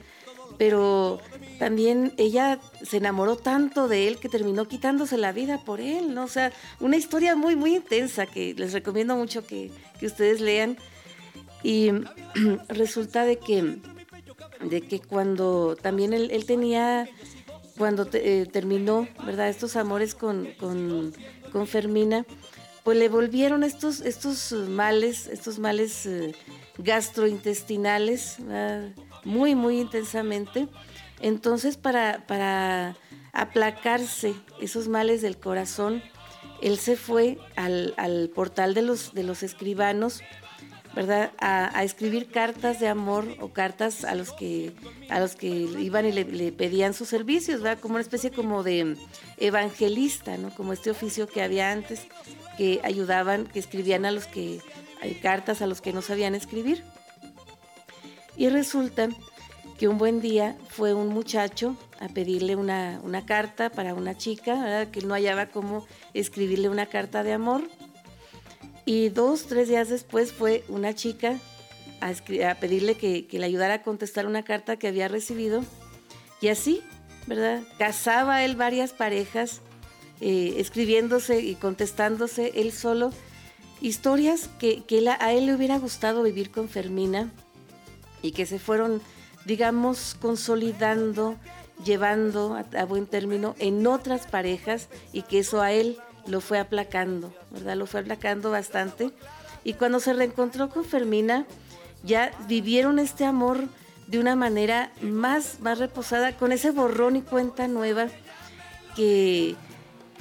Pero 0.59 1.19
también 1.57 2.13
ella 2.17 2.59
se 2.83 2.97
enamoró 2.97 3.35
tanto 3.35 3.87
de 3.87 4.07
él 4.07 4.19
que 4.19 4.29
terminó 4.29 4.67
quitándose 4.67 5.17
la 5.17 5.31
vida 5.31 5.57
por 5.65 5.81
él, 5.81 6.13
¿no? 6.13 6.25
O 6.25 6.27
sea, 6.27 6.53
una 6.79 6.97
historia 6.97 7.35
muy, 7.35 7.55
muy 7.55 7.77
intensa 7.77 8.27
que 8.27 8.53
les 8.53 8.73
recomiendo 8.73 9.15
mucho 9.15 9.43
que, 9.43 9.71
que 9.99 10.05
ustedes 10.05 10.39
lean. 10.39 10.77
Y 11.65 11.89
resulta 12.69 13.25
de 13.25 13.39
que, 13.39 13.79
de 14.61 14.81
que 14.81 14.99
cuando 14.99 15.75
también 15.75 16.13
él, 16.13 16.45
tenía, 16.45 17.09
cuando 17.75 18.07
eh, 18.13 18.47
terminó, 18.51 19.07
¿verdad? 19.25 19.49
Estos 19.49 19.75
amores 19.75 20.13
con, 20.13 20.47
Fermina, 21.65 22.23
pues 22.83 22.99
le 22.99 23.09
volvieron 23.09 23.63
estos, 23.63 24.01
estos 24.01 24.51
males, 24.51 25.25
estos 25.25 25.57
males 25.57 26.05
eh, 26.05 26.35
gastrointestinales, 26.77 28.37
muy, 29.23 29.55
muy 29.55 29.79
intensamente. 29.79 30.67
Entonces, 31.19 31.77
para, 31.77 32.27
para 32.27 32.95
aplacarse 33.33 34.35
esos 34.61 34.87
males 34.87 35.23
del 35.23 35.37
corazón, 35.39 36.03
él 36.61 36.77
se 36.77 36.95
fue 36.95 37.39
al, 37.55 37.95
al 37.97 38.29
portal 38.29 38.75
de 38.75 38.83
los, 38.83 39.15
de 39.15 39.23
los 39.23 39.41
escribanos 39.41 40.21
¿verdad? 40.95 41.31
A, 41.39 41.83
escribir 41.83 42.31
cartas 42.31 42.79
de 42.79 42.87
amor 42.87 43.27
o 43.41 43.49
cartas 43.49 44.03
a 44.05 44.15
los 44.15 44.31
que, 44.31 44.73
a 45.09 45.19
los 45.19 45.35
que 45.35 45.47
iban 45.47 46.05
y 46.05 46.11
le, 46.11 46.51
pedían 46.51 46.93
sus 46.93 47.09
servicios, 47.09 47.61
¿verdad? 47.61 47.79
Como 47.79 47.95
una 47.95 48.01
especie 48.01 48.31
como 48.31 48.63
de 48.63 48.95
evangelista, 49.37 50.37
¿no? 50.37 50.49
Como 50.55 50.73
este 50.73 50.91
oficio 50.91 51.27
que 51.27 51.41
había 51.41 51.71
antes, 51.71 52.07
que 52.57 52.79
ayudaban, 52.83 53.45
que 53.45 53.59
escribían 53.59 54.05
a 54.05 54.11
los 54.11 54.25
que 54.27 54.61
cartas 55.21 55.61
a 55.61 55.67
los 55.67 55.81
que 55.81 55.93
no 55.93 56.01
sabían 56.01 56.35
escribir. 56.35 56.83
Y 58.37 58.49
resulta 58.49 59.09
que 59.77 59.87
un 59.87 59.97
buen 59.97 60.21
día 60.21 60.57
fue 60.69 60.93
un 60.93 61.09
muchacho 61.09 61.75
a 61.99 62.07
pedirle 62.07 62.55
una, 62.55 62.99
carta 63.25 63.69
para 63.69 63.93
una 63.93 64.15
chica, 64.15 64.85
que 64.91 65.01
no 65.01 65.13
hallaba 65.13 65.47
cómo 65.47 65.85
escribirle 66.13 66.69
una 66.69 66.85
carta 66.85 67.23
de 67.23 67.33
amor. 67.33 67.63
Y 68.85 69.09
dos, 69.09 69.47
tres 69.47 69.67
días 69.67 69.89
después 69.89 70.31
fue 70.31 70.63
una 70.69 70.93
chica 70.93 71.39
a, 72.01 72.55
pedirle 72.55 72.95
que, 72.95 73.27
le 73.31 73.45
ayudara 73.45 73.75
a 73.75 73.81
contestar 73.81 74.27
una 74.27 74.43
carta 74.43 74.77
que 74.77 74.87
había 74.87 75.07
recibido. 75.07 75.63
Y 76.39 76.49
así, 76.49 76.81
¿verdad? 77.25 77.63
Casaba 77.79 78.43
él 78.43 78.55
varias 78.55 78.93
parejas, 78.93 79.61
eh, 80.21 80.55
escribiéndose 80.57 81.41
y 81.41 81.55
contestándose 81.55 82.51
él 82.55 82.71
solo. 82.71 83.11
Historias 83.81 84.49
que, 84.59 84.83
a 85.19 85.33
él 85.33 85.47
le 85.47 85.55
hubiera 85.55 85.79
gustado 85.79 86.23
vivir 86.23 86.51
con 86.51 86.69
Fermina 86.69 87.31
y 88.21 88.31
que 88.31 88.45
se 88.45 88.59
fueron, 88.59 89.01
digamos, 89.45 90.15
consolidando, 90.21 91.35
llevando 91.83 92.55
a, 92.55 92.85
buen 92.85 93.07
término 93.07 93.55
en 93.59 93.85
otras 93.87 94.27
parejas 94.27 94.89
y 95.11 95.23
que 95.23 95.39
eso 95.39 95.61
a 95.61 95.71
él 95.71 95.97
lo 96.27 96.41
fue 96.41 96.59
aplacando, 96.59 97.33
¿verdad? 97.51 97.75
Lo 97.75 97.85
fue 97.85 98.01
aplacando 98.01 98.51
bastante. 98.51 99.11
Y 99.63 99.73
cuando 99.73 99.99
se 99.99 100.13
reencontró 100.13 100.69
con 100.69 100.85
Fermina, 100.85 101.45
ya 102.03 102.31
vivieron 102.47 102.99
este 102.99 103.25
amor 103.25 103.59
de 104.07 104.19
una 104.19 104.35
manera 104.35 104.91
más, 105.01 105.59
más 105.59 105.79
reposada, 105.79 106.37
con 106.37 106.51
ese 106.51 106.71
borrón 106.71 107.15
y 107.15 107.21
cuenta 107.21 107.67
nueva 107.67 108.07
que, 108.95 109.55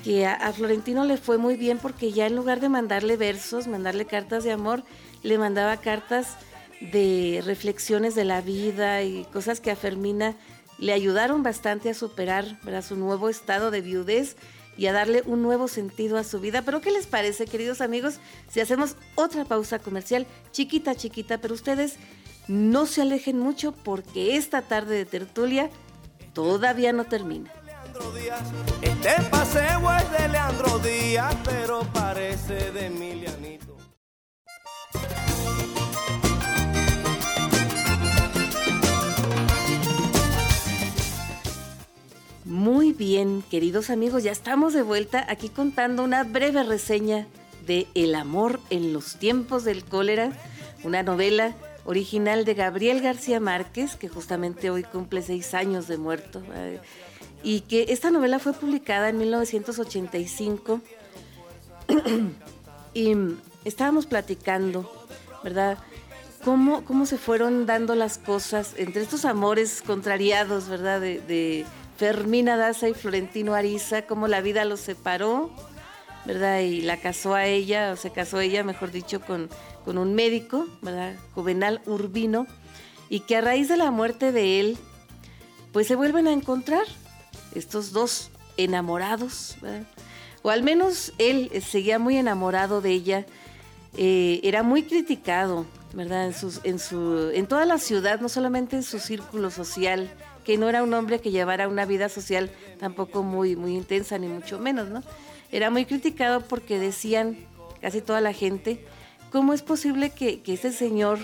que 0.02 0.26
a, 0.26 0.52
Florentino 0.52 1.05
le 1.05 1.16
fue 1.16 1.38
muy 1.38 1.57
bien 1.57 1.78
porque 1.78 2.12
ya 2.12 2.26
en 2.26 2.36
lugar 2.36 2.61
de 2.61 2.68
mandarle 2.68 3.16
versos, 3.16 3.66
mandarle 3.66 4.07
cartas 4.07 4.44
de 4.44 4.52
amor, 4.52 4.82
le 5.22 5.38
mandaba 5.38 5.76
cartas 5.76 6.36
de 6.80 7.42
reflexiones 7.44 8.14
de 8.14 8.24
la 8.24 8.40
vida 8.40 9.02
y 9.02 9.24
cosas 9.32 9.61
que 9.61 9.70
a 9.70 9.76
Fermina 9.76 10.34
le 10.78 10.92
ayudaron 10.92 11.42
bastante 11.42 11.90
a 11.90 11.94
superar 11.94 12.59
su 12.82 12.96
nuevo 12.96 13.28
estado 13.28 13.70
de 13.70 13.80
viudez 13.80 14.36
y 14.77 14.87
a 14.87 14.93
darle 14.93 15.22
un 15.27 15.43
nuevo 15.43 15.68
sentido 15.68 16.18
a 16.18 16.25
su 16.25 16.41
vida. 16.41 16.62
Pero 16.62 16.81
¿qué 16.81 16.91
les 16.91 17.07
parece, 17.07 17.47
queridos 17.47 17.81
amigos, 17.81 18.18
si 18.49 18.61
hacemos 18.61 18.97
otra 19.14 19.45
pausa 19.45 19.79
comercial, 19.79 20.27
chiquita, 20.53 20.95
chiquita, 20.95 21.39
pero 21.39 21.55
ustedes 21.55 21.97
no 22.49 22.87
se 22.87 23.03
alejen 23.03 23.39
mucho 23.39 23.72
porque 23.72 24.37
esta 24.37 24.62
tarde 24.62 24.97
de 24.97 25.05
tertulia 25.07 25.70
todavía 26.33 26.93
no 26.93 27.05
termina. 27.05 27.51
Este 28.83 29.22
paseo 29.31 29.81
de 30.18 30.29
Leandro 30.29 30.79
Díaz, 30.81 31.37
pero 31.45 31.83
parece 31.93 32.72
de 32.72 32.87
Emilianito. 32.87 33.64
Bien, 42.97 43.42
queridos 43.51 43.90
amigos, 43.90 44.22
ya 44.22 44.32
estamos 44.32 44.72
de 44.72 44.82
vuelta 44.82 45.24
aquí 45.28 45.49
contando 45.49 46.05
una 46.05 46.24
breve 46.24 46.62
reseña 46.62 47.26
de 47.66 47.86
El 47.95 48.14
amor 48.14 48.61
en 48.70 48.92
los 48.92 49.16
tiempos 49.16 49.64
del 49.64 49.84
cólera, 49.84 50.32
una 50.84 51.03
novela 51.03 51.55
original 51.84 52.45
de 52.45 52.55
Gabriel 52.55 53.01
García 53.01 53.40
Márquez, 53.40 53.97
que 53.97 54.09
justamente 54.09 54.70
hoy 54.70 54.82
cumple 54.82 55.22
seis 55.22 55.55
años 55.55 55.88
de 55.88 55.99
muerto, 55.99 56.42
y 57.42 57.61
que 57.62 57.86
esta 57.88 58.11
novela 58.11 58.38
fue 58.38 58.53
publicada 58.53 59.09
en 59.09 59.18
1985 59.18 60.80
y 62.95 63.16
estábamos 63.64 64.07
platicando, 64.07 64.90
¿verdad? 65.42 65.78
Cómo, 66.45 66.84
cómo 66.84 67.07
se 67.07 67.18
fueron 67.18 67.66
dando 67.66 67.95
las 67.95 68.18
cosas 68.18 68.74
entre 68.76 69.03
estos 69.03 69.24
amores 69.24 69.82
contrariados, 69.82 70.68
¿verdad? 70.68 71.01
de 71.01 71.64
Fermina 71.97 72.57
Daza 72.57 72.88
y 72.88 72.95
Florentino 72.95 73.55
Ariza, 73.55 74.03
cómo 74.03 74.28
la 74.28 74.40
vida 74.40 74.64
los 74.64 74.80
separó, 74.80 75.51
¿verdad? 76.24 76.61
Y 76.61 76.82
la 76.82 76.97
casó 76.99 77.34
a 77.34 77.47
ella, 77.47 77.92
o 77.92 77.97
se 77.97 78.11
casó 78.11 78.40
ella, 78.40 78.64
mejor 78.64 78.90
dicho, 78.90 79.20
con, 79.20 79.49
con 79.84 79.99
un 79.99 80.14
médico, 80.14 80.66
¿verdad? 80.82 81.14
Juvenal 81.34 81.80
Urbino, 81.86 82.47
y 83.09 83.20
que 83.20 83.36
a 83.36 83.40
raíz 83.40 83.68
de 83.68 83.76
la 83.76 83.90
muerte 83.90 84.32
de 84.32 84.61
él, 84.61 84.78
pues 85.72 85.86
se 85.86 85.95
vuelven 85.95 86.26
a 86.26 86.32
encontrar 86.32 86.84
estos 87.55 87.92
dos 87.92 88.30
enamorados, 88.57 89.57
¿verdad? 89.61 89.86
O 90.42 90.51
al 90.51 90.62
menos 90.62 91.12
él 91.18 91.51
seguía 91.66 91.99
muy 91.99 92.16
enamorado 92.16 92.80
de 92.80 92.90
ella, 92.90 93.26
eh, 93.97 94.40
era 94.42 94.62
muy 94.62 94.82
criticado, 94.82 95.64
¿verdad? 95.92 96.26
En, 96.26 96.34
sus, 96.34 96.61
en, 96.64 96.78
su, 96.78 97.30
en 97.32 97.47
toda 97.47 97.64
la 97.64 97.78
ciudad, 97.78 98.20
no 98.20 98.28
solamente 98.28 98.76
en 98.76 98.82
su 98.82 98.99
círculo 98.99 99.51
social, 99.51 100.11
que 100.45 100.59
no 100.59 100.68
era 100.68 100.82
un 100.82 100.92
hombre 100.95 101.20
que 101.20 101.30
llevara 101.30 101.68
una 101.68 101.86
vida 101.86 102.09
social 102.09 102.51
tampoco 102.78 103.22
muy, 103.22 103.57
muy 103.57 103.74
intensa, 103.74 104.18
ni 104.18 104.28
mucho 104.28 104.59
menos, 104.59 104.88
¿no? 104.88 105.03
Era 105.51 105.70
muy 105.70 105.86
criticado 105.86 106.42
porque 106.42 106.78
decían 106.78 107.36
casi 107.80 108.01
toda 108.01 108.20
la 108.20 108.32
gente, 108.32 108.84
¿cómo 109.30 109.53
es 109.53 109.62
posible 109.62 110.11
que, 110.11 110.42
ese 110.47 110.72
señor, 110.72 111.18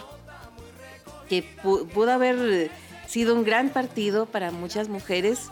que 1.28 1.42
pudo 1.62 2.10
haber 2.10 2.70
sido 3.06 3.34
un 3.34 3.44
gran 3.44 3.70
partido 3.70 4.26
para 4.26 4.50
muchas 4.50 4.88
mujeres, 4.88 5.48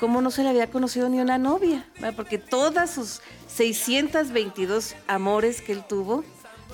cómo 0.00 0.20
no 0.20 0.30
se 0.30 0.42
le 0.42 0.50
había 0.50 0.70
conocido 0.70 1.08
ni 1.08 1.20
una 1.20 1.38
novia? 1.38 1.88
Porque 2.16 2.38
todas 2.38 2.90
sus 2.90 3.20
622 3.48 4.94
amores 5.06 5.60
que 5.60 5.72
él 5.72 5.84
tuvo, 5.88 6.24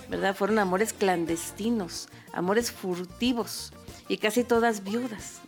¿verdad? 0.09 0.35
Fueron 0.35 0.59
amores 0.59 0.93
clandestinos, 0.93 2.09
amores 2.33 2.73
furtivos 2.73 3.73
y 4.09 4.19
casi 4.19 4.43
todas 4.45 4.83
viudas. 4.83 5.41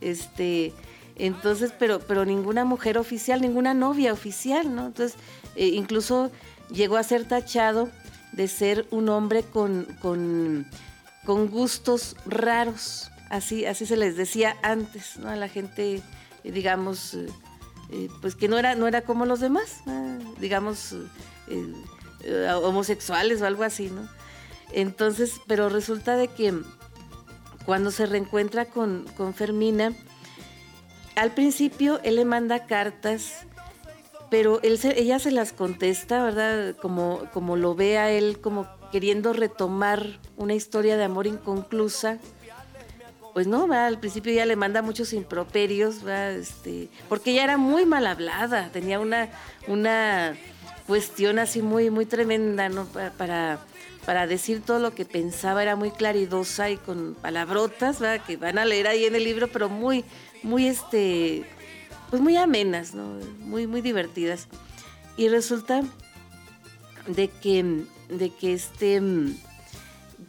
Este, 0.00 0.72
entonces, 1.16 1.72
pero, 1.78 2.00
pero 2.00 2.24
ninguna 2.24 2.64
mujer 2.64 2.96
oficial, 2.96 3.42
ninguna 3.42 3.74
novia 3.74 4.12
oficial, 4.12 4.74
¿no? 4.74 4.86
Entonces, 4.86 5.18
eh, 5.54 5.68
incluso 5.68 6.30
llegó 6.70 6.96
a 6.96 7.02
ser 7.02 7.26
tachado 7.26 7.90
de 8.32 8.48
ser 8.48 8.86
un 8.90 9.08
hombre 9.08 9.42
con, 9.42 9.86
con, 10.00 10.66
gustos 11.26 12.16
raros, 12.26 13.10
así, 13.28 13.66
así 13.66 13.86
se 13.86 13.96
les 13.96 14.16
decía 14.16 14.56
antes, 14.62 15.18
¿no? 15.18 15.28
A 15.28 15.36
la 15.36 15.48
gente, 15.48 16.02
eh, 16.42 16.50
digamos, 16.50 17.14
eh, 17.14 18.08
pues 18.20 18.34
que 18.34 18.48
no 18.48 18.58
era, 18.58 18.74
no 18.74 18.88
era 18.88 19.02
como 19.02 19.26
los 19.26 19.40
demás, 19.40 19.82
digamos, 20.40 20.96
homosexuales 22.62 23.42
o 23.42 23.46
algo 23.46 23.62
así, 23.62 23.90
¿no? 23.90 24.08
Entonces, 24.72 25.40
pero 25.46 25.68
resulta 25.68 26.16
de 26.16 26.28
que 26.28 26.54
cuando 27.64 27.90
se 27.90 28.06
reencuentra 28.06 28.64
con, 28.64 29.06
Fermina, 29.34 29.92
al 31.16 31.32
principio 31.32 32.00
él 32.02 32.16
le 32.16 32.24
manda 32.24 32.66
cartas, 32.66 33.46
pero 34.30 34.60
él 34.62 34.78
ella 34.96 35.18
se 35.18 35.30
las 35.30 35.52
contesta, 35.52 36.22
¿verdad? 36.22 36.76
Como, 36.76 37.22
como 37.32 37.56
lo 37.56 37.74
ve 37.74 37.98
a 37.98 38.10
él, 38.10 38.40
como 38.40 38.66
queriendo 38.90 39.32
retomar 39.32 40.18
una 40.36 40.54
historia 40.54 40.96
de 40.96 41.04
amor 41.04 41.26
inconclusa. 41.26 42.18
Pues 43.32 43.46
no, 43.46 43.72
al 43.72 44.00
principio 44.00 44.32
ella 44.32 44.46
le 44.46 44.56
manda 44.56 44.82
muchos 44.82 45.12
improperios, 45.12 46.02
¿verdad? 46.02 46.32
Este, 46.32 46.88
porque 47.08 47.30
ella 47.30 47.44
era 47.44 47.56
muy 47.58 47.86
mal 47.86 48.06
hablada, 48.06 48.70
tenía 48.72 48.98
una, 48.98 49.28
una 49.68 50.36
cuestión 50.88 51.38
así 51.38 51.62
muy, 51.62 51.90
muy 51.90 52.06
tremenda, 52.06 52.68
¿no? 52.68 52.86
para 53.16 53.60
decir 54.26 54.62
todo 54.62 54.78
lo 54.78 54.94
que 54.94 55.04
pensaba, 55.04 55.62
era 55.62 55.76
muy 55.76 55.90
claridosa 55.90 56.70
y 56.70 56.76
con 56.76 57.14
palabrotas, 57.14 57.98
que 58.26 58.36
van 58.36 58.58
a 58.58 58.64
leer 58.64 58.86
ahí 58.86 59.04
en 59.04 59.14
el 59.14 59.24
libro, 59.24 59.48
pero 59.48 59.68
muy, 59.68 60.04
muy 60.42 60.66
este, 60.66 61.44
pues 62.10 62.20
muy 62.20 62.36
amenas, 62.36 62.94
muy, 62.94 63.66
muy 63.66 63.80
divertidas. 63.80 64.48
Y 65.16 65.28
resulta 65.28 65.82
de 67.06 67.28
que, 67.28 67.84
de 68.08 68.30
que 68.30 68.54
este, 68.54 69.00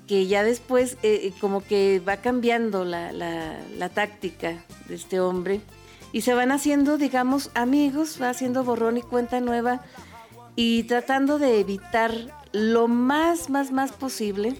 que 0.07 0.27
ya 0.27 0.43
después 0.43 0.97
eh, 1.03 1.33
como 1.39 1.63
que 1.63 2.01
va 2.05 2.17
cambiando 2.17 2.83
la, 2.85 3.11
la, 3.11 3.89
táctica 3.89 4.63
de 4.87 4.95
este 4.95 5.19
hombre 5.19 5.61
y 6.11 6.21
se 6.21 6.33
van 6.33 6.51
haciendo, 6.51 6.97
digamos, 6.97 7.49
amigos, 7.53 8.19
va 8.21 8.29
haciendo 8.29 8.63
borrón 8.63 8.97
y 8.97 9.01
cuenta 9.01 9.39
nueva 9.39 9.81
y 10.55 10.83
tratando 10.83 11.39
de 11.39 11.59
evitar 11.59 12.11
lo 12.51 12.87
más, 12.87 13.49
más, 13.49 13.71
más 13.71 13.91
posible 13.91 14.55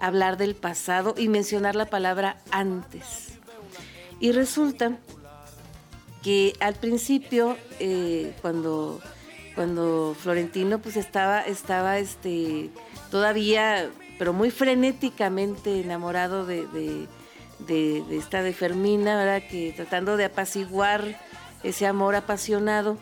hablar 0.00 0.36
del 0.36 0.54
pasado 0.54 1.14
y 1.16 1.28
mencionar 1.28 1.76
la 1.76 1.86
palabra 1.86 2.40
antes. 2.50 3.38
Y 4.20 4.32
resulta 4.32 4.98
que 6.22 6.54
al 6.60 6.74
principio, 6.74 7.56
eh, 7.80 8.34
cuando, 8.40 9.00
cuando 9.54 10.16
Florentino 10.18 10.78
pues 10.78 10.96
estaba, 10.96 11.42
estaba 11.42 11.98
este, 11.98 12.70
todavía, 13.10 13.90
pero 14.18 14.32
muy 14.32 14.50
frenéticamente 14.50 15.80
enamorado 15.80 16.46
de, 16.46 16.66
de, 17.58 18.16
esta 18.16 18.42
de 18.42 18.52
Fermina. 18.52 19.40
Que 19.40 19.72
tratando 19.76 20.16
de 20.16 20.24
apaciguar 20.24 21.20
ese 21.62 21.86
amor 21.86 22.14
apasionado, 22.14 22.96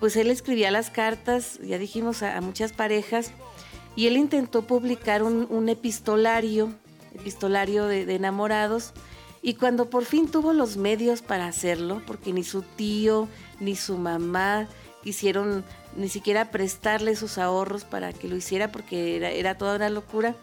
pues 0.00 0.16
él 0.16 0.30
escribía 0.30 0.70
las 0.70 0.90
cartas, 0.90 1.58
ya 1.62 1.78
dijimos, 1.78 2.22
a, 2.22 2.40
muchas 2.40 2.72
parejas, 2.72 3.32
y 3.96 4.06
él 4.06 4.16
intentó 4.16 4.62
publicar 4.62 5.22
un, 5.22 5.68
epistolario, 5.68 6.72
epistolario 7.14 7.86
de, 7.86 8.14
enamorados, 8.14 8.92
y 9.42 9.54
cuando 9.54 9.90
por 9.90 10.04
fin 10.04 10.30
tuvo 10.30 10.52
los 10.52 10.76
medios 10.76 11.22
para 11.22 11.46
hacerlo, 11.46 12.02
porque 12.06 12.32
ni 12.32 12.44
su 12.44 12.62
tío 12.62 13.28
ni 13.60 13.76
su 13.76 13.96
mamá 13.96 14.68
quisieron 15.02 15.64
ni 15.96 16.08
siquiera 16.08 16.50
prestarle 16.50 17.16
sus 17.16 17.38
ahorros 17.38 17.84
para 17.84 18.12
que 18.12 18.28
lo 18.28 18.36
hiciera, 18.36 18.70
porque 18.70 19.16
era, 19.16 19.30
era 19.30 19.56
toda 19.56 19.76
una 19.76 19.90
locura, 19.90 20.34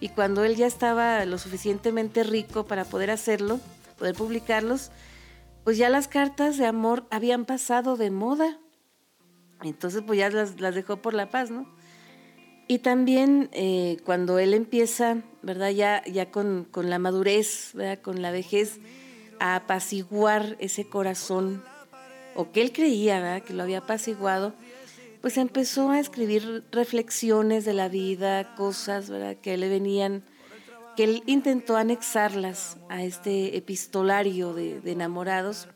y 0.00 0.08
cuando 0.10 0.44
él 0.44 0.56
ya 0.56 0.66
estaba 0.66 1.24
lo 1.24 1.38
suficientemente 1.38 2.22
rico 2.22 2.64
para 2.64 2.84
poder 2.84 3.10
hacerlo, 3.10 3.60
poder 3.98 4.14
publicarlos, 4.14 4.90
pues 5.64 5.76
ya 5.78 5.88
las 5.88 6.08
cartas 6.08 6.56
de 6.56 6.66
amor 6.66 7.06
habían 7.10 7.44
pasado 7.44 7.96
de 7.96 8.10
moda. 8.10 8.59
Entonces 9.62 10.02
pues 10.06 10.18
ya 10.18 10.30
las, 10.30 10.56
dejó 10.56 10.96
por 10.96 11.14
la 11.14 11.30
paz, 11.30 11.50
¿no? 11.50 11.66
Y 12.68 12.78
también 12.78 13.48
eh, 13.52 13.96
cuando 14.04 14.38
él 14.38 14.54
empieza, 14.54 15.22
¿verdad? 15.42 15.70
Ya, 15.70 16.04
ya 16.04 16.30
con, 16.30 16.68
la 16.74 16.98
madurez, 16.98 17.72
¿verdad? 17.74 18.00
Con 18.00 18.22
la 18.22 18.30
vejez, 18.30 18.78
a 19.40 19.56
apaciguar 19.56 20.56
ese 20.60 20.88
corazón, 20.88 21.64
o 22.36 22.52
que 22.52 22.62
él 22.62 22.72
creía, 22.72 23.20
¿verdad? 23.20 23.42
Que 23.42 23.54
lo 23.54 23.64
había 23.64 23.78
apaciguado, 23.78 24.54
pues 25.20 25.36
empezó 25.36 25.90
a 25.90 25.98
escribir 25.98 26.64
reflexiones 26.70 27.64
de 27.64 27.74
la 27.74 27.88
vida, 27.88 28.54
cosas, 28.54 29.10
¿verdad? 29.10 29.36
Que 29.36 29.56
le 29.56 29.68
venían 29.68 30.22
que 30.96 31.04
él 31.04 31.22
intentó 31.26 31.76
anexarlas 31.76 32.76
a 32.88 33.02
este 33.02 33.56
epistolario 33.56 34.54
de, 34.54 34.80
enamorados. 34.84 35.68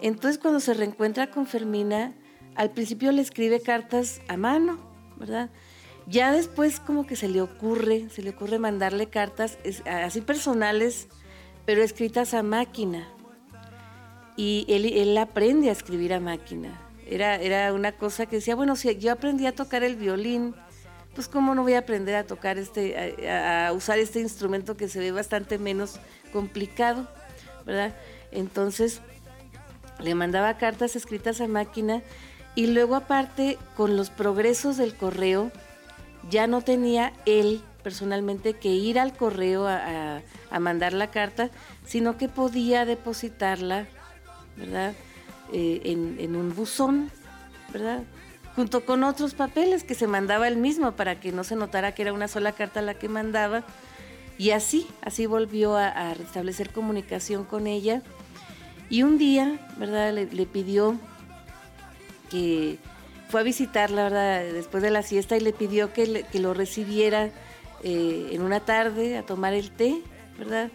Entonces 0.00 0.38
cuando 0.38 0.60
se 0.60 0.74
reencuentra 0.74 1.30
con 1.30 1.46
Fermina, 1.46 2.14
al 2.58 2.70
principio 2.72 3.12
le 3.12 3.22
escribe 3.22 3.60
cartas 3.60 4.20
a 4.26 4.36
mano, 4.36 4.80
¿verdad? 5.16 5.48
Ya 6.08 6.32
después 6.32 6.80
como 6.80 7.06
que 7.06 7.14
se 7.14 7.28
le 7.28 7.40
ocurre, 7.40 8.08
se 8.10 8.20
le 8.20 8.30
ocurre 8.30 8.58
mandarle 8.58 9.06
cartas 9.06 9.58
así 9.86 10.22
personales, 10.22 11.06
pero 11.64 11.82
escritas 11.82 12.34
a 12.34 12.42
máquina. 12.42 13.08
Y 14.36 14.66
él, 14.68 14.86
él 14.86 15.16
aprende 15.18 15.68
a 15.68 15.72
escribir 15.72 16.12
a 16.12 16.18
máquina. 16.18 16.80
Era, 17.06 17.36
era 17.36 17.72
una 17.72 17.92
cosa 17.92 18.26
que 18.26 18.36
decía, 18.36 18.56
bueno, 18.56 18.74
si 18.74 18.96
yo 18.96 19.12
aprendí 19.12 19.46
a 19.46 19.52
tocar 19.52 19.84
el 19.84 19.94
violín, 19.94 20.56
pues 21.14 21.28
cómo 21.28 21.54
no 21.54 21.62
voy 21.62 21.74
a 21.74 21.80
aprender 21.80 22.16
a 22.16 22.24
tocar 22.24 22.58
este, 22.58 23.30
a, 23.30 23.72
usar 23.72 24.00
este 24.00 24.18
instrumento 24.18 24.76
que 24.76 24.88
se 24.88 24.98
ve 24.98 25.12
bastante 25.12 25.58
menos 25.58 26.00
complicado, 26.32 27.08
¿verdad? 27.64 27.94
Entonces 28.32 29.00
le 30.00 30.16
mandaba 30.16 30.58
cartas 30.58 30.96
escritas 30.96 31.40
a 31.40 31.46
máquina 31.46 32.02
y 32.58 32.66
luego 32.66 32.96
aparte 32.96 33.56
con 33.76 33.96
los 33.96 34.10
progresos 34.10 34.76
del 34.76 34.96
correo 34.96 35.52
ya 36.28 36.48
no 36.48 36.60
tenía 36.60 37.12
él 37.24 37.62
personalmente 37.84 38.54
que 38.54 38.70
ir 38.70 38.98
al 38.98 39.16
correo 39.16 39.68
a, 39.68 40.22
mandar 40.58 40.92
la 40.92 41.12
carta, 41.12 41.50
sino 41.86 42.18
que 42.18 42.28
podía 42.28 42.84
depositarla, 42.84 43.86
¿verdad? 44.56 44.94
Eh, 45.52 45.82
en, 45.84 46.16
en 46.18 46.34
un 46.34 46.52
buzón, 46.52 47.12
¿verdad? 47.72 48.02
junto 48.56 48.84
con 48.84 49.04
otros 49.04 49.34
papeles 49.34 49.84
que 49.84 49.94
se 49.94 50.08
mandaba 50.08 50.48
él 50.48 50.56
mismo 50.56 50.90
para 50.96 51.20
que 51.20 51.30
no 51.30 51.44
se 51.44 51.54
notara 51.54 51.92
que 51.92 52.02
era 52.02 52.12
una 52.12 52.26
sola 52.26 52.50
carta 52.50 52.82
la 52.82 52.94
que 52.94 53.08
mandaba. 53.08 53.62
Y 54.36 54.50
así, 54.50 54.88
así 55.00 55.26
volvió 55.26 55.76
a, 55.76 56.12
restablecer 56.14 56.70
comunicación 56.70 57.44
con 57.44 57.68
ella. 57.68 58.02
Y 58.90 59.04
un 59.04 59.16
día, 59.16 59.60
¿verdad? 59.76 60.12
Le, 60.12 60.46
pidió 60.46 60.98
que 62.30 62.78
fue 63.28 63.40
a 63.40 63.44
visitarla, 63.44 64.04
¿verdad? 64.04 64.44
Después 64.52 64.82
de 64.82 64.90
la 64.90 65.02
siesta 65.02 65.36
y 65.36 65.40
le 65.40 65.52
pidió 65.52 65.92
que, 65.92 66.24
lo 66.34 66.54
recibiera 66.54 67.30
eh, 67.82 68.30
en 68.32 68.42
una 68.42 68.60
tarde 68.60 69.18
a 69.18 69.24
tomar 69.24 69.54
el 69.54 69.70
té, 69.70 70.02
¿verdad? 70.38 70.70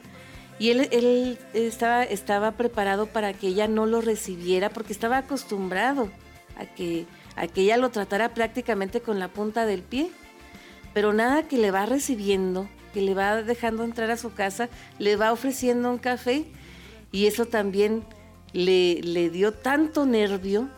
Y 0.60 0.70
él, 0.70 0.88
él, 0.92 1.40
estaba, 1.54 2.04
estaba 2.04 2.52
preparado 2.52 3.08
para 3.08 3.34
que 3.34 3.48
ella 3.48 3.68
no 3.68 3.86
lo 3.86 4.02
recibiera 4.02 4.70
porque 4.70 4.94
estaba 4.94 5.18
acostumbrado 5.18 6.10
a 6.56 6.66
que 6.66 7.08
a 7.36 7.48
que 7.48 7.62
ella 7.62 7.78
lo 7.78 7.90
tratara 7.90 8.34
prácticamente 8.34 9.02
con 9.02 9.20
la 9.20 9.28
punta 9.28 9.66
del 9.66 9.82
pie. 9.82 10.12
Pero 10.94 11.14
nada 11.14 11.48
que 11.48 11.58
le 11.58 11.72
va 11.72 11.86
recibiendo, 11.86 12.68
que 12.94 13.02
le 13.02 13.14
va 13.14 13.42
dejando 13.42 13.84
entrar 13.84 14.12
a 14.12 14.18
su 14.18 14.34
casa, 14.34 14.70
le 15.00 15.16
va 15.16 15.32
ofreciendo 15.32 15.90
un 15.90 15.98
café 15.98 16.46
y 17.12 17.26
eso 17.26 17.46
también 17.46 18.04
le, 18.54 19.02
le 19.02 19.30
dio 19.30 19.54
tanto 19.54 20.06
nervio 20.06 20.70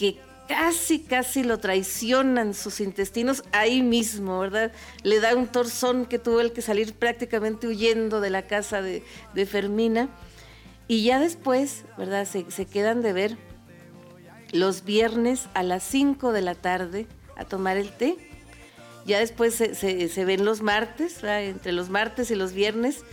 que 0.00 0.16
casi, 0.48 1.00
casi 1.00 1.44
lo 1.44 1.58
traicionan 1.58 2.54
sus 2.54 2.80
intestinos 2.80 3.44
ahí 3.52 3.82
mismo, 3.82 4.40
¿verdad? 4.40 4.72
Le 5.02 5.20
da 5.20 5.36
un 5.36 5.46
torzón 5.46 6.06
que 6.06 6.18
tuvo 6.18 6.40
el 6.40 6.52
que 6.52 6.62
salir 6.62 6.94
prácticamente 6.94 7.68
huyendo 7.68 8.22
de 8.22 8.30
la 8.30 8.46
casa 8.46 8.80
de, 8.80 9.02
Fermina. 9.46 10.08
Y 10.88 11.04
ya 11.04 11.20
después, 11.20 11.84
¿verdad? 11.98 12.26
Se, 12.26 12.50
se 12.50 12.64
quedan 12.64 13.02
de 13.02 13.12
ver 13.12 13.36
los 14.52 14.84
viernes 14.84 15.48
a 15.52 15.62
las 15.62 15.82
5 15.82 16.32
de 16.32 16.40
la 16.40 16.54
tarde 16.54 17.06
a 17.36 17.44
tomar 17.44 17.76
el 17.76 17.92
té. 17.92 18.16
Ya 19.04 19.18
después 19.18 19.54
se, 19.54 20.24
ven 20.24 20.46
los 20.46 20.62
martes, 20.62 21.22
entre 21.22 21.72
los 21.72 21.90
martes 21.90 22.30
y 22.30 22.34
los 22.34 22.54
viernes, 22.54 23.04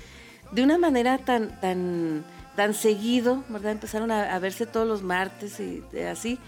de 0.53 0.63
una 0.63 0.77
manera 0.77 1.17
tan, 1.17 1.59
tan, 1.59 2.23
tan 2.55 2.73
seguido, 2.73 3.43
¿verdad? 3.49 3.73
Empezaron 3.73 4.09
a, 4.11 4.39
verse 4.39 4.65
todos 4.65 4.87
los 4.87 5.03
martes 5.03 5.59
y 5.59 5.83
así, 5.99 6.39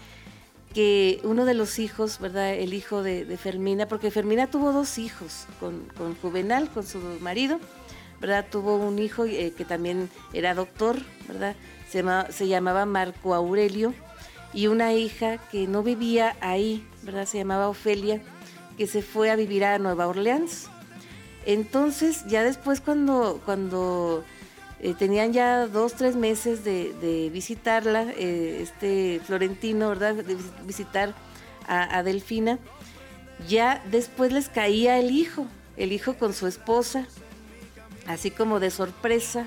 que 0.74 1.20
uno 1.24 1.44
de 1.44 1.54
los 1.54 1.78
hijos, 1.78 2.18
¿verdad? 2.20 2.54
El 2.54 2.74
hijo 2.74 3.02
de, 3.02 3.36
Fermina, 3.36 3.86
porque 3.86 4.10
Fermina 4.10 4.46
tuvo 4.46 4.72
dos 4.72 4.98
hijos 4.98 5.46
con, 5.58 5.88
Juvenal, 6.22 6.70
con 6.70 6.86
su 6.86 6.98
marido, 7.20 7.58
¿verdad? 8.20 8.46
Tuvo 8.50 8.76
un 8.76 8.98
hijo 8.98 9.24
eh, 9.24 9.52
que 9.56 9.64
también 9.64 10.08
era 10.32 10.54
doctor, 10.54 10.98
¿verdad? 11.26 11.56
Se, 11.88 12.04
se 12.32 12.46
llamaba 12.46 12.86
Marco 12.86 13.34
Aurelio 13.34 13.94
y 14.52 14.68
una 14.68 14.94
hija 14.94 15.38
que 15.50 15.66
no 15.66 15.82
vivía 15.82 16.36
ahí, 16.40 16.86
¿verdad? 17.02 17.26
Se 17.26 17.38
llamaba 17.38 17.68
Ofelia, 17.68 18.20
que 18.76 18.86
se 18.86 19.02
fue 19.02 19.30
a 19.30 19.36
vivir 19.36 19.64
a 19.64 19.78
Nueva 19.78 20.06
Orleans. 20.06 20.68
Entonces, 21.46 22.24
ya 22.26 22.44
después 22.44 22.80
cuando, 22.80 23.40
cuando 23.44 24.24
eh, 24.82 24.94
tenían 24.98 25.32
ya 25.34 25.66
dos, 25.66 25.92
tres 25.94 26.16
meses 26.16 26.64
de, 26.64 27.30
visitarla, 27.32 28.04
eh, 28.16 28.60
este 28.62 29.20
Florentino, 29.26 29.90
¿verdad? 29.90 30.14
De 30.14 30.36
visitar 30.64 31.14
a, 31.66 32.02
Delfina, 32.02 32.58
ya 33.46 33.80
después 33.90 34.32
les 34.32 34.48
caía 34.48 34.98
el 34.98 35.10
hijo, 35.12 35.46
el 35.76 35.92
hijo 35.92 36.14
con 36.14 36.34
su 36.34 36.46
esposa, 36.48 37.06
así 38.06 38.30
como 38.32 38.58
de 38.58 38.70
sorpresa, 38.70 39.46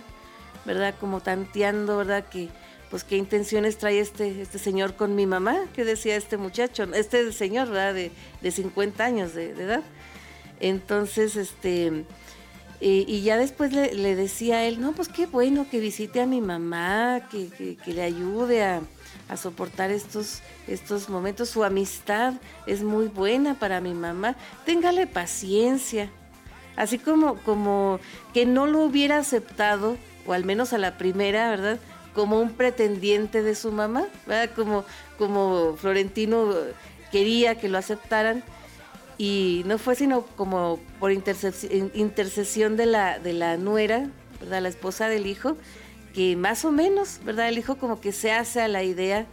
¿verdad? 0.65 0.95
Como 0.99 1.19
tanteando, 1.19 1.97
¿verdad? 1.97 2.25
Que, 2.29 2.49
pues 2.89 3.03
qué 3.03 3.17
intenciones 3.17 3.77
trae 3.77 3.99
este, 3.99 4.41
este 4.41 4.59
señor 4.59 4.95
con 4.95 5.15
mi 5.15 5.25
mamá, 5.25 5.65
que 5.73 5.83
decía 5.83 6.15
este 6.15 6.37
muchacho, 6.37 6.83
este 6.93 7.31
señor, 7.33 7.69
¿verdad? 7.69 7.95
De, 7.95 8.11
de 8.41 8.51
50 8.51 9.03
años 9.03 9.33
de, 9.33 9.49
edad. 9.49 9.81
Entonces, 10.59 11.35
este, 11.35 12.05
y, 12.85 13.21
ya 13.21 13.37
después 13.37 13.71
le, 13.71 14.15
decía 14.15 14.57
a 14.57 14.65
él, 14.65 14.81
no, 14.81 14.91
pues 14.91 15.07
qué 15.07 15.25
bueno 15.25 15.65
que 15.71 15.79
visite 15.79 16.19
a 16.19 16.25
mi 16.25 16.41
mamá, 16.41 17.21
que, 17.31 17.77
le 17.85 18.01
ayude 18.01 18.63
a, 18.63 18.81
soportar 19.37 19.89
estos, 19.89 20.41
estos 20.67 21.09
momentos. 21.09 21.49
Su 21.49 21.63
amistad 21.63 22.33
es 22.67 22.83
muy 22.83 23.07
buena 23.07 23.55
para 23.55 23.79
mi 23.79 23.93
mamá. 23.93 24.35
Téngale 24.65 25.07
paciencia. 25.07 26.09
Así 26.75 26.99
como, 26.99 27.35
como 27.37 27.99
que 28.33 28.45
no 28.45 28.67
lo 28.67 28.81
hubiera 28.81 29.17
aceptado, 29.17 29.97
o 30.27 30.33
al 30.33 30.43
menos 30.43 30.73
a 30.73 30.77
la 30.77 30.97
primera, 30.97 31.49
¿verdad? 31.49 31.79
como 32.13 32.39
un 32.39 32.51
pretendiente 32.51 33.41
de 33.41 33.55
su 33.55 33.71
mamá, 33.71 34.07
Como, 34.55 34.85
como 35.17 35.75
Florentino 35.77 36.53
quería 37.11 37.55
que 37.55 37.69
lo 37.69 37.77
aceptaran 37.77 38.43
y 39.17 39.63
no 39.65 39.77
fue 39.77 39.95
sino 39.95 40.21
como 40.35 40.79
por 40.99 41.11
intercesión 41.11 42.77
de 42.77 42.85
la, 42.85 43.19
de 43.19 43.33
la 43.33 43.57
nuera, 43.57 44.09
¿verdad? 44.39 44.61
la 44.61 44.69
esposa 44.69 45.09
del 45.09 45.27
hijo, 45.27 45.57
que 46.13 46.35
más 46.35 46.65
o 46.65 46.71
menos, 46.71 47.19
¿verdad? 47.23 47.49
El 47.49 47.57
hijo 47.57 47.77
como 47.77 47.99
que 47.99 48.11
se 48.11 48.31
hace 48.31 48.61
a 48.61 48.67
la 48.67 48.83
idea 48.83 49.25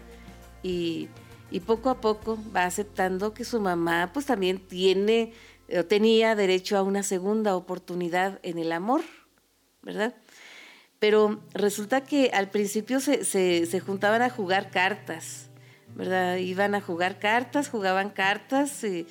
y, 0.62 1.08
y 1.50 1.60
poco 1.60 1.90
a 1.90 2.00
poco 2.00 2.38
va 2.54 2.64
aceptando 2.64 3.34
que 3.34 3.44
su 3.44 3.60
mamá 3.60 4.10
pues 4.12 4.26
también 4.26 4.58
tiene 4.58 5.32
o 5.76 5.84
tenía 5.84 6.34
derecho 6.34 6.76
a 6.76 6.82
una 6.82 7.02
segunda 7.02 7.54
oportunidad 7.54 8.40
en 8.42 8.58
el 8.58 8.72
amor, 8.72 9.02
¿verdad? 9.82 10.14
pero 11.00 11.40
resulta 11.54 12.02
que 12.02 12.30
al 12.32 12.50
principio 12.50 13.00
se, 13.00 13.24
se, 13.24 13.80
juntaban 13.80 14.22
a 14.22 14.28
jugar 14.28 14.70
cartas, 14.70 15.48
¿verdad? 15.96 16.36
Iban 16.36 16.74
a 16.74 16.82
jugar 16.82 17.18
cartas, 17.18 17.70
jugaban 17.70 18.10
cartas 18.10 18.84
y, 18.84 19.06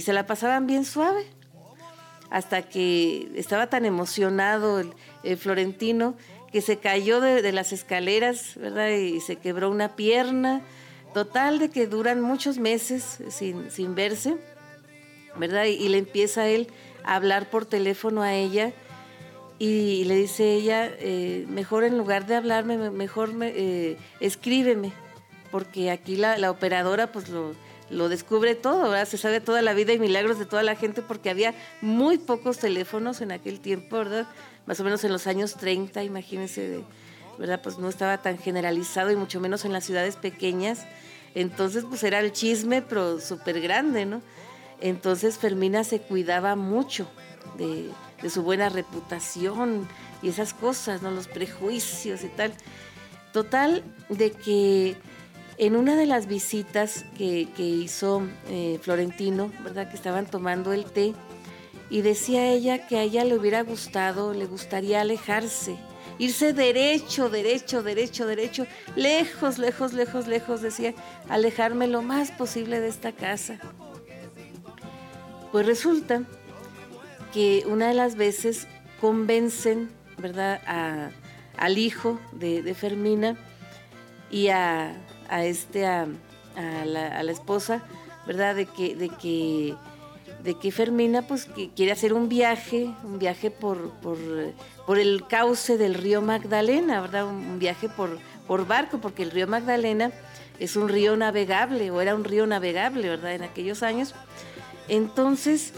se 0.00 0.12
la 0.12 0.26
pasaban 0.26 0.66
bien 0.66 0.84
suave. 0.84 1.26
Hasta 2.30 2.62
que 2.62 3.30
estaba 3.36 3.68
tan 3.68 3.84
emocionado 3.84 4.80
el, 4.80 5.36
Florentino 5.36 6.16
que 6.50 6.60
se 6.60 6.78
cayó 6.78 7.20
de, 7.20 7.52
las 7.52 7.72
escaleras, 7.72 8.54
¿verdad? 8.56 8.90
Y 8.90 9.20
se 9.20 9.36
quebró 9.36 9.70
una 9.70 9.96
pierna. 9.96 10.62
Total 11.12 11.58
de 11.58 11.70
que 11.70 11.86
duran 11.86 12.20
muchos 12.20 12.58
meses 12.58 13.18
sin, 13.28 13.70
sin 13.70 13.94
verse. 13.94 14.36
¿verdad? 15.36 15.64
Y, 15.64 15.88
le 15.88 15.98
empieza 15.98 16.46
él 16.48 16.68
a 17.04 17.16
hablar 17.16 17.50
por 17.50 17.66
teléfono 17.66 18.22
a 18.22 18.34
ella 18.34 18.72
y, 19.58 20.04
le 20.04 20.16
dice 20.16 20.52
ella, 20.52 20.90
eh, 20.98 21.46
mejor 21.48 21.84
en 21.84 21.96
lugar 21.96 22.26
de 22.26 22.36
hablarme, 22.36 22.90
mejor 22.90 23.32
me, 23.32 23.52
eh, 23.54 23.96
escríbeme, 24.20 24.92
porque 25.50 25.90
aquí 25.90 26.16
la, 26.16 26.38
la 26.38 26.50
operadora 26.50 27.12
pues 27.12 27.28
lo, 27.28 27.54
lo 27.90 28.08
descubre 28.08 28.54
todo, 28.54 28.90
¿verdad? 28.90 29.06
Se 29.06 29.18
sabe 29.18 29.40
toda 29.40 29.62
la 29.62 29.74
vida 29.74 29.92
y 29.92 29.98
milagros 29.98 30.38
de 30.38 30.46
toda 30.46 30.62
la 30.62 30.76
gente 30.76 31.02
porque 31.02 31.30
había 31.30 31.54
muy 31.80 32.18
pocos 32.18 32.58
teléfonos 32.58 33.20
en 33.20 33.32
aquel 33.32 33.60
tiempo, 33.60 33.98
¿verdad? 33.98 34.26
Más 34.66 34.80
o 34.80 34.84
menos 34.84 35.04
en 35.04 35.12
los 35.12 35.26
años 35.26 35.54
30, 35.54 36.02
imagínense, 36.02 36.82
¿verdad? 37.38 37.60
Pues 37.62 37.78
no 37.78 37.88
estaba 37.88 38.18
tan 38.18 38.38
generalizado 38.38 39.10
y 39.10 39.16
mucho 39.16 39.40
menos 39.40 39.64
en 39.64 39.72
las 39.72 39.84
ciudades 39.84 40.16
pequeñas. 40.16 40.86
Entonces, 41.34 41.84
pues 41.88 42.02
era 42.04 42.20
el 42.20 42.32
chisme, 42.32 42.80
pero 42.80 43.20
súper 43.20 43.60
grande, 43.60 44.06
¿no? 44.06 44.22
Entonces 44.80 45.38
Fermina 45.38 45.84
se 45.84 46.00
cuidaba 46.00 46.56
mucho 46.56 47.08
de, 47.58 47.90
de 48.22 48.30
su 48.30 48.42
buena 48.42 48.68
reputación 48.68 49.86
y 50.22 50.28
esas 50.28 50.54
cosas, 50.54 51.02
¿no? 51.02 51.10
Los 51.10 51.28
prejuicios 51.28 52.24
y 52.24 52.28
tal. 52.28 52.52
Total, 53.32 53.82
de 54.08 54.30
que 54.30 54.96
en 55.58 55.76
una 55.76 55.96
de 55.96 56.06
las 56.06 56.26
visitas 56.26 57.04
que, 57.16 57.48
hizo 57.56 58.22
eh, 58.48 58.78
Florentino, 58.82 59.52
¿verdad? 59.62 59.88
Que 59.88 59.96
estaban 59.96 60.26
tomando 60.26 60.72
el 60.72 60.84
té, 60.84 61.14
y 61.90 62.00
decía 62.02 62.50
ella 62.50 62.86
que 62.86 62.96
a 62.96 63.02
ella 63.02 63.24
le 63.24 63.36
hubiera 63.36 63.62
gustado, 63.62 64.32
le 64.32 64.46
gustaría 64.46 65.00
alejarse, 65.00 65.76
irse 66.18 66.52
derecho, 66.52 67.28
derecho, 67.28 67.82
derecho, 67.82 68.26
derecho, 68.26 68.66
lejos, 68.96 69.58
lejos, 69.58 69.92
lejos, 69.92 70.26
lejos, 70.26 70.62
decía, 70.62 70.94
alejarme 71.28 71.86
lo 71.86 72.02
más 72.02 72.30
posible 72.32 72.80
de 72.80 72.88
esta 72.88 73.12
casa. 73.12 73.58
Pues 75.52 75.66
resulta 75.66 76.22
que 77.32 77.64
una 77.66 77.88
de 77.88 77.94
las 77.94 78.16
veces 78.16 78.66
convencen, 79.00 79.90
¿verdad?, 80.18 81.12
al 81.56 81.78
hijo 81.78 82.18
de 82.32 82.74
Fermina 82.74 83.36
y 84.30 84.48
a, 84.48 84.96
a 85.34 85.44
este 85.44 85.84
a, 85.84 86.06
la, 86.84 87.32
esposa, 87.32 87.82
¿verdad? 88.24 88.54
De 88.54 88.66
que, 88.66 88.94
de 88.94 89.08
que, 89.08 89.74
de 90.44 90.54
que 90.54 90.70
Fermina 90.70 91.22
pues 91.22 91.46
que 91.46 91.70
quiere 91.70 91.90
hacer 91.90 92.12
un 92.12 92.28
viaje, 92.28 92.88
un 93.02 93.18
viaje 93.18 93.50
por, 93.50 93.90
por, 93.94 94.98
el 94.98 95.26
cauce 95.26 95.76
del 95.76 95.94
río 95.94 96.22
Magdalena, 96.22 97.00
¿verdad? 97.00 97.26
Un 97.26 97.58
viaje 97.58 97.88
por, 97.88 98.20
por 98.46 98.64
barco, 98.68 98.98
porque 98.98 99.24
el 99.24 99.32
río 99.32 99.48
Magdalena 99.48 100.12
es 100.60 100.76
un 100.76 100.88
río 100.88 101.16
navegable, 101.16 101.90
o 101.90 102.00
era 102.00 102.14
un 102.14 102.22
río 102.22 102.46
navegable, 102.46 103.08
¿verdad? 103.08 103.34
En 103.34 103.42
aquellos 103.42 103.82
años. 103.82 104.14
Entonces, 104.86 105.72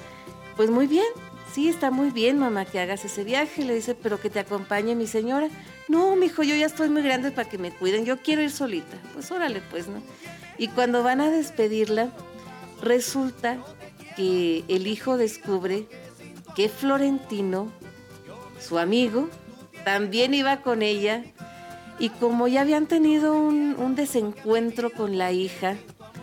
pues 0.55 0.69
muy 0.69 0.87
bien, 0.87 1.07
sí, 1.55 1.71
está 1.71 1.91
muy 1.91 2.11
bien, 2.11 2.39
mamá, 2.39 2.67
que 2.67 2.79
hagas 2.79 3.07
ese 3.07 3.25
viaje. 3.25 3.65
Le 3.65 3.75
dice, 3.75 3.95
pero 3.95 4.21
que 4.21 4.29
te 4.29 4.41
acompañe 4.41 4.95
mi 4.95 5.07
señora. 5.07 5.49
No, 5.89 6.17
mijo, 6.17 6.43
yo 6.43 6.55
ya 6.57 6.67
estoy 6.67 6.89
muy 6.89 7.03
grande 7.03 7.31
para 7.31 7.49
que 7.49 7.59
me 7.59 7.71
cuiden, 7.71 8.05
yo 8.05 8.19
quiero 8.19 8.43
ir 8.43 8.51
solita. 8.51 8.97
Pues 9.15 9.31
órale, 9.31 9.63
pues, 9.71 9.87
¿no? 9.89 10.03
Y 10.59 10.69
cuando 10.69 11.03
van 11.03 11.21
a 11.21 11.31
despedirla, 11.31 12.11
resulta 12.83 13.59
que 14.17 14.65
el 14.69 14.87
hijo 14.87 15.17
descubre 15.17 15.87
que 16.57 16.69
Florentino, 16.69 17.71
su 18.59 18.79
amigo, 18.79 19.29
también 19.85 20.35
iba 20.35 20.63
con 20.63 20.83
ella 20.83 21.23
y 21.99 22.09
como 22.09 22.49
ya 22.49 22.63
habían 22.63 22.87
tenido 22.87 23.35
un, 23.35 23.95
desencuentro 23.95 24.91
con 24.91 25.17
la 25.17 25.33
hija, 25.33 25.77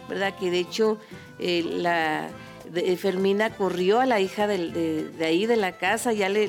¿verdad? 0.09 0.35
Que 0.37 0.51
de 0.51 0.59
hecho 0.59 0.99
eh, 1.39 1.63
la 1.63 2.29
Fermina 2.97 3.51
corrió 3.51 3.99
a 3.99 4.05
la 4.05 4.19
hija 4.19 4.47
de, 4.47 5.13
ahí 5.21 5.45
de 5.45 5.57
la 5.57 5.73
casa, 5.73 6.13
ya 6.13 6.29
le, 6.29 6.47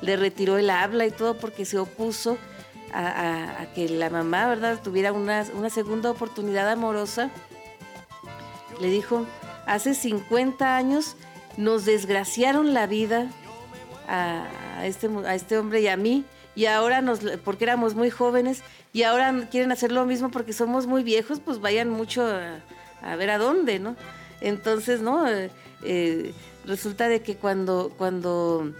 le, 0.00 0.16
retiró 0.16 0.56
el 0.58 0.70
habla 0.70 1.06
y 1.06 1.10
todo 1.10 1.36
porque 1.36 1.64
se 1.64 1.78
opuso 1.78 2.38
a, 2.92 3.66
que 3.74 3.88
la 3.88 4.10
mamá, 4.10 4.46
¿verdad?, 4.48 4.80
tuviera 4.82 5.12
una, 5.12 5.44
segunda 5.70 6.10
oportunidad 6.10 6.70
amorosa. 6.70 7.30
Le 8.80 8.88
dijo, 8.88 9.26
hace 9.66 9.94
50 9.94 10.76
años 10.76 11.16
nos 11.56 11.84
desgraciaron 11.84 12.72
la 12.72 12.86
vida 12.86 13.28
a, 14.06 14.46
este, 14.84 15.08
a 15.26 15.34
este 15.34 15.58
hombre 15.58 15.80
y 15.80 15.88
a 15.88 15.96
mí, 15.96 16.24
y 16.54 16.66
ahora 16.66 17.00
nos, 17.00 17.20
porque 17.44 17.64
éramos 17.64 17.94
muy 17.94 18.10
jóvenes, 18.10 18.62
y 18.92 19.02
ahora 19.02 19.48
quieren 19.50 19.72
hacer 19.72 19.92
lo 19.92 20.06
mismo 20.06 20.30
porque 20.30 20.52
somos 20.52 20.86
muy 20.86 21.02
viejos, 21.02 21.40
pues 21.40 21.60
vayan 21.60 21.90
mucho 21.90 22.24
a, 22.24 22.60
a 23.02 23.16
ver 23.16 23.30
a 23.30 23.38
dónde, 23.38 23.78
¿no? 23.78 23.96
Entonces, 24.40 25.00
¿no? 25.00 25.28
Eh, 25.28 25.50
eh, 25.82 26.32
resulta 26.64 27.08
de 27.08 27.22
que 27.22 27.36
cuando, 27.36 27.92
cuando, 27.96 28.72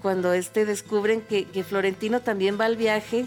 cuando 0.00 0.32
este 0.32 0.64
descubren 0.64 1.20
que, 1.20 1.46
Florentino 1.64 2.20
también 2.20 2.58
va 2.58 2.64
al 2.64 2.76
viaje, 2.76 3.26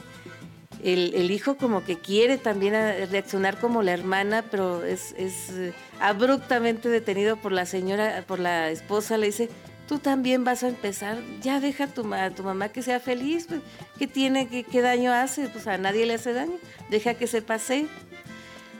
el, 0.84 1.32
hijo 1.32 1.56
como 1.58 1.84
que 1.84 1.98
quiere 1.98 2.38
también 2.38 2.74
reaccionar 3.10 3.60
como 3.60 3.82
la 3.82 3.94
hermana, 3.94 4.44
pero 4.52 4.84
es, 4.84 5.14
eh, 5.18 5.74
abruptamente 6.00 6.90
detenido 6.90 7.38
por 7.38 7.52
la 7.52 7.66
señora, 7.66 8.24
por 8.28 8.40
la 8.40 8.70
esposa, 8.70 9.18
le 9.18 9.28
dice, 9.28 9.50
tú 9.88 10.00
también 10.00 10.44
vas 10.44 10.64
a 10.64 10.68
empezar, 10.68 11.18
ya 11.42 11.60
deja 11.60 11.86
a 11.86 11.88
tu, 11.88 12.04
tu 12.36 12.44
mamá 12.44 12.70
que 12.70 12.82
sea 12.82 13.00
feliz, 13.00 13.46
pues, 13.48 13.62
¿qué 13.98 14.08
tiene, 14.08 14.48
qué, 14.48 14.64
qué 14.64 14.82
daño 14.82 15.12
hace? 15.12 15.48
Pues 15.50 15.66
a 15.68 15.78
nadie 15.78 16.06
le 16.06 16.16
hace 16.16 16.34
daño, 16.34 16.58
deja 16.90 17.16
que 17.16 17.28
se 17.28 17.42
pase. 17.42 17.88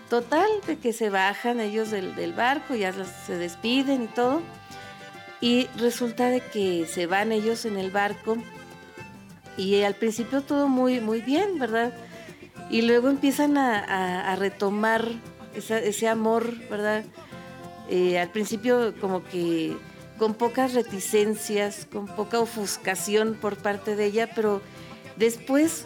Total, 0.10 0.48
de 0.68 0.78
que 0.78 0.94
se 0.94 1.10
bajan 1.10 1.60
ellos 1.60 1.90
del, 1.90 2.34
barco, 2.34 2.76
ya 2.76 2.94
se 2.94 3.38
despiden 3.38 4.04
y 4.04 4.08
todo. 4.08 4.42
Y 5.42 5.68
resulta 5.78 6.30
de 6.30 6.42
que 6.42 6.86
se 6.86 7.08
van 7.08 7.32
ellos 7.32 7.66
en 7.66 7.78
el 7.78 7.92
barco 7.92 8.38
y 9.58 9.82
al 9.82 9.96
principio 9.96 10.42
todo 10.42 10.68
muy, 10.68 11.00
muy 11.02 11.22
bien, 11.22 11.60
¿verdad? 11.60 11.94
Y 12.70 12.82
luego 12.82 13.10
empiezan 13.10 13.58
a, 13.58 14.36
retomar 14.38 15.08
ese 15.56 16.08
amor, 16.08 16.56
¿verdad? 16.70 17.04
Eh, 17.90 18.20
al 18.20 18.30
principio 18.30 18.94
como 19.00 19.24
que 19.24 19.76
con 20.18 20.34
pocas 20.34 20.74
reticencias, 20.74 21.88
con 21.92 22.08
poca 22.08 22.40
ofuscación 22.40 23.36
por 23.36 23.58
parte 23.58 23.96
de 23.96 24.06
ella, 24.06 24.30
pero 24.34 24.62
después 25.18 25.86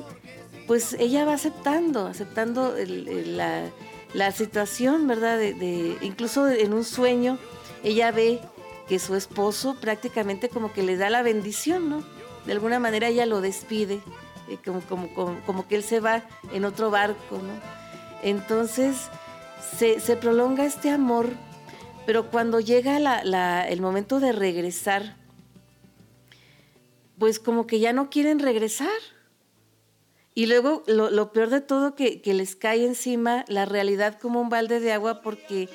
pues 0.68 0.94
ella 1.00 1.26
va 1.26 1.34
aceptando, 1.34 2.06
aceptando 2.06 2.76
la, 2.78 3.64
la 4.14 4.32
situación, 4.32 5.08
¿verdad? 5.08 5.38
De, 5.38 5.98
incluso 6.02 6.48
en 6.48 6.74
un 6.74 6.84
sueño, 6.84 7.38
ella 7.84 8.12
ve 8.12 8.42
que 8.88 9.00
su 9.00 9.16
esposo 9.16 9.76
prácticamente 9.80 10.50
como 10.50 10.74
que 10.74 10.84
le 10.84 10.98
da 10.98 11.10
la 11.10 11.22
bendición, 11.22 11.90
¿no? 11.90 12.04
De 12.46 12.54
alguna 12.54 12.80
manera 12.80 13.08
ella 13.08 13.26
lo 13.26 13.42
despide, 13.42 14.02
eh, 14.50 14.58
como, 14.64 15.68
que 15.68 15.76
él 15.76 15.84
se 15.84 16.00
va 16.00 16.24
en 16.54 16.66
otro 16.66 16.90
barco, 16.90 17.38
¿no? 17.38 17.54
Entonces 18.24 18.96
se, 19.78 20.16
prolonga 20.18 20.66
este 20.66 20.90
amor, 20.90 21.28
pero 22.06 22.32
cuando 22.32 22.60
llega 22.60 22.98
el 23.68 23.82
momento 23.82 24.20
de 24.20 24.32
regresar, 24.32 25.16
pues 27.20 27.40
como 27.40 27.68
que 27.68 27.80
ya 27.80 27.94
no 27.94 28.10
quieren 28.10 28.40
regresar 28.40 28.90
y 30.36 30.46
luego 30.46 30.84
lo, 30.88 31.32
peor 31.32 31.50
de 31.50 31.62
todo 31.62 31.96
que, 31.96 32.22
les 32.26 32.56
cae 32.56 32.86
encima 32.86 33.46
la 33.48 33.66
realidad 33.66 34.20
como 34.20 34.40
un 34.40 34.50
balde 34.50 34.80
de 34.80 34.92
agua 34.92 35.22
porque 35.22 35.70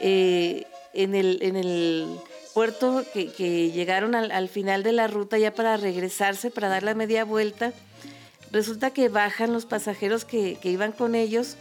eh, 0.00 0.64
en, 0.94 1.14
el, 1.14 1.38
en 1.42 1.56
el 1.56 2.06
puerto 2.54 3.04
que, 3.12 3.70
llegaron 3.70 4.14
al, 4.14 4.48
final 4.48 4.82
de 4.82 4.92
la 4.92 5.06
ruta 5.06 5.38
ya 5.38 5.54
para 5.54 5.76
regresarse, 5.76 6.50
para 6.50 6.68
dar 6.68 6.82
la 6.82 6.94
media 6.94 7.24
vuelta, 7.24 7.72
resulta 8.50 8.90
que 8.90 9.08
bajan 9.08 9.52
los 9.52 9.66
pasajeros 9.66 10.24
que, 10.24 10.58
iban 10.62 10.92
con 10.92 11.14
ellos 11.14 11.56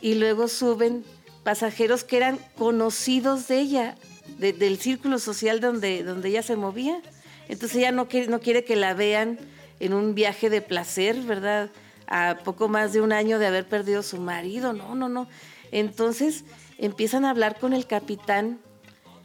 y 0.00 0.14
luego 0.14 0.48
suben 0.48 1.04
pasajeros 1.42 2.04
que 2.04 2.16
eran 2.16 2.38
conocidos 2.56 3.48
de 3.48 3.60
ella, 3.60 3.96
del 4.38 4.78
círculo 4.78 5.18
social 5.18 5.60
donde, 5.60 6.02
donde 6.02 6.28
ella 6.30 6.42
se 6.42 6.56
movía. 6.56 7.00
Entonces 7.48 7.78
ella 7.78 7.92
no 7.92 8.08
quiere, 8.08 8.28
no 8.28 8.40
quiere 8.40 8.64
que 8.64 8.76
la 8.76 8.94
vean 8.94 9.38
en 9.80 9.94
un 9.94 10.14
viaje 10.14 10.50
de 10.50 10.62
placer, 10.62 11.20
¿verdad? 11.22 11.70
A 12.06 12.38
poco 12.44 12.68
más 12.68 12.92
de 12.92 13.00
un 13.00 13.12
año 13.12 13.38
de 13.38 13.46
haber 13.46 13.66
perdido 13.66 14.02
su 14.02 14.18
marido, 14.20 14.72
no, 14.72 14.94
no, 14.94 15.08
no. 15.08 15.28
Entonces 15.72 16.44
empiezan 16.78 17.24
a 17.24 17.30
hablar 17.30 17.58
con 17.58 17.72
el 17.72 17.86
capitán 17.86 18.58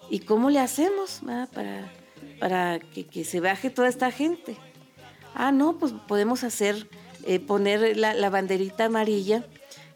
y 0.10 0.20
cómo 0.20 0.50
le 0.50 0.60
hacemos 0.60 1.22
para, 1.54 1.92
para 2.40 2.80
que, 2.80 3.24
se 3.24 3.40
baje 3.40 3.70
toda 3.70 3.88
esta 3.88 4.12
gente. 4.12 4.58
Ah, 5.36 5.52
no, 5.52 5.78
pues 5.78 5.94
podemos 6.08 6.44
hacer, 6.44 6.88
eh, 7.26 7.40
poner 7.40 7.98
la, 7.98 8.14
la 8.14 8.30
banderita 8.30 8.86
amarilla, 8.86 9.46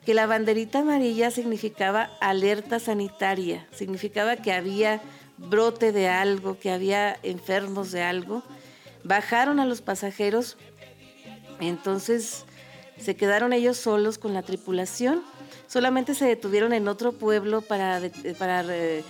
que 0.05 0.13
la 0.13 0.27
banderita 0.27 0.79
amarilla 0.79 1.31
significaba 1.31 2.11
alerta 2.21 2.79
sanitaria, 2.79 3.67
significaba 3.71 4.35
que 4.35 4.51
había 4.51 5.01
brote 5.37 5.91
de 5.91 6.09
algo, 6.09 6.59
que 6.59 6.71
había 6.71 7.17
enfermos 7.23 7.91
de 7.91 8.03
algo 8.03 8.43
Bajaron 9.03 9.59
a 9.59 9.65
los 9.65 9.81
pasajeros, 9.81 10.57
entonces 11.59 12.45
se 12.97 13.15
quedaron 13.15 13.53
ellos 13.53 13.77
solos 13.77 14.17
con 14.17 14.33
la 14.33 14.43
tripulación 14.43 15.23
solamente 15.73 16.13
se 16.13 16.25
detuvieron 16.25 16.71
en 16.71 16.87
otro 16.87 17.13
pueblo 17.13 17.61
para, 17.61 17.99
para 18.37 18.63
eh, 18.69 19.03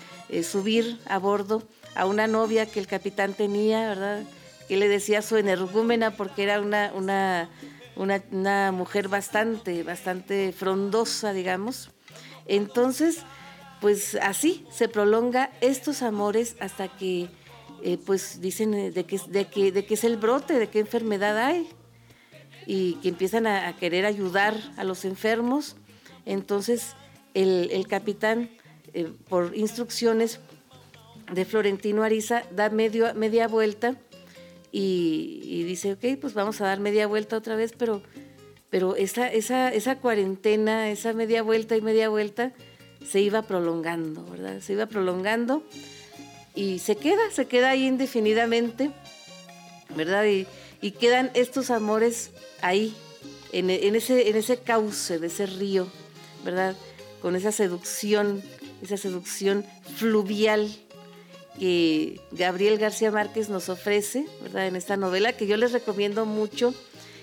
subir 0.44 0.98
a 1.06 1.18
bordo 1.18 1.62
a 1.94 2.06
una 2.06 2.26
novia 2.26 2.66
que 2.66 2.80
el 2.80 2.88
capitán 2.88 3.34
tenía, 3.34 3.90
¿verdad? 3.90 4.24
Que 4.70 4.78
le 4.78 4.88
decía 4.88 5.22
su 5.22 5.36
energúmena 5.36 6.12
porque 6.12 6.44
era 6.44 6.62
una, 6.62 6.94
una, 6.96 7.50
una, 7.98 8.72
mujer 8.72 9.10
bastante, 9.10 9.84
bastante 9.84 10.54
frondosa, 10.54 11.34
digamos. 11.34 11.92
Entonces, 12.48 13.20
pues 13.82 14.16
así 14.22 14.66
se 14.72 14.88
prolonga 14.88 15.52
estos 15.60 16.02
amores 16.02 16.56
hasta 16.62 16.88
que, 16.88 17.28
eh, 17.86 17.98
pues 18.04 18.40
dicen 18.40 18.74
eh, 18.74 18.92
de 18.92 19.04
que 19.04 19.94
es 19.94 20.04
el 20.06 20.16
brote, 20.16 20.58
de 20.58 20.70
qué 20.70 20.80
enfermedad 20.80 21.38
hay, 21.38 21.68
y 22.66 22.94
que 22.96 23.10
empiezan 23.10 23.46
a, 23.46 23.76
querer 23.76 24.06
ayudar 24.06 24.56
a 24.78 24.86
los 24.86 25.04
enfermos. 25.04 25.76
Entonces, 26.26 26.96
el, 27.34 27.86
capitán, 27.88 28.50
eh, 28.94 29.12
por 29.28 29.56
instrucciones, 29.56 30.40
de 31.34 31.46
Florentino 31.46 32.04
Ariza 32.04 32.44
da 32.52 32.70
media 32.70 33.48
vuelta 33.48 33.96
y, 34.72 35.64
dice, 35.64 35.94
ok, 35.94 36.20
pues 36.20 36.34
vamos 36.34 36.60
a 36.62 36.66
dar 36.66 36.80
media 36.80 37.08
vuelta 37.08 37.38
otra 37.38 37.56
vez, 37.56 37.74
pero, 37.78 38.96
esa, 38.96 39.28
esa 39.30 40.00
cuarentena, 40.00 40.90
esa 40.90 41.14
media 41.14 41.44
vuelta 41.44 41.76
y 41.78 41.82
media 41.82 42.10
vuelta, 42.10 42.54
se 43.06 43.22
iba 43.22 43.42
prolongando, 43.42 44.26
¿verdad? 44.26 44.60
Se 44.62 44.74
iba 44.74 44.86
prolongando 44.86 45.64
y 46.56 46.80
se 46.80 46.96
queda, 46.96 47.22
se 47.32 47.48
queda 47.48 47.72
ahí 47.72 47.88
indefinidamente, 47.88 48.92
¿verdad? 49.96 50.26
Y, 50.26 50.48
quedan 50.92 51.32
estos 51.34 51.72
amores 51.72 52.32
ahí, 52.62 52.94
en, 53.54 53.70
en, 53.70 53.96
ese, 53.96 54.30
en 54.30 54.36
ese 54.36 54.58
cauce 54.58 55.18
de 55.18 55.28
ese 55.28 55.46
río, 55.46 55.88
¿verdad? 56.44 56.76
Con 57.22 57.36
esa 57.36 57.52
seducción, 57.52 58.44
esa 58.82 58.98
seducción 58.98 59.66
fluvial 59.96 60.70
que 61.60 62.20
Gabriel 62.32 62.78
García 62.78 63.12
Márquez 63.12 63.50
nos 63.50 63.70
ofrece, 63.70 64.26
¿verdad? 64.42 64.68
En 64.68 64.76
esta 64.76 64.98
novela 64.98 65.34
que 65.34 65.48
yo 65.48 65.58
les 65.58 65.72
recomiendo 65.72 66.26
mucho. 66.26 66.74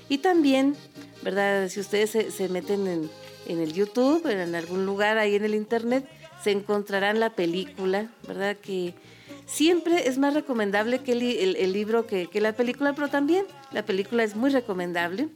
Y 0.09 0.19
también, 0.19 0.77
¿verdad? 1.23 1.69
Si 1.69 1.81
ustedes 1.81 2.11
se, 2.11 2.49
meten 2.49 2.87
en, 3.47 3.61
el 3.61 3.73
YouTube, 3.73 4.27
en 4.27 4.55
algún 4.55 4.87
lugar 4.87 5.19
ahí 5.19 5.35
en 5.35 5.45
el 5.45 5.55
Internet, 5.55 6.09
se 6.43 6.53
encontrarán 6.53 7.21
la 7.21 7.31
película, 7.31 8.11
¿verdad? 8.27 8.57
Que 8.57 8.95
siempre 9.51 10.09
es 10.09 10.19
más 10.19 10.35
recomendable 10.35 11.01
que 11.01 11.13
el, 11.13 11.73
libro 11.73 12.07
que, 12.07 12.29
la 12.35 12.53
película, 12.53 12.93
pero 12.93 13.09
también 13.09 13.45
la 13.73 13.85
película 13.85 14.23
es 14.23 14.37
muy 14.37 14.51
recomendable. 14.51 15.29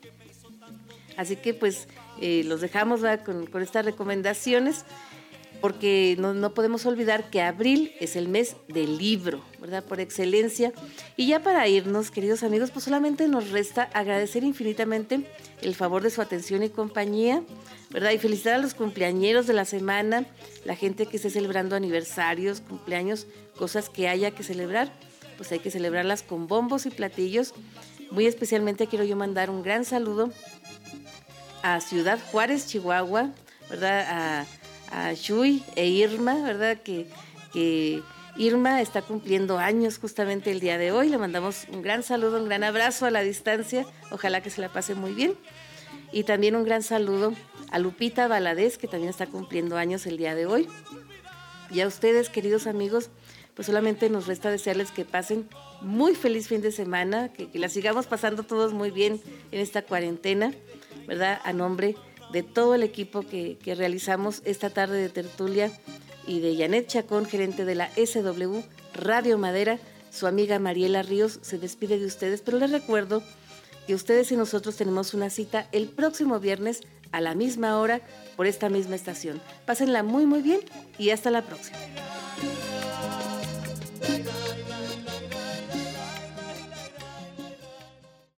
Así 1.17 1.37
que 1.37 1.55
pues 1.55 1.89
eh, 2.21 2.43
los 2.45 2.61
dejamos 2.61 3.01
con, 3.25 3.47
con 3.47 3.63
estas 3.63 3.85
recomendaciones 3.85 4.85
porque 5.65 6.15
no, 6.19 6.53
podemos 6.53 6.85
olvidar 6.85 7.31
que 7.31 7.41
abril 7.41 7.95
es 7.99 8.17
el 8.17 8.29
mes 8.29 8.55
del 8.69 8.99
libro, 8.99 9.43
¿verdad? 9.63 9.83
Por 9.83 9.99
excelencia. 9.99 10.75
Y 11.17 11.29
ya 11.29 11.43
para 11.43 11.67
irnos, 11.67 12.11
queridos 12.11 12.43
amigos, 12.43 12.71
pues 12.71 12.85
solamente 12.85 13.29
nos 13.29 13.49
resta 13.49 13.85
agradecer 13.95 14.45
infinitamente 14.45 15.27
el 15.63 15.75
favor 15.75 16.03
de 16.03 16.11
su 16.11 16.21
atención 16.21 16.63
y 16.63 16.69
compañía, 16.69 17.43
¿verdad? 17.89 18.11
Y 18.11 18.19
felicitar 18.19 18.57
a 18.57 18.59
los 18.59 18.75
cumpleañeros 18.75 19.47
de 19.47 19.55
la 19.55 19.65
semana, 19.65 20.27
la 20.67 20.77
gente 20.77 21.07
que 21.07 21.17
esté 21.17 21.31
celebrando 21.31 21.77
aniversarios, 21.77 22.61
cumpleaños, 22.61 23.27
cosas 23.57 23.89
que 23.89 24.07
haya 24.07 24.33
que 24.33 24.43
celebrar, 24.43 24.93
pues 25.39 25.51
hay 25.51 25.61
que 25.61 25.71
celebrarlas 25.71 26.23
con 26.23 26.47
bombos 26.47 26.85
y 26.85 26.91
platillos. 26.91 27.55
Muy 28.11 28.27
especialmente 28.27 28.87
quiero 28.87 29.07
yo 29.07 29.17
mandar 29.17 29.49
un 29.49 29.63
gran 29.63 29.87
saludo 29.87 30.31
a 31.63 31.81
Ciudad 31.81 32.19
Juárez, 32.31 32.67
Chihuahua, 32.67 33.31
¿verdad? 33.71 34.47
A 34.91 35.13
Shui 35.13 35.63
e 35.77 35.87
Irma, 35.87 36.35
¿verdad? 36.43 36.79
Que, 36.83 37.07
que 37.53 38.03
Irma 38.37 38.81
está 38.81 39.03
cumpliendo 39.03 39.59
años 39.59 39.99
justamente 39.99 40.51
el 40.51 40.61
día 40.61 40.79
de 40.79 40.93
hoy. 40.93 41.09
Le 41.09 41.19
mandamos 41.19 41.67
un 41.73 41.83
gran 41.83 42.03
saludo, 42.03 42.39
un 42.39 42.47
gran 42.47 42.65
abrazo 42.65 43.07
a 43.07 43.11
la 43.11 43.23
distancia. 43.23 43.87
Ojalá 44.11 44.43
que 44.43 44.51
se 44.51 44.61
la 44.61 44.69
pase 44.69 44.95
muy 44.95 45.13
bien. 45.13 45.35
Y 46.13 46.25
también 46.25 46.57
un 46.57 46.65
gran 46.65 46.83
saludo 46.83 47.33
a 47.71 47.79
Lupita 47.79 48.29
Valadez, 48.29 48.79
que 48.79 48.89
también 48.89 49.11
está 49.11 49.27
cumpliendo 49.27 49.77
años 49.77 50.07
el 50.07 50.17
día 50.17 50.35
de 50.35 50.47
hoy. 50.47 50.69
Y 51.71 51.81
a 51.81 51.87
ustedes, 51.87 52.29
queridos 52.29 52.67
amigos, 52.67 53.11
pues 53.55 53.67
solamente 53.67 54.11
nos 54.11 54.27
resta 54.27 54.51
desearles 54.51 54.91
que 54.91 55.05
pasen 55.05 55.49
muy 55.81 56.15
feliz 56.15 56.49
fin 56.49 56.61
de 56.61 56.73
semana, 56.73 57.33
que, 57.33 57.51
que 57.51 57.59
la 57.59 57.69
sigamos 57.69 58.07
pasando 58.07 58.43
todos 58.43 58.73
muy 58.73 58.91
bien 58.91 59.21
en 59.53 59.61
esta 59.61 59.83
cuarentena, 59.83 60.53
¿verdad? 61.07 61.41
A 61.45 61.53
nombre 61.53 61.89
de 61.89 61.97
de 62.35 62.43
todo 62.43 62.75
el 62.75 62.83
equipo 62.83 63.23
que, 63.23 63.57
realizamos 63.65 64.43
esta 64.45 64.69
tarde 64.69 65.01
de 65.01 65.09
tertulia 65.09 65.71
y 66.27 66.41
de 66.41 66.57
Janet 66.57 66.89
Chacón, 66.89 67.27
gerente 67.27 67.65
de 67.65 67.77
la 67.77 67.91
SW 67.95 68.59
Radio 68.93 69.39
Madera. 69.39 69.79
Su 70.11 70.27
amiga 70.27 70.59
Mariela 70.59 71.03
Ríos 71.03 71.39
se 71.43 71.59
despide 71.59 72.01
de 72.01 72.07
ustedes, 72.07 72.43
pero 72.43 72.59
les 72.59 72.73
recuerdo 72.73 73.23
que 73.87 73.95
ustedes 73.95 74.33
y 74.33 74.37
nosotros 74.37 74.75
tenemos 74.75 75.15
una 75.15 75.31
cita 75.31 75.69
el 75.71 75.89
próximo 75.89 76.41
viernes 76.41 76.81
a 77.13 77.21
la 77.21 77.37
misma 77.37 77.79
hora 77.79 78.01
por 78.37 78.49
esta 78.49 78.69
misma 78.69 78.97
estación. 78.97 79.41
Pásenla 79.65 80.03
muy 80.03 80.27
muy 80.27 80.43
bien 80.43 80.61
y 80.99 81.11
hasta 81.11 81.31
la 81.31 81.43
próxima. 81.43 81.79